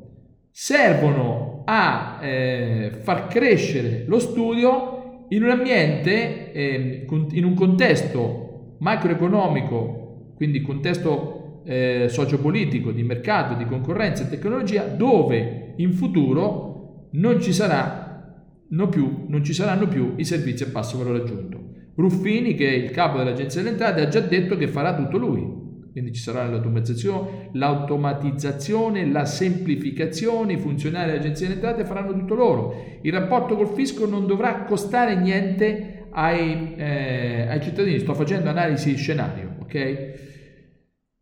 servono 0.50 1.62
a 1.66 2.18
eh, 2.22 2.98
far 3.02 3.26
crescere 3.26 4.04
lo 4.06 4.18
studio 4.18 4.97
in 5.30 5.42
un 5.42 5.50
ambiente, 5.50 6.52
eh, 6.52 7.06
in 7.32 7.44
un 7.44 7.54
contesto 7.54 8.76
macroeconomico, 8.78 10.32
quindi 10.34 10.62
contesto 10.62 11.62
eh, 11.64 12.06
sociopolitico, 12.08 12.92
di 12.92 13.02
mercato, 13.02 13.54
di 13.54 13.66
concorrenza 13.66 14.24
e 14.24 14.30
tecnologia, 14.30 14.84
dove 14.84 15.74
in 15.76 15.92
futuro 15.92 17.08
non 17.12 17.40
ci, 17.40 17.52
sarà, 17.52 18.34
no 18.68 18.88
più, 18.88 19.24
non 19.28 19.44
ci 19.44 19.52
saranno 19.52 19.86
più 19.86 20.14
i 20.16 20.24
servizi 20.24 20.62
a 20.62 20.68
basso 20.68 20.98
valore 20.98 21.22
aggiunto. 21.22 21.66
Ruffini, 21.94 22.54
che 22.54 22.68
è 22.68 22.74
il 22.74 22.90
capo 22.90 23.18
dell'Agenzia 23.18 23.60
delle 23.60 23.72
Entrate, 23.72 24.00
ha 24.00 24.08
già 24.08 24.20
detto 24.20 24.56
che 24.56 24.68
farà 24.68 24.94
tutto 24.94 25.18
lui 25.18 25.66
quindi 25.92 26.12
ci 26.12 26.20
sarà 26.20 26.46
l'automatizzazione, 26.46 27.50
l'automatizzazione, 27.52 29.06
la 29.10 29.24
semplificazione, 29.24 30.54
i 30.54 30.58
funzionari 30.58 31.10
dell'agenzia 31.10 31.46
delle 31.46 31.58
entrate 31.58 31.84
faranno 31.84 32.12
tutto 32.12 32.34
loro. 32.34 32.74
Il 33.02 33.12
rapporto 33.12 33.56
col 33.56 33.68
fisco 33.68 34.06
non 34.06 34.26
dovrà 34.26 34.64
costare 34.64 35.16
niente 35.16 36.06
ai, 36.10 36.74
eh, 36.76 37.46
ai 37.48 37.60
cittadini, 37.60 37.98
sto 37.98 38.14
facendo 38.14 38.48
analisi 38.48 38.96
scenario, 38.96 39.56
ok? 39.60 40.36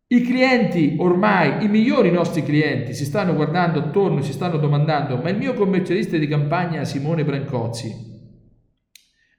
I 0.09 0.21
clienti 0.21 0.95
ormai, 0.99 1.65
i 1.65 1.67
migliori 1.67 2.11
nostri 2.11 2.41
clienti, 2.43 2.93
si 2.93 3.03
stanno 3.03 3.35
guardando 3.35 3.79
attorno, 3.79 4.21
si 4.21 4.31
stanno 4.31 4.57
domandando, 4.57 5.17
ma 5.17 5.29
il 5.29 5.37
mio 5.37 5.53
commercialista 5.53 6.15
di 6.15 6.27
campagna 6.27 6.85
Simone 6.85 7.25
Brancozzi 7.25 8.15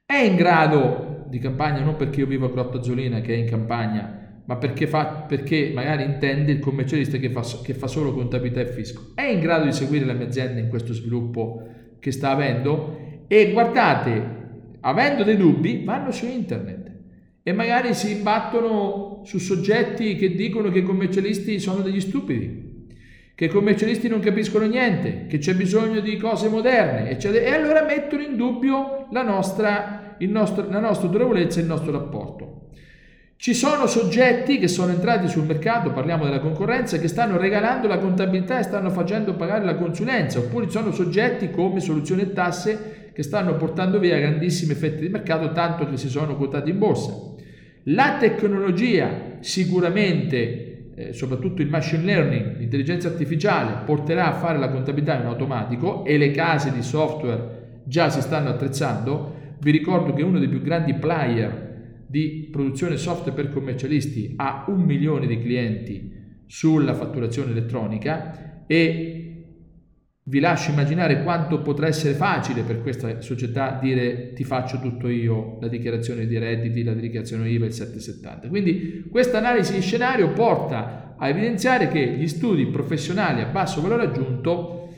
è 0.05 0.17
in 0.17 0.37
grado 0.37 1.25
di 1.29 1.39
campagna 1.39 1.85
non 1.85 1.97
perché 1.97 2.21
io 2.21 2.27
vivo 2.27 2.47
a 2.47 2.51
Grotta 2.51 2.79
Azzolina 2.79 3.21
che 3.21 3.35
è 3.35 3.37
in 3.37 3.47
campagna, 3.47 4.28
ma 4.49 4.57
perché, 4.57 4.87
fa, 4.87 5.27
perché 5.29 5.73
magari 5.75 6.05
intende 6.05 6.53
il 6.53 6.59
commercialista 6.59 7.19
che 7.19 7.29
fa, 7.29 7.43
che 7.63 7.75
fa 7.75 7.87
solo 7.87 8.15
contabilità 8.15 8.61
e 8.61 8.67
fisco. 8.67 9.13
È 9.15 9.23
in 9.23 9.41
grado 9.41 9.67
di 9.67 9.73
seguire 9.73 10.07
la 10.07 10.15
mia 10.15 10.27
azienda 10.27 10.59
in 10.59 10.69
questo 10.69 10.95
sviluppo 10.95 11.69
che 11.99 12.11
sta 12.11 12.31
avendo? 12.31 13.25
E 13.29 13.53
guardate, 13.53 14.37
avendo 14.81 15.23
dei 15.23 15.37
dubbi, 15.37 15.85
vanno 15.85 16.11
su 16.13 16.25
internet 16.25 16.91
e 17.43 17.53
magari 17.53 17.93
si 17.93 18.13
imbattono 18.13 19.21
su 19.25 19.37
soggetti 19.37 20.17
che 20.17 20.35
dicono 20.35 20.71
che 20.71 20.79
i 20.79 20.83
commercialisti 20.83 21.59
sono 21.59 21.83
degli 21.83 22.01
stupidi, 22.01 22.87
che 23.35 23.45
i 23.45 23.49
commercialisti 23.49 24.09
non 24.09 24.21
capiscono 24.21 24.67
niente, 24.67 25.27
che 25.29 25.37
c'è 25.37 25.55
bisogno 25.55 26.01
di 26.01 26.17
cose 26.17 26.49
moderne, 26.49 27.11
eccetera. 27.11 27.45
e 27.45 27.51
allora 27.51 27.85
mettono 27.85 28.23
in 28.23 28.37
dubbio 28.37 29.09
la 29.11 29.23
nostra, 29.23 30.17
nostro, 30.21 30.67
la 30.71 30.81
nostra 30.81 31.07
autorevolezza 31.07 31.59
e 31.59 31.63
il 31.65 31.69
nostro 31.69 31.93
rapporto. 31.93 32.48
Ci 33.41 33.55
sono 33.55 33.87
soggetti 33.87 34.59
che 34.59 34.67
sono 34.67 34.91
entrati 34.91 35.29
sul 35.29 35.45
mercato, 35.45 35.93
parliamo 35.93 36.25
della 36.25 36.41
concorrenza, 36.41 36.99
che 36.99 37.07
stanno 37.07 37.37
regalando 37.37 37.87
la 37.87 37.99
contabilità 37.99 38.59
e 38.59 38.65
stanno 38.65 38.91
facendo 38.91 39.35
pagare 39.35 39.65
la 39.65 39.77
consulenza, 39.77 40.41
oppure 40.41 40.65
ci 40.65 40.73
sono 40.73 40.91
soggetti 40.91 41.49
come 41.49 41.79
soluzioni 41.79 42.23
e 42.23 42.33
tasse 42.33 43.11
che 43.13 43.23
stanno 43.23 43.55
portando 43.55 44.01
via 44.01 44.19
grandissime 44.19 44.75
fette 44.75 45.03
di 45.03 45.09
mercato, 45.09 45.53
tanto 45.53 45.89
che 45.89 45.97
si 45.97 46.09
sono 46.09 46.35
quotati 46.35 46.71
in 46.71 46.79
borsa. 46.79 47.13
La 47.85 48.17
tecnologia 48.19 49.37
sicuramente, 49.39 50.95
eh, 50.97 51.13
soprattutto 51.13 51.63
il 51.63 51.69
machine 51.69 52.03
learning, 52.03 52.59
l'intelligenza 52.59 53.07
artificiale, 53.07 53.85
porterà 53.85 54.35
a 54.35 54.39
fare 54.39 54.59
la 54.59 54.69
contabilità 54.69 55.15
in 55.15 55.27
automatico 55.27 56.05
e 56.05 56.19
le 56.19 56.33
case 56.33 56.73
di 56.73 56.83
software 56.83 57.83
già 57.85 58.11
si 58.11 58.21
stanno 58.21 58.49
attrezzando. 58.49 59.37
Vi 59.61 59.71
ricordo 59.71 60.13
che 60.13 60.25
uno 60.25 60.41
dei 60.41 60.49
più 60.49 60.61
grandi 60.61 60.95
player 60.95 61.67
di 62.09 62.49
produzione 62.51 62.97
software 62.97 63.33
per 63.33 63.53
commercialisti 63.53 64.33
ha 64.37 64.65
un 64.69 64.83
milione 64.83 65.27
di 65.27 65.39
clienti 65.41 66.13
sulla 66.47 66.95
fatturazione 66.95 67.51
elettronica 67.51 68.65
e 68.67 69.19
vi 70.25 70.41
lascio 70.41 70.71
immaginare 70.71 71.23
quanto 71.23 71.61
potrà 71.61 71.87
essere 71.87 72.15
facile 72.15 72.63
per 72.63 72.83
questa 72.83 73.21
società 73.21 73.79
dire 73.81 74.33
ti 74.35 74.45
faccio 74.45 74.79
tutto 74.79 75.09
io, 75.09 75.59
la 75.61 75.69
dichiarazione 75.69 76.27
di 76.27 76.37
redditi, 76.39 76.83
la 76.83 76.93
dichiarazione 76.93 77.49
IVA, 77.49 77.67
il 77.67 77.73
770. 77.73 78.49
Quindi 78.49 79.05
questa 79.11 79.39
analisi 79.39 79.75
di 79.75 79.81
scenario 79.81 80.33
porta 80.33 81.15
a 81.17 81.29
evidenziare 81.29 81.89
che 81.89 82.07
gli 82.07 82.29
studi 82.29 82.67
professionali 82.67 83.41
a 83.41 83.47
basso 83.47 83.81
valore 83.81 84.05
aggiunto 84.05 84.93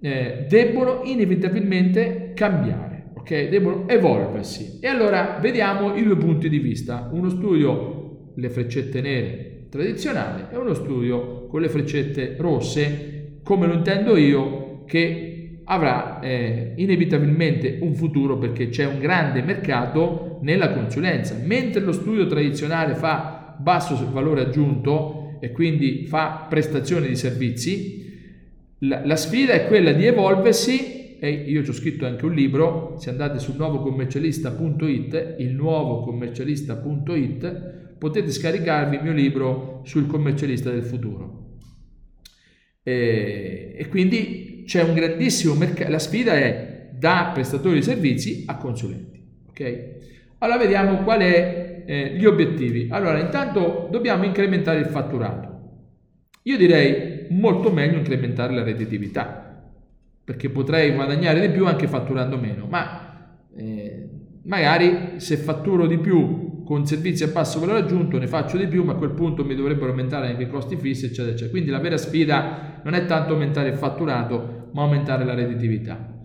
eh, 0.00 0.46
debbono 0.48 1.02
inevitabilmente 1.04 2.32
cambiare 2.34 2.95
ok? 3.26 3.48
Devono 3.48 3.88
evolversi. 3.88 4.78
E 4.80 4.86
allora 4.86 5.38
vediamo 5.40 5.96
i 5.96 6.04
due 6.04 6.16
punti 6.16 6.48
di 6.48 6.58
vista. 6.58 7.08
Uno 7.12 7.28
studio, 7.28 8.30
le 8.36 8.48
freccette 8.48 9.00
nere 9.00 9.66
tradizionali, 9.68 10.44
e 10.52 10.56
uno 10.56 10.74
studio 10.74 11.48
con 11.48 11.60
le 11.60 11.68
freccette 11.68 12.36
rosse, 12.38 13.40
come 13.42 13.66
lo 13.66 13.74
intendo 13.74 14.16
io, 14.16 14.84
che 14.86 15.62
avrà 15.64 16.20
eh, 16.20 16.74
inevitabilmente 16.76 17.78
un 17.80 17.94
futuro 17.94 18.38
perché 18.38 18.68
c'è 18.68 18.86
un 18.86 19.00
grande 19.00 19.42
mercato 19.42 20.38
nella 20.42 20.72
consulenza. 20.72 21.36
Mentre 21.42 21.80
lo 21.80 21.92
studio 21.92 22.26
tradizionale 22.26 22.94
fa 22.94 23.56
basso 23.58 24.08
valore 24.12 24.42
aggiunto 24.42 25.38
e 25.40 25.50
quindi 25.50 26.06
fa 26.06 26.46
prestazione 26.48 27.08
di 27.08 27.16
servizi, 27.16 28.04
la, 28.80 29.04
la 29.04 29.16
sfida 29.16 29.54
è 29.54 29.66
quella 29.66 29.92
di 29.92 30.06
evolversi 30.06 31.05
e 31.18 31.30
io 31.30 31.64
ci 31.64 31.70
ho 31.70 31.72
scritto 31.72 32.04
anche 32.06 32.24
un 32.24 32.34
libro, 32.34 32.96
se 32.98 33.10
andate 33.10 33.38
sul 33.38 33.54
nuovocommercialista.it, 33.56 35.36
il 35.38 35.54
nuovocommercialista.it, 35.54 37.74
potete 37.98 38.30
scaricarvi 38.30 38.96
il 38.96 39.02
mio 39.02 39.12
libro 39.12 39.82
sul 39.84 40.06
commercialista 40.06 40.70
del 40.70 40.84
futuro. 40.84 41.54
E, 42.82 43.74
e 43.76 43.88
quindi 43.88 44.64
c'è 44.66 44.82
un 44.82 44.94
grandissimo 44.94 45.54
mercato, 45.54 45.90
la 45.90 45.98
sfida 45.98 46.34
è 46.34 46.90
da 46.92 47.30
prestatori 47.32 47.76
di 47.76 47.82
servizi 47.82 48.44
a 48.46 48.56
consulenti. 48.56 49.24
Ok? 49.48 49.94
Allora 50.38 50.58
vediamo 50.58 51.02
quali 51.02 51.24
sono 51.24 51.64
eh, 51.86 52.14
gli 52.16 52.24
obiettivi. 52.24 52.88
Allora, 52.90 53.18
intanto 53.18 53.88
dobbiamo 53.90 54.24
incrementare 54.24 54.80
il 54.80 54.86
fatturato. 54.86 55.54
Io 56.42 56.56
direi 56.56 57.26
molto 57.30 57.72
meglio 57.72 57.98
incrementare 57.98 58.54
la 58.54 58.62
redditività, 58.62 59.45
perché 60.26 60.50
potrei 60.50 60.92
guadagnare 60.92 61.40
di 61.40 61.50
più 61.50 61.68
anche 61.68 61.86
fatturando 61.86 62.36
meno, 62.36 62.66
ma 62.68 63.36
eh, 63.56 64.08
magari 64.42 65.20
se 65.20 65.36
fatturo 65.36 65.86
di 65.86 65.98
più 65.98 66.64
con 66.64 66.84
servizi 66.84 67.22
a 67.22 67.28
basso 67.28 67.60
valore 67.60 67.78
aggiunto 67.78 68.18
ne 68.18 68.26
faccio 68.26 68.56
di 68.56 68.66
più, 68.66 68.82
ma 68.82 68.94
a 68.94 68.96
quel 68.96 69.12
punto 69.12 69.44
mi 69.44 69.54
dovrebbero 69.54 69.90
aumentare 69.90 70.26
anche 70.26 70.42
i 70.42 70.48
costi 70.48 70.74
fissi, 70.74 71.04
eccetera, 71.04 71.28
eccetera. 71.28 71.50
Quindi 71.50 71.70
la 71.70 71.78
vera 71.78 71.96
sfida 71.96 72.80
non 72.82 72.94
è 72.94 73.06
tanto 73.06 73.34
aumentare 73.34 73.68
il 73.68 73.76
fatturato, 73.76 74.70
ma 74.72 74.82
aumentare 74.82 75.24
la 75.24 75.34
redditività. 75.34 76.18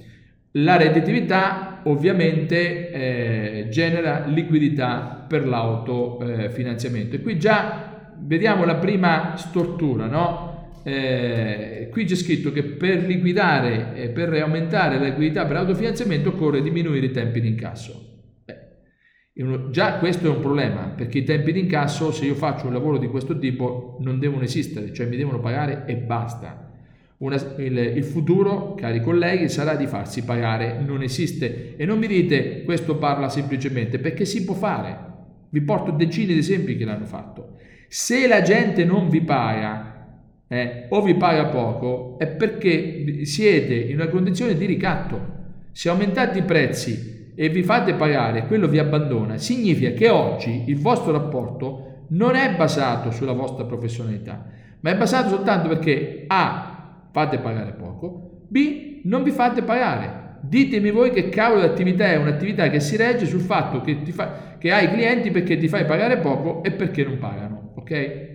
La 0.54 0.78
redditività 0.78 1.82
ovviamente 1.84 2.92
eh, 2.92 3.68
genera 3.70 4.26
liquidità 4.26 5.26
per 5.28 5.48
l'autofinanziamento. 5.48 7.18
Eh, 7.18 7.20
e 7.20 7.22
qui 7.22 7.38
già 7.38 8.14
vediamo 8.18 8.66
la 8.66 8.78
prima 8.78 9.36
stortura, 9.36 10.08
no? 10.08 10.51
Eh, 10.84 11.90
qui 11.92 12.06
c'è 12.06 12.16
scritto 12.16 12.52
che 12.52 12.64
per 12.64 13.06
liquidare 13.06 13.94
e 13.96 14.10
per 14.10 14.34
aumentare 14.34 14.98
la 14.98 15.06
liquidità 15.06 15.46
per 15.46 15.58
autofinanziamento 15.58 16.30
occorre 16.30 16.62
diminuire 16.62 17.06
i 17.06 17.12
tempi 17.12 17.40
di 17.40 17.50
incasso. 17.50 18.08
Già 19.70 19.96
questo 19.96 20.28
è 20.28 20.30
un 20.30 20.42
problema 20.42 20.94
perché 20.96 21.20
i 21.20 21.24
tempi 21.24 21.52
di 21.54 21.62
incasso, 21.62 22.12
se 22.12 22.26
io 22.26 22.36
faccio 22.36 22.68
un 22.68 22.74
lavoro 22.74 22.98
di 22.98 23.08
questo 23.08 23.40
tipo, 23.40 23.98
non 24.02 24.20
devono 24.20 24.44
esistere, 24.44 24.94
cioè 24.94 25.08
mi 25.08 25.18
devono 25.18 25.40
pagare 25.40 25.86
e 25.88 25.96
basta. 25.96 26.70
Una, 27.18 27.36
il, 27.58 27.78
il, 27.78 28.04
futuro, 28.04 28.74
cari 28.74 29.00
colleghi, 29.02 29.48
sarà 29.48 29.76
di 29.76 29.88
farsi 29.88 30.24
pagare, 30.24 30.82
non 30.86 31.02
esiste. 31.02 31.76
E 31.78 31.86
non 31.86 31.98
mi 31.98 32.08
dite 32.08 32.64
questo 32.64 32.98
parla 32.98 33.30
semplicemente 33.30 34.00
perché 34.00 34.26
si 34.26 34.44
può 34.44 34.54
fare. 34.54 35.10
Vi 35.50 35.62
porto 35.62 35.92
decine 35.92 36.34
di 36.34 36.40
esempi 36.40 36.76
che 36.76 36.86
l'hanno 36.86 37.06
fatto. 37.06 37.58
Se 37.88 38.28
la 38.28 38.42
gente 38.42 38.84
non 38.86 39.10
vi 39.10 39.22
paga 39.22 39.91
eh, 40.52 40.88
o 40.90 41.02
vi 41.02 41.16
paga 41.16 41.46
poco, 41.46 42.18
è 42.20 42.28
perché 42.28 43.24
siete 43.24 43.74
in 43.74 43.96
una 43.96 44.10
condizione 44.10 44.58
di 44.58 44.66
ricatto. 44.66 45.40
Se 45.72 45.88
aumentate 45.88 46.40
i 46.40 46.44
prezzi 46.44 47.32
e 47.34 47.48
vi 47.48 47.64
fate 47.64 47.94
pagare, 47.94 48.48
quello 48.48 48.68
vi 48.68 48.78
abbandona, 48.78 49.38
significa 49.38 49.92
che 49.92 50.10
oggi 50.10 50.66
il 50.68 50.78
vostro 50.78 51.14
rapporto 51.14 52.08
non 52.10 52.36
è 52.36 52.54
basato 52.54 53.12
sulla 53.12 53.32
vostra 53.32 53.64
professionalità, 53.64 54.46
ma 54.82 54.92
è 54.92 54.98
basato 54.98 55.30
soltanto 55.30 55.70
perché 55.70 56.26
A 56.28 57.06
fate 57.12 57.38
pagare 57.38 57.72
poco, 57.72 58.42
B, 58.50 59.00
non 59.06 59.24
vi 59.24 59.32
fate 59.32 59.62
pagare. 59.62 60.40
Ditemi 60.42 60.92
voi 60.92 61.12
che 61.12 61.30
cavolo 61.30 61.62
di 61.62 61.68
attività 61.68 62.08
è 62.08 62.18
un'attività 62.18 62.70
che 62.70 62.82
si 62.82 62.98
regge 62.98 63.26
sul 63.26 63.40
fatto 63.40 63.80
che, 63.80 64.00
fa, 64.08 64.58
che 64.58 64.74
hai 64.74 64.90
clienti 64.90 65.32
perché 65.32 65.56
ti 65.56 65.70
fai 65.70 65.86
pagare 65.86 66.18
poco 66.18 66.62
e 66.62 66.72
perché 66.72 67.06
non 67.06 67.20
pagano, 67.20 67.72
ok? 67.76 68.31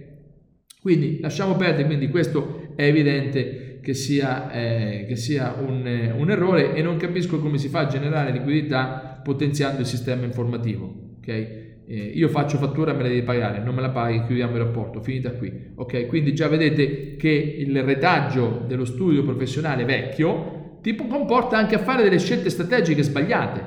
Quindi 0.87 1.18
lasciamo 1.20 1.57
perdere, 1.57 1.84
quindi 1.84 2.09
questo 2.11 2.68
è 2.76 2.84
evidente 2.84 3.80
che 3.82 3.93
sia, 3.93 4.53
eh, 4.53 5.05
che 5.09 5.16
sia 5.16 5.57
un, 5.59 5.84
eh, 5.84 6.12
un, 6.12 6.30
errore 6.30 6.76
e 6.76 6.82
non 6.82 6.97
capisco 6.97 7.41
come 7.41 7.59
si 7.59 7.66
fa 7.66 7.80
a 7.80 7.87
generare 7.89 8.30
liquidità 8.30 9.20
potenziando 9.20 9.80
il 9.80 9.87
sistema 9.87 10.24
informativo, 10.24 11.16
ok? 11.18 11.26
eh, 11.28 12.12
io 12.14 12.28
faccio 12.28 12.57
fattura 12.57 12.93
me 12.93 13.03
la 13.03 13.09
devi 13.09 13.22
pagare, 13.22 13.59
non 13.59 13.74
me 13.74 13.80
la 13.80 13.91
paghi, 13.91 14.26
chiudiamo 14.26 14.53
il 14.53 14.62
rapporto, 14.62 15.01
finita 15.01 15.32
qui. 15.32 15.72
Ok, 15.74 16.07
quindi 16.07 16.32
già 16.32 16.47
vedete 16.47 17.16
che 17.16 17.30
il 17.30 17.82
retaggio 17.82 18.62
dello 18.68 18.84
studio 18.84 19.24
professionale 19.24 19.84
vecchio 19.84 20.78
ti 20.82 20.95
comporta 20.95 21.57
anche 21.57 21.74
a 21.74 21.80
fare 21.80 22.05
delle 22.05 22.20
scelte 22.20 22.49
strategiche 22.49 23.03
sbagliate. 23.03 23.61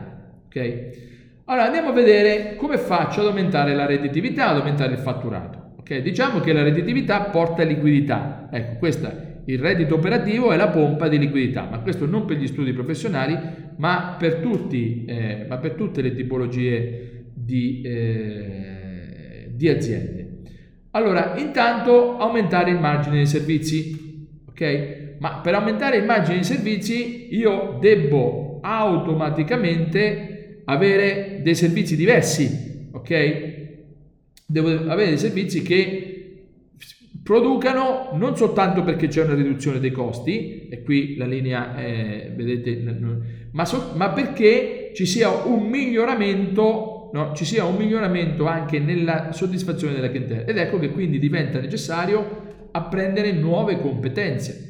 Ok? 0.45 0.89
Allora 1.43 1.65
andiamo 1.65 1.89
a 1.89 1.91
vedere 1.91 2.55
come 2.55 2.77
faccio 2.77 3.19
ad 3.19 3.27
aumentare 3.27 3.75
la 3.75 3.85
redditività, 3.85 4.51
ad 4.51 4.59
aumentare 4.59 4.93
il 4.93 4.99
fatturato. 4.99 5.58
Ok, 5.89 6.03
diciamo 6.03 6.39
che 6.39 6.53
la 6.53 6.61
redditività 6.61 7.19
porta 7.21 7.63
liquidità. 7.63 8.47
Ecco, 8.51 8.75
questa 8.75 9.41
il 9.45 9.57
reddito 9.57 9.95
operativo 9.95 10.51
è 10.51 10.55
la 10.55 10.67
pompa 10.67 11.07
di 11.07 11.17
liquidità, 11.17 11.67
ma 11.67 11.79
questo 11.79 12.05
non 12.05 12.25
per 12.25 12.37
gli 12.37 12.45
studi 12.45 12.73
professionali, 12.73 13.35
ma 13.77 14.15
per, 14.19 14.35
tutti, 14.35 15.05
eh, 15.05 15.47
ma 15.49 15.57
per 15.57 15.71
tutte 15.71 16.03
le 16.03 16.13
tipologie 16.13 17.23
di, 17.33 17.81
eh, 17.83 19.49
di 19.49 19.67
aziende. 19.67 20.41
Allora, 20.91 21.33
intanto 21.37 22.19
aumentare 22.19 22.69
il 22.69 22.79
margine 22.79 23.15
dei 23.15 23.25
servizi, 23.25 24.27
ok? 24.47 25.15
Ma 25.17 25.39
per 25.39 25.55
aumentare 25.55 25.97
il 25.97 26.05
margine 26.05 26.35
dei 26.35 26.43
servizi 26.43 27.35
io 27.35 27.79
devo 27.81 28.59
automaticamente 28.61 30.61
avere 30.65 31.39
dei 31.41 31.55
servizi 31.55 31.95
diversi, 31.95 32.87
ok? 32.91 33.58
Devo 34.51 34.69
avere 34.89 35.09
dei 35.09 35.19
servizi 35.19 35.61
che 35.61 36.47
producano 37.21 38.09
non 38.13 38.35
soltanto 38.35 38.81
perché 38.83 39.07
c'è 39.07 39.23
una 39.23 39.35
riduzione 39.35 39.79
dei 39.79 39.91
costi, 39.91 40.67
e 40.67 40.81
qui 40.81 41.15
la 41.17 41.27
linea 41.27 41.75
è, 41.75 42.33
vedete, 42.35 42.81
ma, 43.51 43.65
so, 43.65 43.91
ma 43.95 44.09
perché 44.09 44.91
ci 44.95 45.05
sia 45.05 45.29
un 45.29 45.67
miglioramento 45.67 47.11
no, 47.13 47.33
ci 47.35 47.45
sia 47.45 47.65
un 47.65 47.75
miglioramento 47.75 48.47
anche 48.47 48.79
nella 48.79 49.31
soddisfazione 49.31 49.93
della 49.93 50.09
clientela 50.09 50.45
ed 50.45 50.57
ecco 50.57 50.79
che 50.79 50.89
quindi 50.89 51.19
diventa 51.19 51.59
necessario 51.59 52.69
apprendere 52.71 53.31
nuove 53.31 53.79
competenze. 53.79 54.65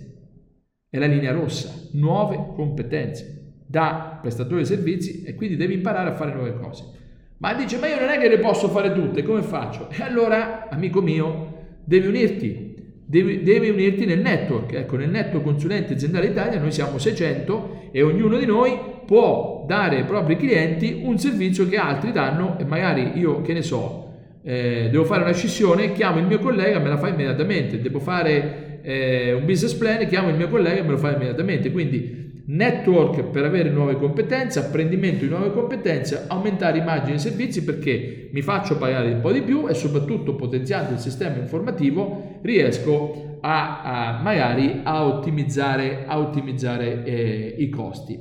È 0.89 0.97
la 0.97 1.05
linea 1.05 1.32
rossa, 1.32 1.88
nuove 1.93 2.51
competenze 2.53 3.61
da 3.65 4.19
prestatore 4.21 4.61
di 4.61 4.67
servizi 4.67 5.23
e 5.23 5.36
quindi 5.36 5.55
devi 5.55 5.75
imparare 5.75 6.09
a 6.09 6.15
fare 6.15 6.34
nuove 6.34 6.57
cose. 6.59 6.97
Ma 7.39 7.53
dice, 7.53 7.77
ma 7.77 7.87
io 7.87 7.99
non 7.99 8.09
è 8.09 8.19
che 8.19 8.27
le 8.27 8.39
posso 8.39 8.67
fare 8.67 8.93
tutte, 8.93 9.23
come 9.23 9.41
faccio? 9.41 9.89
E 9.89 10.03
allora, 10.03 10.67
amico 10.69 11.01
mio, 11.01 11.53
devi 11.85 12.07
unirti, 12.07 12.75
devi, 13.05 13.43
devi 13.43 13.69
unirti 13.69 14.05
nel 14.05 14.19
network. 14.19 14.73
Ecco, 14.73 14.97
nel 14.97 15.09
network 15.09 15.45
consulente 15.45 15.93
aziendale 15.93 16.27
Italia 16.27 16.59
noi 16.59 16.73
siamo 16.73 16.97
600 16.97 17.89
e 17.91 18.01
ognuno 18.01 18.37
di 18.37 18.45
noi 18.45 18.77
può 19.05 19.63
dare 19.65 19.97
ai 19.97 20.03
propri 20.03 20.35
clienti 20.35 20.99
un 21.01 21.17
servizio 21.17 21.67
che 21.69 21.77
altri 21.77 22.11
danno 22.11 22.59
e 22.59 22.65
magari 22.65 23.17
io, 23.17 23.41
che 23.41 23.53
ne 23.53 23.61
so, 23.61 24.11
eh, 24.43 24.89
devo 24.91 25.05
fare 25.05 25.23
una 25.23 25.33
scissione, 25.33 25.93
chiamo 25.93 26.19
il 26.19 26.25
mio 26.25 26.39
collega, 26.39 26.79
me 26.79 26.89
la 26.89 26.97
fa 26.97 27.07
immediatamente, 27.07 27.79
devo 27.79 27.99
fare 27.99 28.81
eh, 28.81 29.31
un 29.31 29.45
business 29.45 29.73
plan, 29.75 30.05
chiamo 30.07 30.27
il 30.27 30.35
mio 30.35 30.49
collega 30.49 30.81
e 30.81 30.83
me 30.83 30.91
lo 30.91 30.97
fa 30.97 31.13
immediatamente. 31.13 31.71
Quindi 31.71 32.28
network 32.49 33.25
per 33.25 33.45
avere 33.45 33.69
nuove 33.69 33.95
competenze, 33.95 34.59
apprendimento 34.59 35.23
di 35.23 35.29
nuove 35.29 35.51
competenze, 35.51 36.25
aumentare 36.27 36.79
i 36.79 36.83
margini 36.83 37.15
e 37.15 37.19
servizi 37.19 37.63
perché 37.63 38.29
mi 38.31 38.41
faccio 38.41 38.77
pagare 38.77 39.13
un 39.13 39.21
po' 39.21 39.31
di 39.31 39.41
più 39.41 39.67
e 39.67 39.75
soprattutto 39.75 40.35
potenziando 40.35 40.93
il 40.93 40.99
sistema 40.99 41.37
informativo 41.37 42.39
riesco 42.41 43.37
a, 43.41 43.81
a 43.81 44.21
magari 44.21 44.81
a 44.83 45.05
ottimizzare, 45.05 46.05
a 46.07 46.17
ottimizzare 46.17 47.03
eh, 47.03 47.55
i 47.59 47.69
costi. 47.69 48.19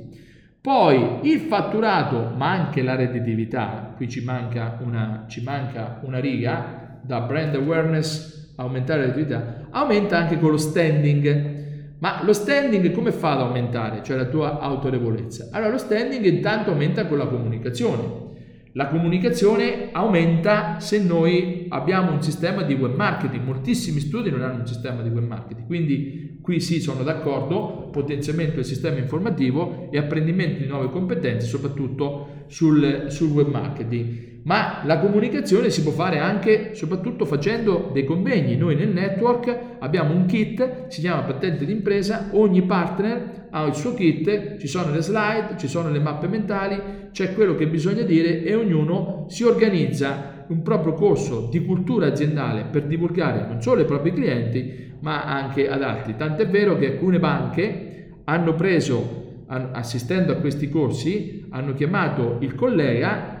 Poi 0.61 1.21
il 1.23 1.39
fatturato, 1.39 2.33
ma 2.35 2.51
anche 2.51 2.83
la 2.83 2.95
redditività, 2.95 3.93
qui 3.95 4.07
ci 4.07 4.23
manca 4.23 4.77
una, 4.83 5.25
ci 5.27 5.41
manca 5.41 6.01
una 6.03 6.19
riga, 6.19 6.99
da 7.01 7.21
brand 7.21 7.55
awareness 7.55 8.53
aumentare 8.57 8.99
la 8.99 9.05
redditività, 9.07 9.67
aumenta 9.71 10.17
anche 10.17 10.37
con 10.37 10.51
lo 10.51 10.57
standing. 10.57 11.58
Ma 11.99 12.23
lo 12.23 12.33
standing 12.33 12.91
come 12.91 13.11
fa 13.11 13.33
ad 13.33 13.41
aumentare? 13.41 14.01
Cioè 14.03 14.17
la 14.17 14.25
tua 14.25 14.59
autorevolezza. 14.59 15.49
Allora 15.51 15.71
lo 15.71 15.77
standing 15.77 16.25
intanto 16.25 16.71
aumenta 16.71 17.05
con 17.05 17.17
la 17.17 17.27
comunicazione. 17.27 18.27
La 18.73 18.87
comunicazione 18.87 19.89
aumenta 19.91 20.79
se 20.79 21.01
noi 21.01 21.65
abbiamo 21.69 22.11
un 22.11 22.21
sistema 22.21 22.63
di 22.63 22.73
web 22.73 22.95
marketing. 22.95 23.43
Moltissimi 23.43 23.99
studi 23.99 24.29
non 24.29 24.41
hanno 24.41 24.59
un 24.59 24.67
sistema 24.67 25.01
di 25.01 25.09
web 25.09 25.25
marketing, 25.25 25.65
quindi 25.65 26.29
Qui 26.49 26.59
sì, 26.61 26.81
sono 26.81 27.03
d'accordo, 27.03 27.89
potenziamento 27.91 28.55
del 28.55 28.65
sistema 28.65 28.97
informativo 28.97 29.89
e 29.91 29.99
apprendimento 29.99 30.61
di 30.61 30.67
nuove 30.67 30.89
competenze, 30.89 31.45
soprattutto 31.45 32.45
sul, 32.47 33.05
sul 33.09 33.29
web 33.29 33.49
marketing. 33.49 34.28
Ma 34.43 34.81
la 34.85 34.99
comunicazione 34.99 35.69
si 35.69 35.83
può 35.83 35.91
fare 35.91 36.19
anche, 36.19 36.73
soprattutto 36.73 37.25
facendo 37.25 37.89
dei 37.93 38.05
convegni. 38.05 38.55
Noi 38.55 38.75
nel 38.75 38.89
network 38.89 39.57
abbiamo 39.79 40.13
un 40.13 40.25
kit, 40.25 40.87
si 40.87 41.01
chiama 41.01 41.23
patente 41.23 41.65
d'impresa, 41.65 42.29
ogni 42.31 42.63
partner 42.63 43.47
ha 43.51 43.65
il 43.65 43.73
suo 43.73 43.93
kit, 43.93 44.57
ci 44.57 44.67
sono 44.67 44.91
le 44.91 45.01
slide, 45.01 45.55
ci 45.57 45.67
sono 45.67 45.89
le 45.89 45.99
mappe 45.99 46.27
mentali, 46.27 46.81
c'è 47.11 47.33
quello 47.33 47.55
che 47.55 47.67
bisogna 47.67 48.03
dire 48.03 48.43
e 48.43 48.55
ognuno 48.55 49.25
si 49.27 49.43
organizza 49.43 50.45
un 50.47 50.61
proprio 50.61 50.93
corso 50.93 51.47
di 51.51 51.63
cultura 51.63 52.07
aziendale 52.07 52.65
per 52.71 52.85
divulgare 52.85 53.45
non 53.47 53.61
solo 53.61 53.81
ai 53.81 53.85
propri 53.85 54.13
clienti, 54.13 54.93
ma 55.01 55.25
anche 55.25 55.69
ad 55.69 55.83
altri. 55.83 56.15
Tant'è 56.15 56.47
vero 56.47 56.77
che 56.77 56.93
alcune 56.93 57.19
banche 57.19 58.13
hanno 58.23 58.55
preso, 58.55 59.43
assistendo 59.47 60.31
a 60.31 60.35
questi 60.35 60.69
corsi, 60.69 61.45
hanno 61.49 61.73
chiamato 61.73 62.37
il 62.41 62.55
collega 62.55 63.38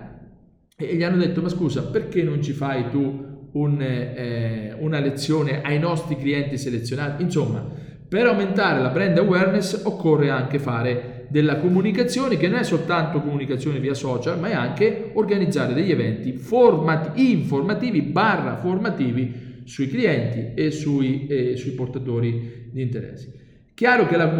e 0.81 0.95
gli 0.95 1.03
hanno 1.03 1.17
detto 1.17 1.41
ma 1.41 1.49
scusa 1.49 1.83
perché 1.83 2.23
non 2.23 2.41
ci 2.41 2.53
fai 2.53 2.89
tu 2.89 3.49
un, 3.51 3.81
eh, 3.81 4.73
una 4.79 4.99
lezione 4.99 5.61
ai 5.61 5.77
nostri 5.77 6.15
clienti 6.15 6.57
selezionati? 6.57 7.21
Insomma, 7.21 7.67
per 8.07 8.25
aumentare 8.25 8.81
la 8.81 8.89
brand 8.89 9.17
awareness 9.17 9.81
occorre 9.83 10.29
anche 10.29 10.57
fare 10.57 11.25
della 11.29 11.57
comunicazione 11.57 12.37
che 12.37 12.47
non 12.47 12.59
è 12.59 12.63
soltanto 12.63 13.21
comunicazione 13.21 13.79
via 13.79 13.93
social, 13.93 14.39
ma 14.39 14.49
è 14.49 14.53
anche 14.53 15.11
organizzare 15.13 15.73
degli 15.73 15.91
eventi 15.91 16.33
formati, 16.33 17.31
informativi 17.33 18.01
barra 18.01 18.55
formativi 18.55 19.61
sui 19.65 19.87
clienti 19.89 20.53
e 20.59 20.71
sui, 20.71 21.27
e 21.27 21.57
sui 21.57 21.71
portatori 21.71 22.69
di 22.71 22.81
interessi. 22.81 23.31
Chiaro 23.73 24.07
che 24.07 24.17
la, 24.17 24.33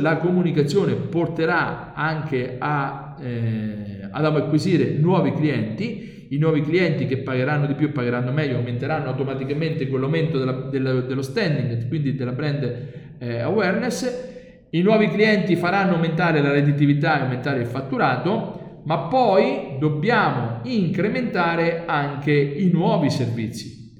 la 0.00 0.16
comunicazione 0.16 0.94
porterà 0.94 1.94
anche 1.94 2.56
a, 2.58 3.16
eh, 3.20 4.01
ad 4.12 4.24
acquisire 4.24 4.92
nuovi 4.92 5.32
clienti, 5.32 6.26
i 6.30 6.38
nuovi 6.38 6.62
clienti 6.62 7.06
che 7.06 7.18
pagheranno 7.18 7.66
di 7.66 7.74
più 7.74 7.92
pagheranno 7.92 8.32
meglio, 8.32 8.56
aumenteranno 8.56 9.08
automaticamente 9.08 9.88
con 9.88 10.00
l'aumento 10.00 10.38
della, 10.38 10.52
della, 10.52 11.00
dello 11.00 11.22
standing, 11.22 11.88
quindi 11.88 12.14
della 12.14 12.32
brand 12.32 12.88
eh, 13.18 13.40
awareness. 13.40 14.30
I 14.70 14.80
nuovi 14.80 15.08
clienti 15.08 15.56
faranno 15.56 15.94
aumentare 15.94 16.40
la 16.40 16.50
redditività 16.50 17.18
e 17.18 17.22
aumentare 17.22 17.60
il 17.60 17.66
fatturato, 17.66 18.80
ma 18.84 18.98
poi 19.08 19.76
dobbiamo 19.78 20.60
incrementare 20.64 21.84
anche 21.86 22.32
i 22.32 22.70
nuovi 22.70 23.10
servizi. 23.10 23.90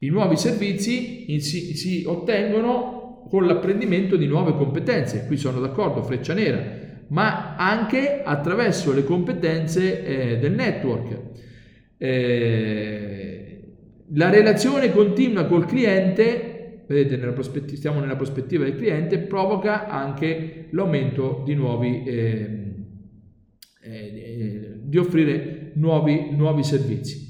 I 0.00 0.08
nuovi 0.08 0.36
servizi 0.36 1.40
si, 1.40 1.76
si 1.76 2.04
ottengono 2.04 3.26
con 3.30 3.46
l'apprendimento 3.46 4.16
di 4.16 4.26
nuove 4.26 4.54
competenze. 4.54 5.26
Qui 5.26 5.36
sono 5.36 5.60
d'accordo, 5.60 6.02
freccia 6.02 6.34
nera, 6.34 6.85
ma 7.08 7.56
anche 7.56 8.22
attraverso 8.24 8.92
le 8.92 9.04
competenze 9.04 10.04
eh, 10.04 10.38
del 10.38 10.52
network. 10.52 11.20
Eh, 11.98 13.46
la 14.14 14.30
relazione 14.30 14.92
continua 14.92 15.46
col 15.46 15.66
cliente, 15.66 16.84
vedete, 16.86 17.16
nella 17.16 17.42
stiamo 17.42 18.00
nella 18.00 18.16
prospettiva 18.16 18.64
del 18.64 18.76
cliente, 18.76 19.18
provoca 19.18 19.88
anche 19.88 20.68
l'aumento 20.70 21.42
di 21.44 21.54
nuovi, 21.54 22.02
eh, 22.04 22.74
eh 23.82 24.74
di 24.82 24.98
offrire 24.98 25.72
nuovi, 25.74 26.28
nuovi 26.30 26.62
servizi. 26.62 27.26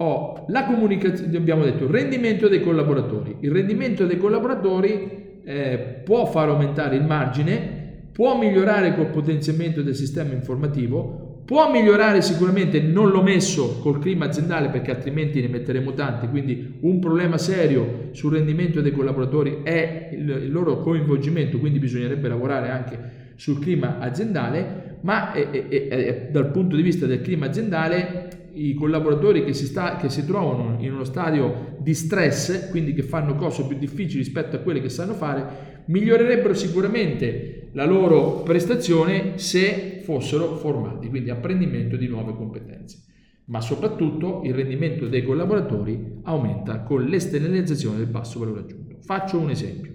Ho 0.00 0.44
la 0.48 0.64
comunicazione, 0.64 1.36
abbiamo 1.36 1.64
detto, 1.64 1.90
rendimento 1.90 2.46
dei 2.48 2.60
collaboratori. 2.60 3.38
Il 3.40 3.50
rendimento 3.50 4.06
dei 4.06 4.18
collaboratori 4.18 5.40
eh, 5.44 6.02
può 6.04 6.26
far 6.26 6.50
aumentare 6.50 6.96
il 6.96 7.04
margine, 7.04 7.77
può 8.18 8.36
migliorare 8.36 8.96
col 8.96 9.10
potenziamento 9.10 9.80
del 9.80 9.94
sistema 9.94 10.32
informativo, 10.32 11.42
può 11.44 11.70
migliorare 11.70 12.20
sicuramente, 12.20 12.80
non 12.80 13.10
l'ho 13.10 13.22
messo 13.22 13.78
col 13.78 14.00
clima 14.00 14.24
aziendale 14.24 14.70
perché 14.70 14.90
altrimenti 14.90 15.40
ne 15.40 15.46
metteremo 15.46 15.94
tanti, 15.94 16.26
quindi 16.26 16.78
un 16.80 16.98
problema 16.98 17.38
serio 17.38 18.08
sul 18.10 18.32
rendimento 18.32 18.80
dei 18.80 18.90
collaboratori 18.90 19.60
è 19.62 20.08
il, 20.14 20.50
loro 20.50 20.80
coinvolgimento, 20.80 21.60
quindi 21.60 21.78
bisognerebbe 21.78 22.26
lavorare 22.26 22.70
anche 22.70 22.98
sul 23.36 23.60
clima 23.60 24.00
aziendale, 24.00 24.96
ma 25.02 25.30
è, 25.30 25.48
è, 25.50 25.86
è, 25.86 26.28
dal 26.32 26.50
punto 26.50 26.74
di 26.74 26.82
vista 26.82 27.06
del 27.06 27.20
clima 27.20 27.46
aziendale 27.46 28.48
i 28.54 28.74
collaboratori 28.74 29.44
che 29.44 29.52
si, 29.52 29.66
sta, 29.66 29.94
che 29.94 30.08
si, 30.08 30.26
trovano 30.26 30.78
in 30.80 30.92
uno 30.92 31.04
stadio 31.04 31.76
di 31.78 31.94
stress, 31.94 32.68
quindi 32.70 32.94
che 32.94 33.04
fanno 33.04 33.36
cose 33.36 33.64
più 33.64 33.78
difficili 33.78 34.24
rispetto 34.24 34.56
a 34.56 34.58
quelle 34.58 34.80
che 34.80 34.88
sanno 34.88 35.14
fare, 35.14 35.76
migliorerebbero 35.88 36.54
sicuramente 36.54 37.68
la 37.72 37.84
loro 37.84 38.42
prestazione 38.42 39.36
se 39.36 40.00
fossero 40.02 40.56
formati, 40.56 41.08
quindi 41.08 41.28
apprendimento 41.28 41.96
di 41.96 42.06
nuove 42.08 42.34
competenze. 42.34 43.04
Ma 43.46 43.60
soprattutto 43.60 44.40
il 44.44 44.54
rendimento 44.54 45.06
dei 45.06 45.22
collaboratori 45.22 46.20
aumenta 46.22 46.80
con 46.80 47.04
l'esternalizzazione 47.04 47.98
del 47.98 48.06
basso 48.06 48.38
valore 48.38 48.60
aggiunto. 48.60 48.96
Faccio 49.00 49.38
un 49.38 49.50
esempio. 49.50 49.92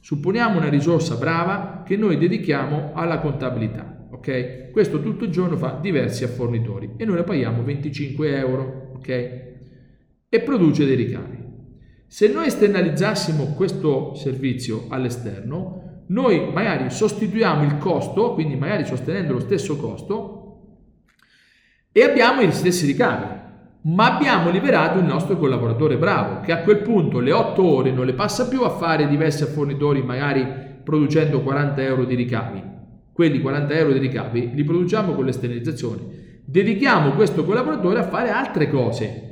Supponiamo 0.00 0.58
una 0.58 0.68
risorsa 0.68 1.16
brava 1.16 1.82
che 1.84 1.96
noi 1.96 2.18
dedichiamo 2.18 2.92
alla 2.94 3.18
contabilità 3.18 3.96
ok? 4.16 4.70
Questo 4.70 5.00
tutto 5.00 5.24
il 5.24 5.30
giorno 5.30 5.56
fa 5.56 5.78
diversi 5.80 6.24
a 6.24 6.28
fornitori 6.28 6.94
e 6.96 7.04
noi 7.04 7.16
la 7.16 7.24
paghiamo 7.24 7.62
25 7.62 8.36
euro, 8.36 8.90
ok? 8.96 9.08
E 10.28 10.40
produce 10.40 10.84
dei 10.84 10.96
ricavi. 10.96 11.44
Se 12.08 12.28
noi 12.28 12.46
esternalizzassimo 12.46 13.54
questo 13.54 14.14
servizio 14.14 14.86
all'esterno, 14.88 16.04
noi 16.08 16.52
magari 16.52 16.88
sostituiamo 16.88 17.64
il 17.64 17.78
costo, 17.78 18.34
quindi 18.34 18.54
magari 18.54 18.84
sostenendo 18.84 19.32
lo 19.32 19.40
stesso 19.40 19.76
costo, 19.76 20.42
e 21.90 22.02
abbiamo 22.02 22.42
gli 22.42 22.52
stessi 22.52 22.86
ricavi, 22.86 23.26
ma 23.82 24.14
abbiamo 24.14 24.50
liberato 24.50 24.98
il 24.98 25.04
nostro 25.04 25.36
collaboratore 25.36 25.96
bravo, 25.96 26.40
che 26.40 26.52
a 26.52 26.62
quel 26.62 26.78
punto 26.78 27.18
le 27.18 27.32
8 27.32 27.64
ore 27.64 27.90
non 27.90 28.06
le 28.06 28.14
passa 28.14 28.46
più 28.46 28.62
a 28.62 28.70
fare 28.70 29.08
diversi 29.08 29.44
fornitori, 29.44 30.02
magari 30.02 30.46
producendo 30.84 31.42
40 31.42 31.82
euro 31.82 32.04
di 32.04 32.14
ricavi, 32.14 32.62
quelli 33.12 33.40
40 33.40 33.74
euro 33.74 33.92
di 33.92 33.98
ricavi 33.98 34.52
li 34.54 34.62
produciamo 34.62 35.12
con 35.14 35.24
l'esternalizzazione. 35.24 36.02
Dedichiamo 36.44 37.12
questo 37.12 37.44
collaboratore 37.44 37.98
a 37.98 38.08
fare 38.08 38.30
altre 38.30 38.70
cose, 38.70 39.25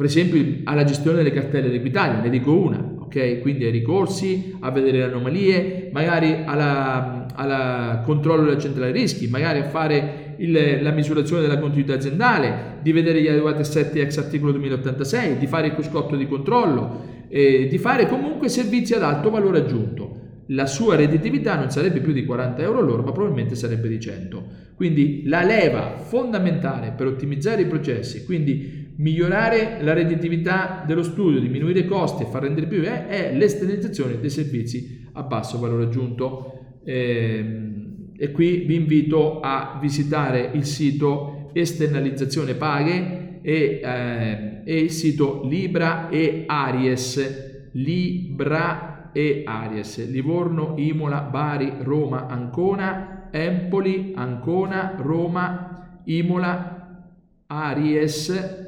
per 0.00 0.08
esempio 0.08 0.62
alla 0.64 0.84
gestione 0.84 1.18
delle 1.18 1.30
cartelle 1.30 1.68
di 1.68 1.76
Equitalia, 1.76 2.22
ne 2.22 2.30
dico 2.30 2.58
una, 2.58 2.82
ok? 3.00 3.40
Quindi 3.42 3.66
ai 3.66 3.70
ricorsi, 3.70 4.56
a 4.60 4.70
vedere 4.70 4.96
le 4.96 5.04
anomalie, 5.04 5.90
magari 5.92 6.42
al 6.42 8.00
controllo 8.02 8.44
della 8.44 8.56
centrale 8.56 8.92
rischi, 8.92 9.28
magari 9.28 9.58
a 9.58 9.68
fare 9.68 10.36
il, 10.38 10.78
la 10.80 10.90
misurazione 10.92 11.42
della 11.42 11.58
continuità 11.58 11.92
aziendale, 11.92 12.78
di 12.80 12.92
vedere 12.92 13.20
gli 13.20 13.28
adeguati 13.28 13.60
assetti 13.60 14.00
ex 14.00 14.16
articolo 14.16 14.52
2086, 14.52 15.36
di 15.36 15.46
fare 15.46 15.66
il 15.66 15.74
cruscotto 15.74 16.16
di 16.16 16.26
controllo, 16.26 17.26
eh, 17.28 17.66
di 17.68 17.76
fare 17.76 18.08
comunque 18.08 18.48
servizi 18.48 18.94
ad 18.94 19.02
alto 19.02 19.28
valore 19.28 19.58
aggiunto 19.58 20.20
la 20.50 20.66
sua 20.66 20.96
redditività 20.96 21.56
non 21.56 21.70
sarebbe 21.70 22.00
più 22.00 22.12
di 22.12 22.24
40 22.24 22.62
euro 22.62 22.80
all'ora, 22.80 23.02
ma 23.02 23.12
probabilmente 23.12 23.54
sarebbe 23.54 23.88
di 23.88 24.00
100. 24.00 24.44
Quindi 24.74 25.22
la 25.26 25.42
leva 25.42 25.98
fondamentale 25.98 26.92
per 26.96 27.06
ottimizzare 27.06 27.62
i 27.62 27.66
processi, 27.66 28.24
quindi 28.24 28.79
migliorare 29.00 29.78
la 29.82 29.94
redditività 29.94 30.84
dello 30.86 31.02
studio, 31.02 31.40
diminuire 31.40 31.80
i 31.80 31.86
costi 31.86 32.22
e 32.22 32.26
far 32.26 32.42
rendere 32.42 32.66
più, 32.66 32.82
è, 32.82 33.06
è 33.06 33.34
l'esternalizzazione 33.34 34.20
dei 34.20 34.30
servizi 34.30 35.08
a 35.12 35.22
basso 35.22 35.58
valore 35.58 35.84
aggiunto. 35.84 36.78
Eh, 36.84 37.68
e 38.16 38.30
qui 38.32 38.58
vi 38.66 38.74
invito 38.74 39.40
a 39.40 39.78
visitare 39.80 40.50
il 40.52 40.66
sito 40.66 41.50
esternalizzazione 41.54 42.54
paghe 42.54 43.40
e, 43.40 43.80
eh, 43.82 44.62
e 44.64 44.78
il 44.78 44.90
sito 44.90 45.42
Libra 45.44 46.10
e 46.10 46.44
Aries. 46.46 47.48
Libra 47.72 49.10
e 49.12 49.44
Aries, 49.46 50.10
Livorno, 50.10 50.74
Imola, 50.76 51.20
Bari, 51.20 51.72
Roma, 51.80 52.26
Ancona, 52.26 53.28
Empoli, 53.30 54.12
Ancona, 54.14 54.96
Roma, 54.98 56.00
Imola, 56.04 57.06
Aries, 57.46 58.59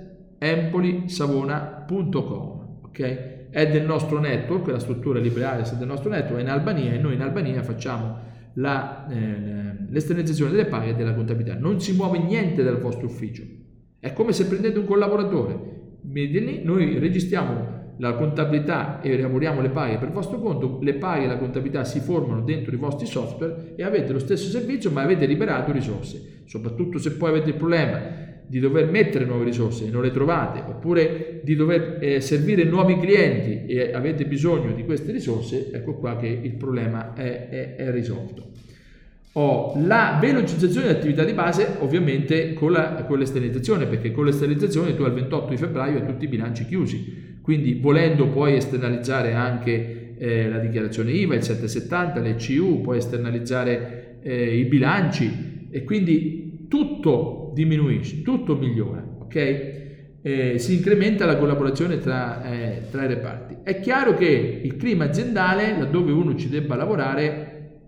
Empoli, 0.42 1.08
Savona.com. 1.08 2.80
Ok? 2.82 3.48
È 3.50 3.70
del 3.70 3.84
nostro 3.84 4.18
network, 4.18 4.66
la 4.68 4.80
struttura 4.80 5.20
Aries 5.20 5.72
è 5.72 5.76
del 5.76 5.86
nostro 5.86 6.10
network, 6.10 6.38
è 6.38 6.42
in 6.42 6.48
Albania 6.48 6.92
e 6.92 6.98
noi 6.98 7.14
in 7.14 7.20
Albania 7.20 7.62
facciamo 7.62 8.18
la, 8.54 9.06
eh, 9.08 9.86
l'esternalizzazione 9.88 10.50
delle 10.50 10.64
paghe 10.64 10.90
e 10.90 10.94
della 10.94 11.14
contabilità. 11.14 11.56
Non 11.56 11.80
si 11.80 11.94
muove 11.94 12.18
niente 12.18 12.64
dal 12.64 12.80
vostro 12.80 13.06
ufficio. 13.06 13.44
È 14.00 14.12
come 14.12 14.32
se 14.32 14.46
prendete 14.46 14.80
un 14.80 14.84
collaboratore. 14.84 15.70
Noi 16.02 16.98
registriamo 16.98 17.80
la 17.98 18.14
contabilità 18.14 19.00
e 19.00 19.16
lavoriamo 19.20 19.60
le 19.60 19.68
paghe 19.68 19.98
per 19.98 20.08
il 20.08 20.14
vostro 20.14 20.40
conto, 20.40 20.80
le 20.82 20.94
paghe 20.94 21.24
e 21.24 21.28
la 21.28 21.38
contabilità 21.38 21.84
si 21.84 22.00
formano 22.00 22.40
dentro 22.40 22.74
i 22.74 22.78
vostri 22.78 23.06
software 23.06 23.74
e 23.76 23.84
avete 23.84 24.12
lo 24.12 24.18
stesso 24.18 24.48
servizio 24.48 24.90
ma 24.90 25.02
avete 25.02 25.24
liberato 25.24 25.70
risorse, 25.70 26.42
soprattutto 26.46 26.98
se 26.98 27.12
poi 27.12 27.28
avete 27.28 27.50
il 27.50 27.54
problema 27.54 28.31
di 28.46 28.60
dover 28.60 28.90
mettere 28.90 29.24
nuove 29.24 29.44
risorse 29.44 29.86
e 29.86 29.90
non 29.90 30.02
le 30.02 30.10
trovate 30.10 30.62
oppure 30.66 31.40
di 31.42 31.54
dover 31.54 31.98
eh, 32.00 32.20
servire 32.20 32.64
nuovi 32.64 32.98
clienti 32.98 33.66
e 33.66 33.92
avete 33.92 34.26
bisogno 34.26 34.72
di 34.72 34.84
queste 34.84 35.12
risorse, 35.12 35.70
ecco 35.72 35.94
qua 35.94 36.16
che 36.16 36.26
il 36.26 36.54
problema 36.54 37.14
è, 37.14 37.48
è, 37.48 37.76
è 37.76 37.90
risolto. 37.90 38.50
Ho 39.34 39.72
la 39.86 40.18
velocizzazione 40.20 40.88
dell'attività 40.88 41.24
di 41.24 41.32
base 41.32 41.76
ovviamente 41.78 42.52
con, 42.52 42.72
la, 42.72 43.04
con 43.08 43.18
l'esternalizzazione 43.18 43.86
perché 43.86 44.12
con 44.12 44.26
l'esternalizzazione 44.26 44.94
tu 44.94 45.04
al 45.04 45.14
28 45.14 45.48
di 45.48 45.56
febbraio 45.56 45.98
hai 45.98 46.06
tutti 46.06 46.24
i 46.24 46.28
bilanci 46.28 46.66
chiusi 46.66 47.30
quindi 47.42 47.74
volendo 47.74 48.28
puoi 48.28 48.54
esternalizzare 48.54 49.34
anche 49.34 50.14
eh, 50.16 50.48
la 50.48 50.58
dichiarazione 50.58 51.10
IVA, 51.10 51.34
il 51.34 51.42
770, 51.42 52.20
le 52.20 52.36
CU, 52.36 52.80
puoi 52.80 52.98
esternalizzare 52.98 54.18
eh, 54.22 54.56
i 54.56 54.64
bilanci 54.64 55.66
e 55.68 55.82
quindi 55.82 56.41
tutto 56.72 57.52
diminuisce, 57.52 58.22
tutto 58.22 58.56
migliora, 58.56 59.06
ok? 59.18 60.20
Eh, 60.22 60.58
si 60.58 60.76
incrementa 60.76 61.26
la 61.26 61.36
collaborazione 61.36 61.98
tra, 61.98 62.42
eh, 62.50 62.84
tra, 62.90 63.04
i 63.04 63.08
reparti. 63.08 63.58
È 63.62 63.78
chiaro 63.78 64.14
che 64.14 64.60
il 64.64 64.76
clima 64.76 65.04
aziendale, 65.04 65.76
laddove 65.76 66.12
uno 66.12 66.34
ci 66.34 66.48
debba 66.48 66.74
lavorare, 66.74 67.80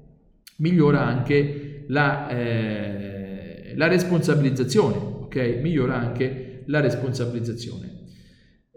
migliora 0.59 1.01
anche 1.01 1.85
la, 1.89 2.28
eh, 2.28 3.72
la 3.74 3.89
responsabilizzazione, 3.89 4.97
ok? 4.99 5.61
Migliora 5.62 5.99
anche 5.99 6.64
la 6.66 6.80
responsabilizzazione. 6.80 8.03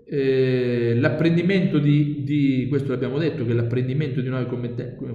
Eh, 0.10 0.96
l'apprendimento 0.96 1.80
di, 1.80 2.24
di, 2.24 2.68
questo 2.70 2.92
l'abbiamo 2.92 3.18
detto, 3.18 3.46
che 3.46 3.52
l'apprendimento 3.52 4.22
di 4.22 4.30
nuove 4.30 4.46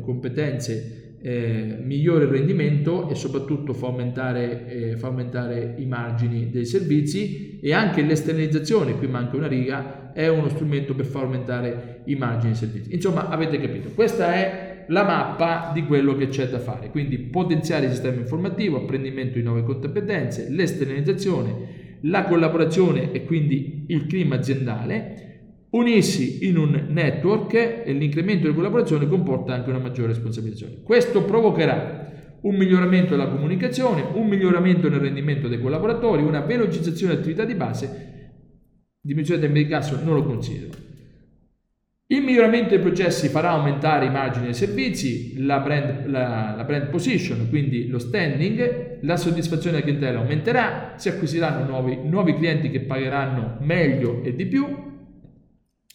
competenze 0.03 1.12
eh, 1.23 1.79
migliore 1.81 2.27
rendimento 2.27 3.09
e 3.09 3.15
soprattutto 3.15 3.73
fa 3.73 3.87
aumentare, 3.87 4.67
eh, 4.67 4.97
fa 4.97 5.07
aumentare 5.07 5.77
i 5.79 5.87
margini 5.87 6.51
dei 6.51 6.67
servizi 6.67 7.61
e 7.61 7.73
anche 7.73 8.03
l'esternalizzazione, 8.03 8.97
qui 8.97 9.07
manca 9.07 9.37
una 9.37 9.47
riga, 9.47 10.13
è 10.13 10.29
uno 10.29 10.49
strumento 10.49 10.95
per 10.95 11.07
far 11.07 11.25
aumentare 11.25 12.03
i 12.07 12.17
margini 12.17 12.53
dei 12.53 12.57
servizi. 12.57 12.93
Insomma, 12.93 13.29
avete 13.29 13.61
capito, 13.61 13.91
questa 13.95 14.35
è 14.35 14.85
la 14.89 15.05
mappa 15.05 15.71
di 15.73 15.85
quello 15.85 16.17
che 16.17 16.29
c'è 16.29 16.49
da 16.49 16.59
fare, 16.59 16.91
quindi 16.91 17.19
potenziare 17.19 17.87
il 17.87 17.93
sistema 17.93 18.19
informativo, 18.19 18.79
apprendimento 18.79 19.39
di 19.39 19.45
nuove 19.45 19.63
competenze, 19.63 20.49
l'esternalizzazione, 20.51 22.01
la 22.03 22.25
collaborazione 22.25 23.13
e 23.13 23.25
quindi 23.25 23.85
il 23.87 24.07
clima 24.07 24.35
aziendale, 24.35 25.32
unirsi 25.73 26.47
in 26.47 26.59
un 26.59 26.87
network 26.89 27.55
e 27.55 27.93
l'incremento 27.93 28.47
di 28.47 28.55
collaborazione 28.55 29.09
comporta 29.09 29.55
anche 29.55 29.71
una 29.71 29.79
maggiore 29.79 30.09
responsabilizzazione. 30.09 30.83
Questo 30.83 31.25
provocherà 31.25 32.11
un 32.43 32.57
miglioramento 32.57 33.11
della 33.11 33.29
comunicazione, 33.29 34.05
un 34.15 34.27
miglioramento 34.27 34.89
nel 34.89 35.01
rendimento 35.01 35.49
dei 35.49 35.61
collaboratori, 35.61 36.23
una 36.23 36.41
velocizzazione 36.41 37.13
dell'attività 37.13 37.45
di 37.45 37.55
base, 37.55 38.21
diminuzione 39.01 39.49
del 39.49 39.69
cassa 39.69 40.01
non 40.03 40.15
lo 40.15 40.25
considero. 40.25 40.91
Il 42.07 42.23
miglioramento 42.23 42.71
dei 42.71 42.81
processi 42.81 43.29
farà 43.29 43.51
aumentare 43.51 44.05
i 44.05 44.11
margini 44.11 44.47
dei 44.47 44.55
servizi, 44.55 45.43
la 45.43 45.61
brand, 45.61 46.07
la, 46.09 46.53
la 46.55 46.65
brand 46.65 46.91
position, 46.91 47.49
quindi 47.49 47.89
lo 47.89 47.99
standing, 47.99 48.99
la 49.01 49.17
soddisfazione 49.17 49.77
della 49.79 49.89
clientela 49.89 50.19
aumenterà, 50.21 50.95
si 50.97 51.09
acquisiranno 51.09 51.65
nuovi, 51.65 51.99
nuovi 52.05 52.35
clienti 52.35 52.69
che 52.69 52.81
pagheranno 52.81 53.57
meglio 53.61 54.23
e 54.23 54.35
di 54.35 54.45
più 54.45 54.92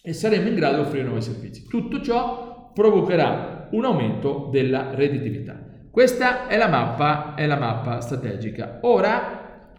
e 0.07 0.13
saremo 0.13 0.47
in 0.47 0.55
grado 0.55 0.75
di 0.77 0.81
offrire 0.83 1.03
nuovi 1.03 1.21
servizi. 1.21 1.67
Tutto 1.67 1.99
ciò 1.99 2.71
provocherà 2.73 3.67
un 3.71 3.83
aumento 3.83 4.47
della 4.49 4.95
redditività. 4.95 5.59
Questa 5.91 6.47
è 6.47 6.55
la 6.55 6.69
mappa, 6.69 7.35
è 7.35 7.45
la 7.45 7.57
mappa 7.57 7.99
strategica. 7.99 8.79
Ora 8.83 9.73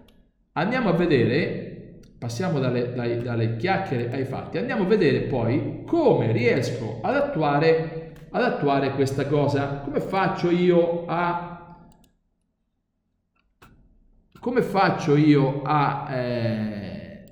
andiamo 0.52 0.90
a 0.90 0.92
vedere, 0.92 2.00
passiamo 2.18 2.58
dalle, 2.58 2.92
dalle, 2.92 3.22
dalle 3.22 3.56
chiacchiere 3.56 4.10
ai 4.12 4.26
fatti, 4.26 4.58
andiamo 4.58 4.82
a 4.82 4.86
vedere 4.86 5.20
poi 5.20 5.84
come 5.86 6.30
riesco 6.30 6.98
ad 7.00 7.14
attuare, 7.14 8.12
ad 8.30 8.42
attuare 8.42 8.90
questa 8.90 9.26
cosa. 9.26 9.78
Come 9.82 10.00
faccio 10.00 10.50
io 10.50 11.06
a 11.06 11.54
come 14.40 14.60
faccio 14.62 15.16
io 15.16 15.62
a, 15.62 16.14
eh, 16.14 17.24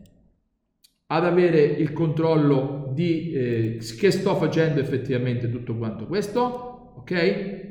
ad 1.06 1.24
avere 1.24 1.60
il 1.60 1.92
controllo 1.92 2.85
di 2.96 3.32
eh, 3.32 3.78
che 3.98 4.10
sto 4.10 4.34
facendo 4.36 4.80
effettivamente 4.80 5.50
tutto 5.50 5.76
quanto 5.76 6.06
questo, 6.06 6.94
ok? 6.96 7.64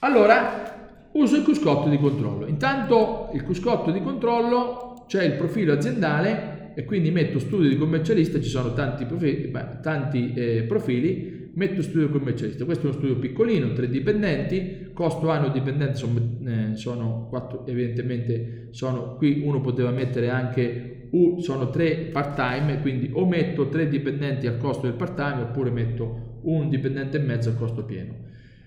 Allora, 0.00 1.08
uso 1.12 1.36
il 1.36 1.44
cuscotto 1.44 1.88
di 1.88 1.98
controllo. 1.98 2.46
Intanto 2.46 3.30
il 3.32 3.44
cuscotto 3.44 3.90
di 3.90 4.02
controllo 4.02 5.04
c'è 5.06 5.24
il 5.24 5.34
profilo 5.34 5.72
aziendale 5.72 6.72
e 6.74 6.84
quindi 6.84 7.10
metto 7.10 7.38
studio 7.38 7.68
di 7.68 7.76
commercialista, 7.76 8.40
ci 8.40 8.48
sono 8.48 8.74
tanti 8.74 9.04
profili, 9.04 9.48
beh, 9.48 9.80
tanti, 9.80 10.32
eh, 10.34 10.62
profili 10.62 11.38
metto 11.54 11.82
studio 11.82 12.08
commercialista, 12.08 12.64
questo 12.64 12.86
è 12.86 12.90
uno 12.90 12.98
studio 12.98 13.16
piccolino, 13.16 13.72
tre 13.72 13.88
dipendenti, 13.88 14.87
costo 14.98 15.30
anno 15.30 15.50
dipendente 15.50 15.94
sono, 15.94 16.18
eh, 16.44 16.74
sono 16.74 17.28
quattro, 17.28 17.64
evidentemente 17.68 18.66
sono, 18.72 19.14
qui 19.14 19.42
uno 19.44 19.60
poteva 19.60 19.92
mettere 19.92 20.28
anche, 20.28 21.06
uh, 21.12 21.38
sono 21.38 21.70
tre 21.70 22.08
part 22.10 22.34
time, 22.34 22.80
quindi 22.80 23.08
o 23.12 23.24
metto 23.24 23.68
tre 23.68 23.86
dipendenti 23.86 24.48
al 24.48 24.56
costo 24.56 24.86
del 24.86 24.96
part 24.96 25.14
time 25.14 25.42
oppure 25.42 25.70
metto 25.70 26.40
un 26.42 26.68
dipendente 26.68 27.18
e 27.18 27.20
mezzo 27.20 27.50
al 27.50 27.56
costo 27.56 27.84
pieno. 27.84 28.12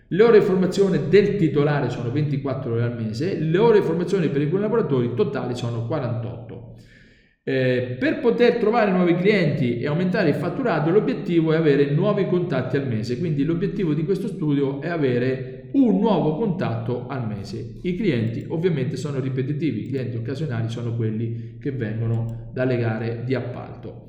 Le 0.07 0.23
ore 0.23 0.39
di 0.39 0.45
formazione 0.45 1.09
del 1.09 1.35
titolare 1.35 1.89
sono 1.89 2.09
24 2.11 2.75
ore 2.75 2.83
al 2.83 2.95
mese, 2.95 3.37
le 3.37 3.57
ore 3.57 3.79
di 3.79 3.85
formazione 3.85 4.29
per 4.29 4.41
i 4.41 4.49
collaboratori 4.49 5.13
totali 5.13 5.53
sono 5.53 5.85
48. 5.85 6.75
Eh, 7.43 7.97
per 7.99 8.21
poter 8.21 8.55
trovare 8.55 8.91
nuovi 8.91 9.15
clienti 9.15 9.79
e 9.79 9.87
aumentare 9.87 10.29
il 10.29 10.35
fatturato, 10.35 10.91
l'obiettivo 10.91 11.51
è 11.51 11.57
avere 11.57 11.89
nuovi 11.91 12.25
contatti 12.27 12.77
al 12.77 12.87
mese. 12.87 13.19
Quindi 13.19 13.43
l'obiettivo 13.43 13.93
di 13.93 14.05
questo 14.05 14.29
studio 14.29 14.79
è 14.79 14.87
avere 14.87 15.60
un 15.73 15.99
nuovo 15.99 16.35
contatto 16.35 17.07
al 17.07 17.27
mese. 17.27 17.79
I 17.81 17.95
clienti 17.95 18.45
ovviamente 18.47 18.97
sono 18.97 19.19
ripetitivi, 19.19 19.85
i 19.85 19.87
clienti 19.87 20.17
occasionali 20.17 20.69
sono 20.69 20.95
quelli 20.95 21.57
che 21.59 21.71
vengono 21.71 22.49
dalle 22.53 22.77
gare 22.77 23.23
di 23.25 23.35
appalto. 23.35 24.07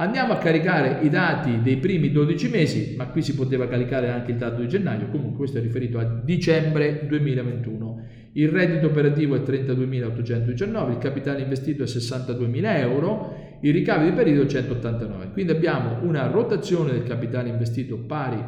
Andiamo 0.00 0.32
a 0.32 0.38
caricare 0.38 1.04
i 1.04 1.10
dati 1.10 1.60
dei 1.60 1.78
primi 1.78 2.12
12 2.12 2.48
mesi, 2.50 2.94
ma 2.96 3.08
qui 3.08 3.20
si 3.20 3.34
poteva 3.34 3.66
caricare 3.66 4.10
anche 4.10 4.30
il 4.30 4.36
dato 4.36 4.60
di 4.60 4.68
gennaio, 4.68 5.08
comunque 5.08 5.38
questo 5.38 5.58
è 5.58 5.60
riferito 5.60 5.98
a 5.98 6.04
dicembre 6.04 7.04
2021. 7.08 8.04
Il 8.34 8.48
reddito 8.48 8.86
operativo 8.86 9.34
è 9.34 9.40
32.819, 9.40 10.90
il 10.90 10.98
capitale 10.98 11.42
investito 11.42 11.82
è 11.82 11.86
62.000 11.86 12.76
euro, 12.78 13.58
i 13.60 13.72
ricavi 13.72 14.10
di 14.10 14.12
periodo 14.12 14.46
189. 14.46 15.30
Quindi 15.32 15.50
abbiamo 15.50 15.98
una 16.02 16.28
rotazione 16.28 16.92
del 16.92 17.02
capitale 17.02 17.48
investito 17.48 17.98
pari 17.98 18.40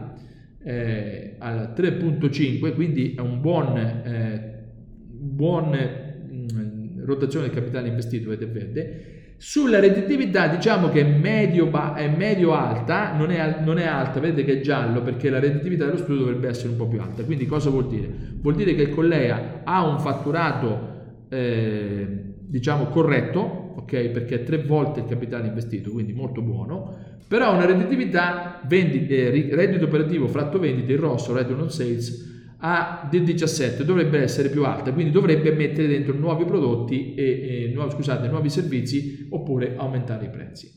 eh, 0.62 1.36
al 1.38 1.72
3.5, 1.76 2.74
quindi 2.74 3.14
è 3.14 3.20
un 3.20 3.40
buon, 3.40 3.76
eh, 3.76 4.64
buon 5.08 5.70
mh, 5.70 6.34
mm, 6.34 7.04
rotazione 7.04 7.46
del 7.46 7.54
capitale 7.54 7.88
investito, 7.88 8.30
vedete 8.30 8.50
verde 8.50 9.18
sulla 9.40 9.80
redditività 9.80 10.48
diciamo 10.48 10.90
che 10.90 11.00
è 11.00 11.18
medio, 11.18 11.72
è 11.94 12.14
medio 12.14 12.52
alta, 12.52 13.16
non 13.16 13.30
è, 13.30 13.61
non 13.62 13.78
è, 13.78 13.86
alta, 13.86 14.20
vedete 14.20 14.44
che 14.44 14.58
è 14.58 14.61
giallo 14.61 15.00
perché 15.00 15.30
la 15.30 15.38
redditività 15.38 15.86
dello 15.86 15.96
studio 15.96 16.24
dovrebbe 16.24 16.48
essere 16.48 16.68
un 16.68 16.76
po' 16.76 16.86
più 16.86 17.00
alta. 17.00 17.24
Quindi 17.24 17.46
cosa 17.46 17.70
vuol 17.70 17.88
dire? 17.88 18.06
Vuol 18.38 18.54
dire 18.54 18.74
che 18.74 18.82
il 18.82 18.90
collega 18.90 19.62
ha 19.64 19.86
un 19.86 19.98
fatturato 19.98 21.24
eh, 21.30 22.06
diciamo 22.38 22.88
corretto, 22.88 23.59
ok? 23.76 24.08
Perché 24.08 24.36
è 24.36 24.42
tre 24.42 24.62
volte 24.62 25.00
il 25.00 25.06
capitale 25.06 25.48
investito, 25.48 25.90
quindi 25.90 26.12
molto 26.12 26.42
buono, 26.42 26.96
però 27.26 27.54
una 27.54 27.66
redditività 27.66 28.60
vendita, 28.66 29.14
eh, 29.14 29.48
reddito 29.52 29.84
operativo 29.84 30.26
fratto 30.26 30.58
vendite, 30.58 30.92
il 30.92 30.98
rosso, 30.98 31.32
reddito 31.32 31.56
non 31.56 31.70
sales, 31.70 32.28
a 32.62 33.08
del 33.10 33.22
17 33.22 33.84
dovrebbe 33.84 34.18
essere 34.18 34.50
più 34.50 34.64
alta, 34.64 34.92
quindi 34.92 35.12
dovrebbe 35.12 35.52
mettere 35.52 35.88
dentro 35.88 36.14
nuovi 36.14 36.44
prodotti 36.44 37.14
e, 37.14 37.66
e 37.68 37.70
nuovi, 37.72 37.92
scusate, 37.92 38.28
nuovi 38.28 38.50
servizi 38.50 39.28
oppure 39.30 39.74
aumentare 39.76 40.26
i 40.26 40.30
prezzi. 40.30 40.72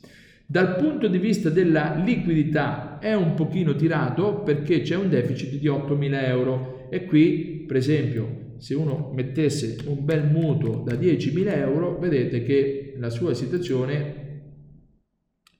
Dal 0.46 0.76
punto 0.76 1.08
di 1.08 1.18
vista 1.18 1.50
della 1.50 1.96
liquidità 2.04 3.00
è 3.00 3.14
un 3.14 3.34
pochino 3.34 3.76
tirato 3.76 4.42
perché 4.42 4.82
c'è 4.82 4.96
un 4.96 5.10
deficit 5.10 5.58
di 5.58 5.68
8.000 5.68 6.26
euro 6.26 6.88
e 6.90 7.06
qui 7.06 7.64
per 7.66 7.78
esempio 7.78 8.42
se 8.58 8.76
uno 8.76 9.12
mettesse 9.14 9.78
un 9.88 10.06
bel 10.06 10.26
mutuo 10.26 10.84
da 10.86 10.94
10.000 10.94 11.58
euro 11.58 11.98
vedete 11.98 12.44
che 12.44 12.83
la 12.98 13.10
sua 13.10 13.34
situazione 13.34 14.22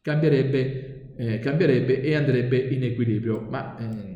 cambierebbe, 0.02 1.14
eh, 1.16 1.40
cambierebbe 1.40 2.02
e 2.02 2.16
andrebbe 2.16 2.58
in 2.58 2.84
equilibrio 2.84 3.42
ma 3.50 3.78
eh, 3.78 4.14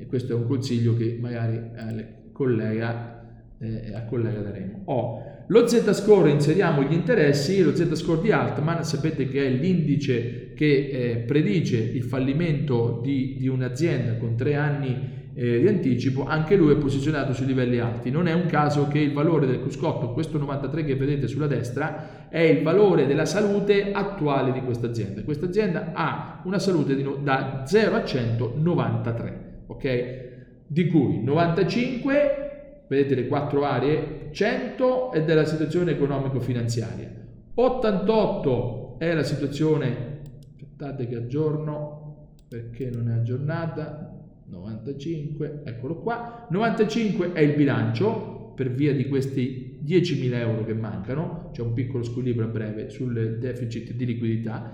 eh, 0.00 0.06
questo 0.06 0.32
è 0.32 0.36
un 0.36 0.46
consiglio 0.46 0.96
che 0.96 1.16
magari 1.20 1.56
al 1.76 2.30
collega, 2.32 3.54
eh, 3.58 3.94
al 3.94 4.06
collega 4.06 4.40
daremo. 4.40 4.82
Oh, 4.84 5.44
lo 5.48 5.66
Z-score 5.66 6.30
inseriamo 6.30 6.82
gli 6.82 6.92
interessi, 6.92 7.60
lo 7.60 7.74
Z-score 7.74 8.20
di 8.20 8.30
Altman 8.30 8.84
sapete 8.84 9.28
che 9.28 9.46
è 9.46 9.50
l'indice 9.50 10.52
che 10.54 10.90
eh, 10.90 11.16
predice 11.26 11.76
il 11.76 12.04
fallimento 12.04 13.00
di, 13.02 13.36
di 13.38 13.48
un'azienda 13.48 14.16
con 14.16 14.36
tre 14.36 14.54
anni 14.54 15.19
eh, 15.34 15.60
di 15.60 15.68
anticipo, 15.68 16.24
anche 16.24 16.56
lui 16.56 16.72
è 16.72 16.76
posizionato 16.76 17.32
sui 17.32 17.46
livelli 17.46 17.78
alti. 17.78 18.10
Non 18.10 18.26
è 18.26 18.32
un 18.32 18.46
caso 18.46 18.88
che 18.88 18.98
il 18.98 19.12
valore 19.12 19.46
del 19.46 19.60
cruscotto, 19.60 20.12
questo 20.12 20.38
93 20.38 20.84
che 20.84 20.96
vedete 20.96 21.26
sulla 21.26 21.46
destra, 21.46 22.28
è 22.28 22.40
il 22.40 22.62
valore 22.62 23.06
della 23.06 23.24
salute 23.24 23.92
attuale 23.92 24.52
di 24.52 24.60
questa 24.60 24.86
azienda. 24.86 25.22
Questa 25.22 25.46
azienda 25.46 25.92
ha 25.92 26.40
una 26.44 26.58
salute 26.58 26.94
no, 26.94 27.16
da 27.22 27.64
0 27.66 27.96
a 27.96 28.04
193 28.04 29.48
ok? 29.70 30.28
Di 30.66 30.86
cui 30.88 31.22
95, 31.22 32.84
vedete 32.88 33.14
le 33.14 33.26
quattro 33.26 33.64
aree, 33.64 34.28
100 34.32 35.12
è 35.12 35.24
della 35.24 35.44
situazione 35.44 35.92
economico-finanziaria, 35.92 37.10
88 37.54 38.96
è 38.98 39.14
la 39.14 39.22
situazione, 39.22 40.20
aspettate 40.48 41.06
che 41.06 41.16
aggiorno 41.16 42.28
perché 42.48 42.90
non 42.90 43.10
è 43.10 43.14
aggiornata, 43.14 44.09
95, 44.50 45.62
eccolo 45.64 45.96
qua, 45.96 46.46
95 46.50 47.32
è 47.32 47.40
il 47.40 47.54
bilancio 47.54 48.52
per 48.54 48.70
via 48.70 48.92
di 48.92 49.08
questi 49.08 49.78
10.000 49.84 50.34
euro 50.34 50.64
che 50.64 50.74
mancano, 50.74 51.50
c'è 51.52 51.62
un 51.62 51.72
piccolo 51.72 52.02
squilibrio 52.02 52.46
a 52.46 52.50
breve 52.50 52.90
sul 52.90 53.38
deficit 53.38 53.92
di 53.92 54.04
liquidità 54.04 54.70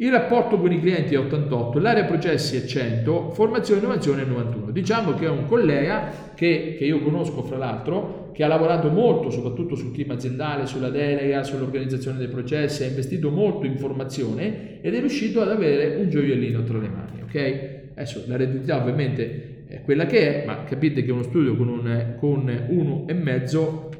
Il 0.00 0.12
rapporto 0.12 0.60
con 0.60 0.70
i 0.70 0.78
clienti 0.78 1.14
è 1.14 1.18
88, 1.18 1.80
l'area 1.80 2.04
processi 2.04 2.56
è 2.56 2.64
100, 2.64 3.30
formazione 3.30 3.80
e 3.80 3.82
innovazione 3.82 4.22
è 4.22 4.26
91. 4.26 4.70
Diciamo 4.70 5.14
che 5.14 5.26
è 5.26 5.28
un 5.28 5.46
collega 5.46 6.32
che, 6.36 6.76
che, 6.78 6.84
io 6.84 7.02
conosco 7.02 7.42
fra 7.42 7.56
l'altro, 7.56 8.30
che 8.32 8.44
ha 8.44 8.46
lavorato 8.46 8.90
molto 8.90 9.30
soprattutto 9.30 9.74
sul 9.74 9.90
clima 9.90 10.14
aziendale, 10.14 10.66
sulla 10.66 10.90
delega, 10.90 11.42
sull'organizzazione 11.42 12.18
dei 12.18 12.28
processi, 12.28 12.84
ha 12.84 12.86
investito 12.86 13.30
molto 13.30 13.66
in 13.66 13.76
formazione 13.76 14.80
ed 14.80 14.94
è 14.94 15.00
riuscito 15.00 15.40
ad 15.40 15.50
avere 15.50 15.96
un 15.96 16.08
gioiellino 16.08 16.62
tra 16.62 16.78
le 16.78 16.88
mani. 16.88 17.22
Ok? 17.22 17.77
Adesso 17.98 18.24
la 18.28 18.36
redditività 18.36 18.80
ovviamente 18.80 19.64
è 19.66 19.82
quella 19.82 20.06
che 20.06 20.42
è, 20.42 20.46
ma 20.46 20.62
capite 20.62 21.02
che 21.02 21.10
uno 21.10 21.24
studio 21.24 21.56
con, 21.56 21.68
un, 21.68 22.14
con 22.16 22.66
uno 22.68 23.08
e 23.08 23.12
mezzo 23.12 23.90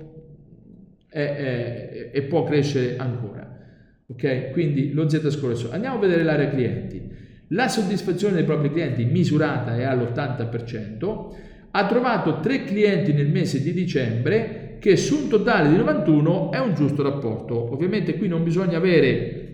è, 1.09 1.21
è, 1.21 2.11
e 2.13 2.23
può 2.23 2.45
crescere 2.45 2.97
ancora. 2.97 3.57
Ok? 4.07 4.53
Quindi 4.53 4.93
lo 4.93 5.09
Z 5.09 5.27
score 5.29 5.57
Andiamo 5.71 5.97
a 5.97 6.01
vedere 6.01 6.23
l'area 6.23 6.49
clienti. 6.49 7.11
La 7.49 7.67
soddisfazione 7.67 8.35
dei 8.35 8.45
propri 8.45 8.71
clienti 8.71 9.05
misurata 9.05 9.77
è 9.77 9.83
all'80%. 9.83 11.35
Ha 11.73 11.87
trovato 11.87 12.39
3 12.39 12.65
clienti 12.65 13.13
nel 13.13 13.29
mese 13.29 13.61
di 13.61 13.73
dicembre 13.73 14.77
che 14.79 14.97
su 14.97 15.23
un 15.23 15.29
totale 15.29 15.71
di 15.71 15.77
91 15.77 16.53
è 16.53 16.61
un 16.61 16.75
giusto 16.75 17.03
rapporto. 17.03 17.73
Ovviamente 17.73 18.17
qui 18.17 18.29
non 18.29 18.45
bisogna 18.45 18.77
avere 18.77 19.47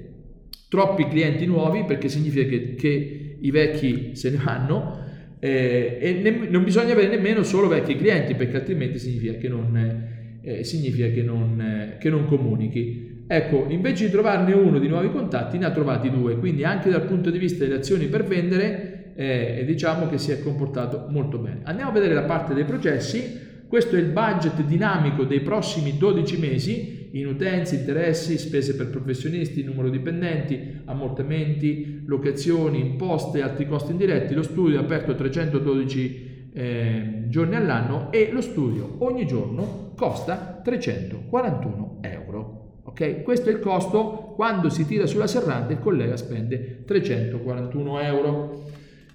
troppi 0.68 1.09
clienti 1.09 1.47
nuovi 1.47 1.84
perché 1.84 2.09
significa 2.09 2.47
che, 2.47 2.74
che 2.74 3.34
i 3.45 3.51
vecchi 3.51 4.14
se 4.14 4.30
ne 4.30 4.40
vanno 4.42 5.03
eh, 5.38 5.99
e 6.01 6.12
ne, 6.22 6.49
non 6.49 6.64
bisogna 6.64 6.92
avere 6.92 7.09
nemmeno 7.09 7.42
solo 7.42 7.68
vecchi 7.68 7.97
clienti 7.97 8.34
perché 8.34 8.57
altrimenti 8.57 8.99
significa 8.99 9.34
che 9.34 9.49
non, 9.49 10.09
eh, 10.42 10.64
significa 10.64 11.09
che 11.09 11.22
non, 11.22 11.61
eh, 11.61 11.97
che 11.99 12.09
non 12.09 12.24
comunichi. 12.24 13.22
Ecco, 13.26 13.66
invece 13.68 14.07
di 14.07 14.11
trovarne 14.11 14.55
uno 14.55 14.78
di 14.78 14.88
nuovi 14.88 15.11
contatti, 15.11 15.59
ne 15.59 15.66
ha 15.66 15.70
trovati 15.70 16.11
due, 16.11 16.38
quindi 16.38 16.64
anche 16.64 16.90
dal 16.90 17.05
punto 17.05 17.30
di 17.30 17.38
vista 17.38 17.64
delle 17.64 17.76
azioni 17.76 18.07
per 18.07 18.24
vendere, 18.24 19.12
eh, 19.16 19.64
diciamo 19.66 20.09
che 20.09 20.18
si 20.18 20.30
è 20.30 20.40
comportato 20.40 21.07
molto 21.11 21.38
bene. 21.38 21.61
Andiamo 21.64 21.90
a 21.90 21.95
vedere 21.95 22.14
la 22.14 22.24
parte 22.24 22.55
dei 22.55 22.64
processi. 22.64 23.42
Questo 23.68 23.97
è 23.97 23.99
il 23.99 24.07
budget 24.07 24.62
dinamico 24.62 25.24
dei 25.24 25.40
prossimi 25.40 25.97
12 25.99 26.38
mesi 26.38 27.04
in 27.15 27.27
utenze, 27.27 27.77
interessi, 27.77 28.39
spese 28.39 28.75
per 28.75 28.89
professionisti, 28.89 29.62
numero 29.62 29.89
di 29.89 29.99
dipendenti, 29.99 30.81
ammortamenti, 30.85 32.03
locazioni, 32.07 32.81
imposte, 32.81 33.41
altri 33.41 33.67
costi 33.67 33.93
indiretti. 33.93 34.35
Lo 34.35 34.43
studio 34.43 34.79
è 34.79 34.83
aperto 34.83 35.15
312 35.15 36.51
eh, 36.53 37.25
giorni 37.29 37.55
all'anno 37.55 38.11
e 38.11 38.31
lo 38.33 38.41
studio 38.41 38.97
ogni 38.99 39.27
giorno 39.27 39.93
costa 39.97 40.61
341 40.62 41.99
euro. 42.03 42.62
Ok, 42.85 43.23
questo 43.23 43.49
è 43.49 43.53
il 43.53 43.61
costo 43.61 44.33
quando 44.35 44.69
si 44.69 44.85
tira 44.87 45.07
sulla 45.07 45.27
serranda 45.27 45.73
il 45.73 45.79
collega 45.79 46.17
spende 46.17 46.83
341 46.85 48.01
euro. 48.01 48.65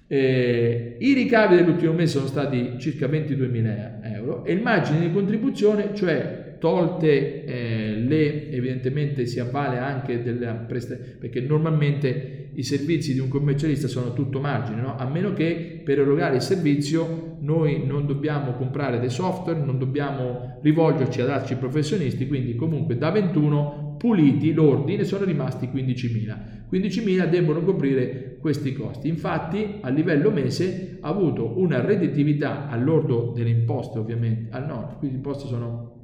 Eh, 0.06 0.96
I 0.98 1.12
ricavi 1.12 1.54
dell'ultimo 1.54 1.92
mese 1.92 2.14
sono 2.14 2.26
stati 2.26 2.78
circa 2.78 3.06
22.000 3.06 4.12
euro 4.14 4.44
e 4.44 4.52
il 4.52 4.60
margine 4.60 5.00
di 5.00 5.12
contribuzione, 5.12 5.94
cioè 5.94 6.39
tolte 6.60 7.44
eh, 7.44 7.94
le, 7.96 8.50
evidentemente 8.50 9.26
si 9.26 9.40
avvale 9.40 9.78
anche 9.78 10.22
della 10.22 10.52
prestazione, 10.52 11.16
perché 11.18 11.40
normalmente 11.40 12.50
i 12.54 12.62
servizi 12.62 13.12
di 13.12 13.18
un 13.18 13.28
commercialista 13.28 13.88
sono 13.88 14.12
tutto 14.12 14.38
margine, 14.38 14.80
no? 14.80 14.96
a 14.96 15.08
meno 15.08 15.32
che 15.32 15.80
per 15.82 15.98
erogare 15.98 16.36
il 16.36 16.42
servizio 16.42 17.36
noi 17.40 17.84
non 17.84 18.06
dobbiamo 18.06 18.52
comprare 18.52 19.00
dei 19.00 19.10
software, 19.10 19.58
non 19.58 19.78
dobbiamo 19.78 20.58
rivolgerci 20.62 21.20
ad 21.20 21.30
altri 21.30 21.56
professionisti, 21.56 22.28
quindi 22.28 22.54
comunque 22.54 22.96
da 22.96 23.10
21 23.10 23.96
puliti 23.98 24.52
lordi 24.52 24.96
ne 24.96 25.04
sono 25.04 25.24
rimasti 25.24 25.68
15.000. 25.72 26.38
15.000 26.70 27.28
debbono 27.28 27.62
coprire 27.62 28.38
questi 28.40 28.72
costi. 28.72 29.08
Infatti 29.08 29.78
a 29.82 29.90
livello 29.90 30.30
mese 30.30 30.98
ha 31.00 31.08
avuto 31.08 31.58
una 31.58 31.80
redditività 31.80 32.68
all'ordo 32.68 33.32
delle 33.34 33.50
imposte 33.50 33.98
ovviamente, 33.98 34.48
ah 34.54 34.60
no, 34.60 34.96
qui 34.98 35.08
le 35.10 35.16
imposte 35.16 35.46
sono, 35.46 35.99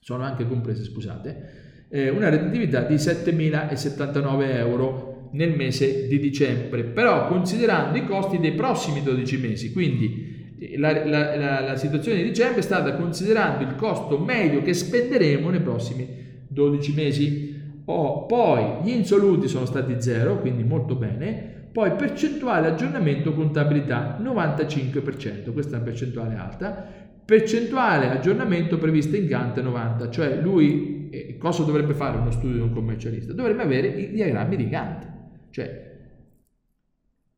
sono 0.00 0.24
anche 0.24 0.46
comprese, 0.46 0.82
scusate, 0.84 1.86
eh, 1.88 2.08
una 2.08 2.28
redditività 2.28 2.82
di 2.82 2.94
7.079 2.94 4.56
euro 4.56 5.28
nel 5.32 5.54
mese 5.54 6.08
di 6.08 6.18
dicembre, 6.18 6.84
però 6.84 7.28
considerando 7.28 7.96
i 7.96 8.04
costi 8.04 8.38
dei 8.38 8.52
prossimi 8.52 9.02
12 9.02 9.38
mesi, 9.38 9.72
quindi 9.72 10.30
la, 10.76 11.04
la, 11.04 11.36
la, 11.36 11.60
la 11.60 11.76
situazione 11.76 12.18
di 12.18 12.28
dicembre 12.28 12.60
è 12.60 12.62
stata 12.62 12.94
considerando 12.94 13.64
il 13.64 13.76
costo 13.76 14.18
medio 14.18 14.62
che 14.62 14.74
spenderemo 14.74 15.48
nei 15.50 15.60
prossimi 15.60 16.08
12 16.48 16.94
mesi. 16.94 17.58
Oh, 17.86 18.26
poi 18.26 18.82
gli 18.84 18.90
insoluti 18.90 19.48
sono 19.48 19.64
stati 19.64 19.94
0, 19.98 20.40
quindi 20.40 20.62
molto 20.62 20.94
bene. 20.94 21.68
Poi 21.72 21.92
percentuale 21.92 22.68
aggiornamento 22.68 23.32
contabilità 23.32 24.18
95%, 24.20 25.52
questa 25.52 25.72
è 25.72 25.74
una 25.76 25.84
percentuale 25.84 26.34
alta. 26.34 27.09
Percentuale 27.30 28.10
aggiornamento 28.10 28.76
prevista 28.76 29.16
in 29.16 29.26
Gantt 29.26 29.56
90, 29.60 30.10
cioè 30.10 30.40
lui 30.42 31.10
eh, 31.12 31.36
cosa 31.38 31.62
dovrebbe 31.62 31.94
fare 31.94 32.18
uno 32.18 32.32
studio 32.32 32.56
di 32.56 32.62
un 32.62 32.72
commercialista? 32.72 33.32
Dovrebbe 33.32 33.62
avere 33.62 33.86
i 33.86 34.10
diagrammi 34.10 34.56
di 34.56 34.68
Gantt, 34.68 35.04
cioè 35.50 35.96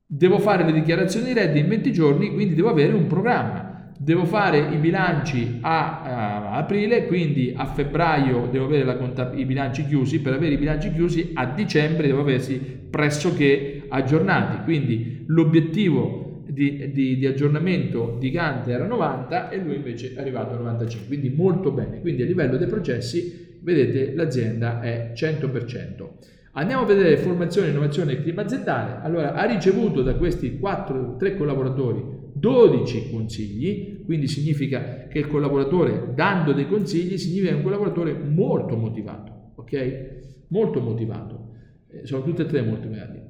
devo 0.07 0.39
fare 0.39 0.65
le 0.65 0.73
dichiarazioni 0.73 1.27
di 1.27 1.35
reddito 1.35 1.59
in 1.59 1.69
20 1.69 1.93
giorni, 1.93 2.33
quindi 2.33 2.55
devo 2.55 2.71
avere 2.71 2.95
un 2.95 3.07
programma. 3.07 3.93
Devo 3.99 4.25
fare 4.25 4.61
i 4.61 4.79
bilanci 4.79 5.59
a, 5.61 6.01
a, 6.01 6.57
aprile, 6.57 7.07
quindi 7.07 7.53
a 7.55 7.67
febbraio 7.67 8.49
devo 8.51 8.65
avere 8.65 8.97
contab- 8.97 9.39
i 9.39 9.45
bilanci 9.45 9.85
chiusi, 9.85 10.23
per 10.23 10.33
avere 10.33 10.55
i 10.55 10.59
bilanci 10.59 10.91
chiusi 10.91 11.33
a 11.35 11.45
dicembre 11.45 12.07
devo 12.07 12.23
aversi 12.23 12.59
pressoché 12.59 13.85
aggiornati, 13.91 14.65
quindi 14.65 15.25
l'obiettivo 15.27 16.22
di, 16.47 16.91
di, 16.93 17.17
di 17.17 17.27
aggiornamento 17.27 18.17
di 18.19 18.31
Gantt 18.31 18.69
era 18.69 18.87
90 18.87 19.51
e 19.51 19.59
lui 19.59 19.77
invece 19.77 20.15
è 20.15 20.21
arrivato 20.21 20.55
a 20.55 20.59
95, 20.59 21.07
quindi 21.07 21.31
molto 21.31 21.71
bene, 21.71 22.01
quindi 22.01 22.23
a 22.23 22.27
livello 22.27 22.57
dei 22.57 22.67
processi 22.67 23.59
vedete 23.61 24.15
l'azienda 24.15 24.81
è 24.81 25.13
100%. 25.15 26.09
Andiamo 26.55 26.83
a 26.83 26.87
vedere 26.87 27.17
formazione, 27.17 27.69
innovazione 27.69 28.13
e 28.13 28.23
clima 28.23 28.43
aziendale. 28.43 28.99
Allora, 29.03 29.33
ha 29.33 29.45
ricevuto 29.47 30.03
da 30.03 30.15
questi 30.17 30.59
4, 30.59 31.17
3 31.17 31.37
collaboratori 31.37 32.21
12 32.35 33.11
consigli, 33.11 34.05
quindi 34.05 34.27
significa 34.27 35.07
che 35.09 35.19
il 35.21 35.29
collaboratore 35.29 36.13
dando 36.15 36.53
dei 36.53 36.67
consigli 36.67 37.17
significa 37.17 37.51
che 37.51 37.55
è 37.55 37.57
un 37.57 37.63
collaboratore 37.63 38.13
molto 38.15 38.77
motivato, 38.77 39.53
ok? 39.57 40.21
Molto 40.49 40.81
motivato, 40.81 41.51
eh, 41.89 42.07
sono 42.07 42.23
tutte 42.23 42.43
e 42.43 42.47
tre 42.47 42.63
molto 42.63 42.89
motivati. 42.89 43.22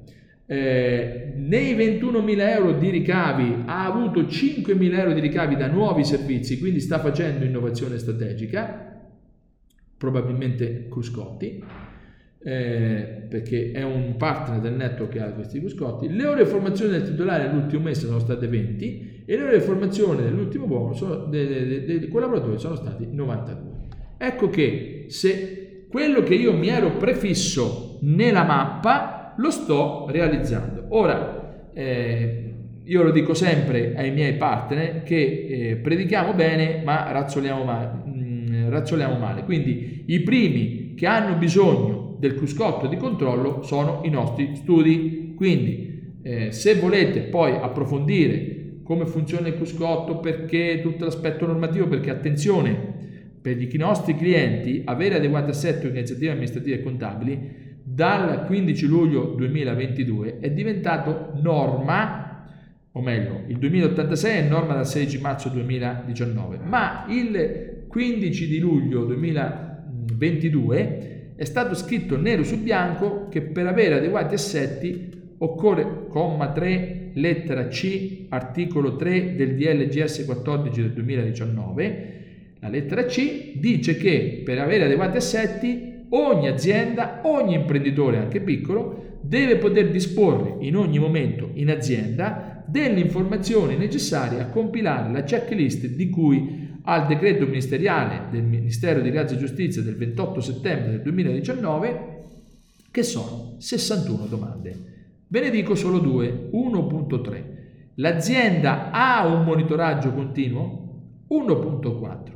Eh, 0.45 1.33
nei 1.37 1.75
21.000 1.75 2.39
euro 2.49 2.71
di 2.73 2.89
ricavi 2.89 3.63
ha 3.65 3.85
avuto 3.85 4.21
5.000 4.21 4.93
euro 4.93 5.13
di 5.13 5.21
ricavi 5.21 5.55
da 5.55 5.67
nuovi 5.67 6.03
servizi, 6.03 6.59
quindi 6.59 6.79
sta 6.79 6.99
facendo 6.99 7.45
innovazione 7.45 7.97
strategica, 7.97 9.01
probabilmente 9.97 10.87
Cruscotti 10.89 11.63
eh, 12.43 13.23
perché 13.29 13.71
è 13.71 13.83
un 13.83 14.15
partner 14.17 14.59
del 14.59 14.73
network 14.73 15.13
che 15.13 15.21
ha 15.21 15.31
questi 15.31 15.59
biscotti. 15.59 16.13
Le 16.13 16.25
ore 16.25 16.43
di 16.43 16.49
formazione 16.49 16.91
del 16.91 17.09
titolare 17.09 17.47
nell'ultimo 17.47 17.83
mese 17.83 18.05
sono 18.05 18.19
state 18.19 18.47
20 18.47 19.23
e 19.25 19.35
le 19.37 19.43
ore 19.43 19.57
di 19.59 19.63
formazione 19.63 20.23
dell'ultimo 20.23 20.65
buono 20.65 20.93
dei, 21.29 21.47
dei, 21.47 21.85
dei 21.85 22.07
collaboratori 22.09 22.59
sono 22.59 22.75
stati 22.75 23.07
92. 23.09 23.71
Ecco 24.17 24.49
che 24.49 25.05
se 25.07 25.85
quello 25.89 26.21
che 26.21 26.35
io 26.35 26.53
mi 26.53 26.67
ero 26.67 26.97
prefisso 26.97 27.97
nella 28.01 28.43
mappa 28.43 29.22
lo 29.37 29.51
sto 29.51 30.07
realizzando. 30.09 30.85
Ora, 30.89 31.69
eh, 31.73 32.53
io 32.83 33.03
lo 33.03 33.11
dico 33.11 33.33
sempre 33.33 33.95
ai 33.95 34.11
miei 34.11 34.33
partner 34.33 35.03
che 35.03 35.47
eh, 35.49 35.75
predichiamo 35.77 36.33
bene 36.33 36.81
ma 36.83 37.11
razzoliamo 37.11 37.63
male, 37.63 37.91
mh, 38.05 38.11
mm, 38.11 38.69
razzoliamo 38.69 39.17
male. 39.17 39.43
Quindi 39.43 40.03
i 40.07 40.19
primi 40.21 40.93
che 40.95 41.07
hanno 41.07 41.35
bisogno 41.35 42.15
del 42.19 42.35
cruscotto 42.35 42.87
di 42.87 42.97
controllo 42.97 43.63
sono 43.63 44.01
i 44.03 44.09
nostri 44.09 44.55
studi. 44.55 45.33
Quindi 45.35 46.19
eh, 46.23 46.51
se 46.51 46.75
volete 46.75 47.21
poi 47.21 47.53
approfondire 47.53 48.53
come 48.83 49.05
funziona 49.05 49.47
il 49.47 49.55
cruscotto, 49.55 50.19
perché 50.19 50.81
tutto 50.81 51.05
l'aspetto 51.05 51.45
normativo, 51.45 51.87
perché 51.87 52.09
attenzione, 52.09 52.91
per 53.41 53.61
i 53.61 53.77
nostri 53.77 54.15
clienti 54.15 54.81
avere 54.85 55.15
adeguati 55.15 55.49
assetti 55.49 55.85
organizzativi, 55.85 56.29
amministrativi 56.29 56.77
e 56.77 56.83
contabili 56.83 57.62
dal 57.85 58.45
15 58.45 58.85
luglio 58.85 59.33
2022 59.35 60.39
è 60.39 60.49
diventato 60.49 61.33
norma, 61.41 62.45
o 62.91 63.01
meglio, 63.01 63.41
il 63.47 63.57
2086 63.57 64.37
è 64.37 64.47
norma 64.47 64.75
dal 64.75 64.87
16 64.87 65.19
marzo 65.19 65.49
2019, 65.49 66.59
ma 66.63 67.05
il 67.09 67.83
15 67.87 68.47
di 68.47 68.59
luglio 68.59 69.03
2022 69.03 71.33
è 71.35 71.43
stato 71.43 71.75
scritto 71.75 72.17
nero 72.17 72.43
su 72.43 72.61
bianco 72.61 73.27
che 73.27 73.41
per 73.41 73.67
avere 73.67 73.95
adeguati 73.95 74.35
assetti 74.35 75.09
occorre, 75.39 76.05
comma 76.07 76.53
3, 76.53 77.09
lettera 77.15 77.67
C, 77.67 78.27
articolo 78.29 78.95
3 78.95 79.35
del 79.35 79.55
DLGS 79.55 80.23
14 80.23 80.81
del 80.81 80.93
2019, 80.93 82.21
la 82.59 82.69
lettera 82.69 83.03
C 83.05 83.57
dice 83.57 83.97
che 83.97 84.41
per 84.45 84.59
avere 84.59 84.85
adeguati 84.85 85.17
assetti 85.17 85.92
ogni 86.15 86.47
azienda, 86.47 87.21
ogni 87.23 87.55
imprenditore 87.55 88.17
anche 88.17 88.41
piccolo, 88.41 89.19
deve 89.21 89.57
poter 89.57 89.89
disporre 89.89 90.57
in 90.59 90.75
ogni 90.75 90.99
momento 90.99 91.49
in 91.53 91.69
azienda 91.69 92.63
delle 92.67 92.99
informazioni 92.99 93.77
necessarie 93.77 94.41
a 94.41 94.47
compilare 94.47 95.11
la 95.11 95.23
checklist 95.23 95.87
di 95.87 96.09
cui 96.09 96.71
al 96.83 97.07
decreto 97.07 97.45
ministeriale 97.45 98.27
del 98.29 98.43
Ministero 98.43 98.99
di 98.99 99.09
Grazia 99.09 99.37
e 99.37 99.39
Giustizia 99.39 99.81
del 99.81 99.95
28 99.95 100.41
settembre 100.41 100.91
del 100.91 101.01
2019, 101.01 102.25
che 102.91 103.03
sono 103.03 103.55
61 103.59 104.25
domande. 104.25 104.91
Ve 105.27 105.39
ne 105.39 105.49
dico 105.49 105.75
solo 105.75 105.99
due. 105.99 106.49
1.3. 106.51 107.43
L'azienda 107.95 108.91
ha 108.91 109.25
un 109.25 109.43
monitoraggio 109.43 110.11
continuo? 110.13 110.81
1.4. 111.29 112.31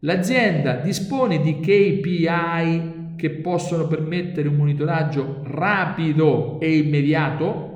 L'azienda 0.00 0.74
dispone 0.74 1.40
di 1.40 1.58
KPI 1.58 2.97
che 3.18 3.30
possono 3.30 3.88
permettere 3.88 4.46
un 4.46 4.54
monitoraggio 4.54 5.42
rapido 5.42 6.60
e 6.60 6.78
immediato? 6.78 7.66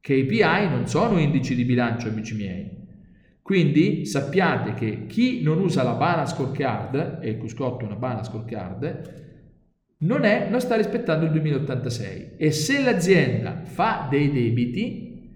KPI 0.00 0.68
non 0.70 0.86
sono 0.86 1.18
indici 1.18 1.54
di 1.54 1.64
bilancio, 1.64 2.08
amici 2.08 2.34
miei. 2.34 2.70
Quindi 3.42 4.06
sappiate 4.06 4.72
che 4.72 5.04
chi 5.06 5.42
non 5.42 5.60
usa 5.60 5.82
la 5.82 5.92
Bana 5.92 6.24
Scorecard, 6.24 7.18
e 7.20 7.28
il 7.28 7.36
Cuscotto 7.36 7.84
è 7.84 7.86
una 7.86 7.96
Bana 7.96 8.24
Scorecard, 8.24 9.22
non, 9.98 10.24
è, 10.24 10.48
non 10.48 10.60
sta 10.60 10.76
rispettando 10.76 11.26
il 11.26 11.30
2086 11.30 12.32
e 12.36 12.50
se 12.50 12.82
l'azienda 12.82 13.62
fa 13.64 14.06
dei 14.10 14.30
debiti, 14.30 15.32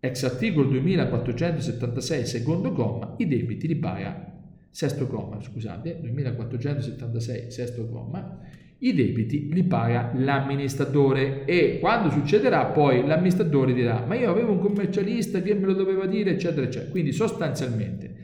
ex 0.00 0.24
articolo 0.24 0.68
2476 0.70 2.26
secondo 2.26 2.72
comma, 2.72 3.14
i 3.18 3.28
debiti 3.28 3.68
li 3.68 3.76
paga, 3.76 4.32
sesto 4.68 5.06
comma, 5.06 5.40
scusate, 5.40 6.00
2476 6.00 7.50
sesto 7.50 7.88
comma, 7.88 8.40
i 8.82 8.94
debiti 8.94 9.52
li 9.52 9.62
paga 9.62 10.10
l'amministratore 10.14 11.44
e 11.44 11.78
quando 11.78 12.10
succederà 12.10 12.66
poi 12.66 13.06
l'amministratore 13.06 13.72
dirà 13.74 14.04
ma 14.06 14.16
io 14.16 14.30
avevo 14.30 14.52
un 14.52 14.58
commercialista 14.58 15.40
che 15.40 15.54
me 15.54 15.66
lo 15.66 15.74
doveva 15.74 16.06
dire 16.06 16.30
eccetera 16.30 16.66
eccetera. 16.66 16.90
Quindi 16.90 17.12
sostanzialmente 17.12 18.14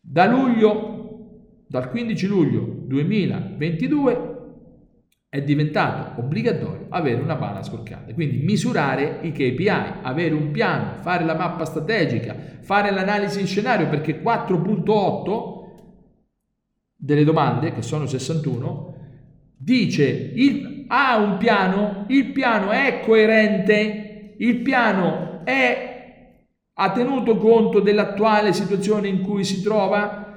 da 0.00 0.26
luglio 0.26 1.64
dal 1.66 1.90
15 1.90 2.26
luglio 2.26 2.60
2022 2.86 4.28
è 5.28 5.42
diventato 5.42 6.20
obbligatorio 6.20 6.86
avere 6.88 7.20
una 7.20 7.36
bala 7.36 7.62
scorcante 7.62 8.14
quindi 8.14 8.38
misurare 8.38 9.18
i 9.22 9.32
KPI 9.32 9.68
avere 10.02 10.34
un 10.34 10.50
piano 10.50 11.02
fare 11.02 11.24
la 11.24 11.34
mappa 11.34 11.66
strategica 11.66 12.34
fare 12.62 12.90
l'analisi 12.90 13.38
in 13.38 13.46
scenario 13.46 13.88
perché 13.88 14.22
4.8 14.22 15.58
delle 16.96 17.24
domande 17.24 17.72
che 17.74 17.82
sono 17.82 18.06
61 18.06 18.89
dice 19.62 20.32
il, 20.34 20.86
ha 20.88 21.18
un 21.18 21.36
piano, 21.36 22.06
il 22.08 22.32
piano 22.32 22.70
è 22.70 23.00
coerente, 23.04 24.34
il 24.38 24.56
piano 24.60 25.42
è, 25.44 26.32
ha 26.72 26.92
tenuto 26.92 27.36
conto 27.36 27.80
dell'attuale 27.80 28.54
situazione 28.54 29.08
in 29.08 29.20
cui 29.20 29.44
si 29.44 29.62
trova. 29.62 30.28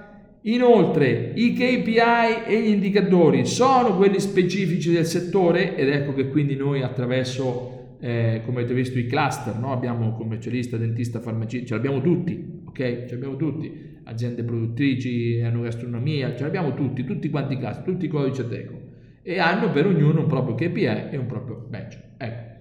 Inoltre 0.46 1.32
i 1.36 1.54
KPI 1.54 2.44
e 2.46 2.62
gli 2.62 2.68
indicatori 2.68 3.46
sono 3.46 3.96
quelli 3.96 4.20
specifici 4.20 4.92
del 4.92 5.06
settore 5.06 5.78
ed 5.78 5.88
ecco 5.88 6.14
che 6.14 6.28
quindi 6.28 6.58
noi 6.58 6.82
attraverso, 6.82 7.96
eh, 8.02 8.42
come 8.44 8.60
avete 8.60 8.74
visto, 8.74 9.00
i 9.00 9.08
cluster, 9.08 9.56
no? 9.58 9.72
abbiamo 9.72 10.12
commercialista, 10.12 10.76
dentista, 10.76 11.22
farmacista, 11.22 11.68
ce 11.68 11.74
l'abbiamo 11.76 12.02
tutti, 12.02 12.62
ok? 12.66 12.78
Ce 12.78 13.12
l'abbiamo 13.12 13.38
tutti, 13.38 14.00
aziende 14.04 14.44
produttrici, 14.44 15.38
enogastronomia, 15.38 16.36
ce 16.36 16.44
l'abbiamo 16.44 16.74
tutti, 16.74 17.06
tutti 17.06 17.30
quanti 17.30 17.54
i 17.54 17.58
cluster, 17.58 17.86
tutti 17.86 18.04
i 18.04 18.10
codici 18.10 18.42
ateco 18.42 18.83
e 19.24 19.40
hanno 19.40 19.72
per 19.72 19.88
ognuno 19.88 20.20
un 20.20 20.28
proprio 20.28 20.56
KPI 20.56 21.10
e 21.12 21.18
un 21.18 21.26
proprio 21.26 21.66
badge. 21.68 22.12
Ecco, 22.18 22.52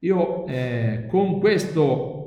io 0.00 0.46
eh, 0.46 1.06
con 1.08 1.38
questo 1.38 2.18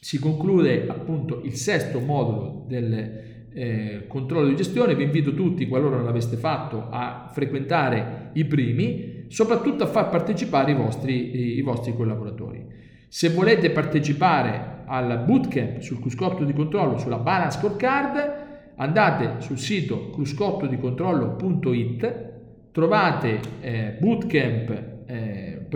si 0.00 0.18
conclude 0.18 0.86
appunto 0.88 1.42
il 1.42 1.54
sesto 1.54 2.00
modulo 2.00 2.64
del 2.68 3.48
eh, 3.52 4.04
controllo 4.06 4.48
di 4.48 4.56
gestione. 4.56 4.94
Vi 4.94 5.04
invito 5.04 5.32
tutti, 5.34 5.66
qualora 5.66 5.96
non 5.96 6.04
l'aveste 6.04 6.36
fatto, 6.36 6.88
a 6.90 7.30
frequentare 7.32 8.30
i 8.34 8.44
primi, 8.44 9.24
soprattutto 9.28 9.84
a 9.84 9.88
far 9.88 10.10
partecipare 10.10 10.72
i 10.72 10.74
vostri, 10.74 11.56
i 11.56 11.62
vostri 11.62 11.94
collaboratori. 11.94 12.66
Se 13.08 13.30
volete 13.30 13.70
partecipare 13.70 14.82
al 14.86 15.24
bootcamp 15.26 15.78
sul 15.80 16.00
cruscotto 16.00 16.44
di 16.44 16.52
controllo 16.52 16.98
sulla 16.98 17.18
balance 17.18 17.58
scorecard, 17.58 18.46
andate 18.76 19.40
sul 19.40 19.58
sito 19.58 20.10
cruscottodicontrollo.it 20.10 22.27
trovate 22.72 23.40
eh, 23.60 23.96
bootcamp, 23.98 24.70
eh, 25.06 25.66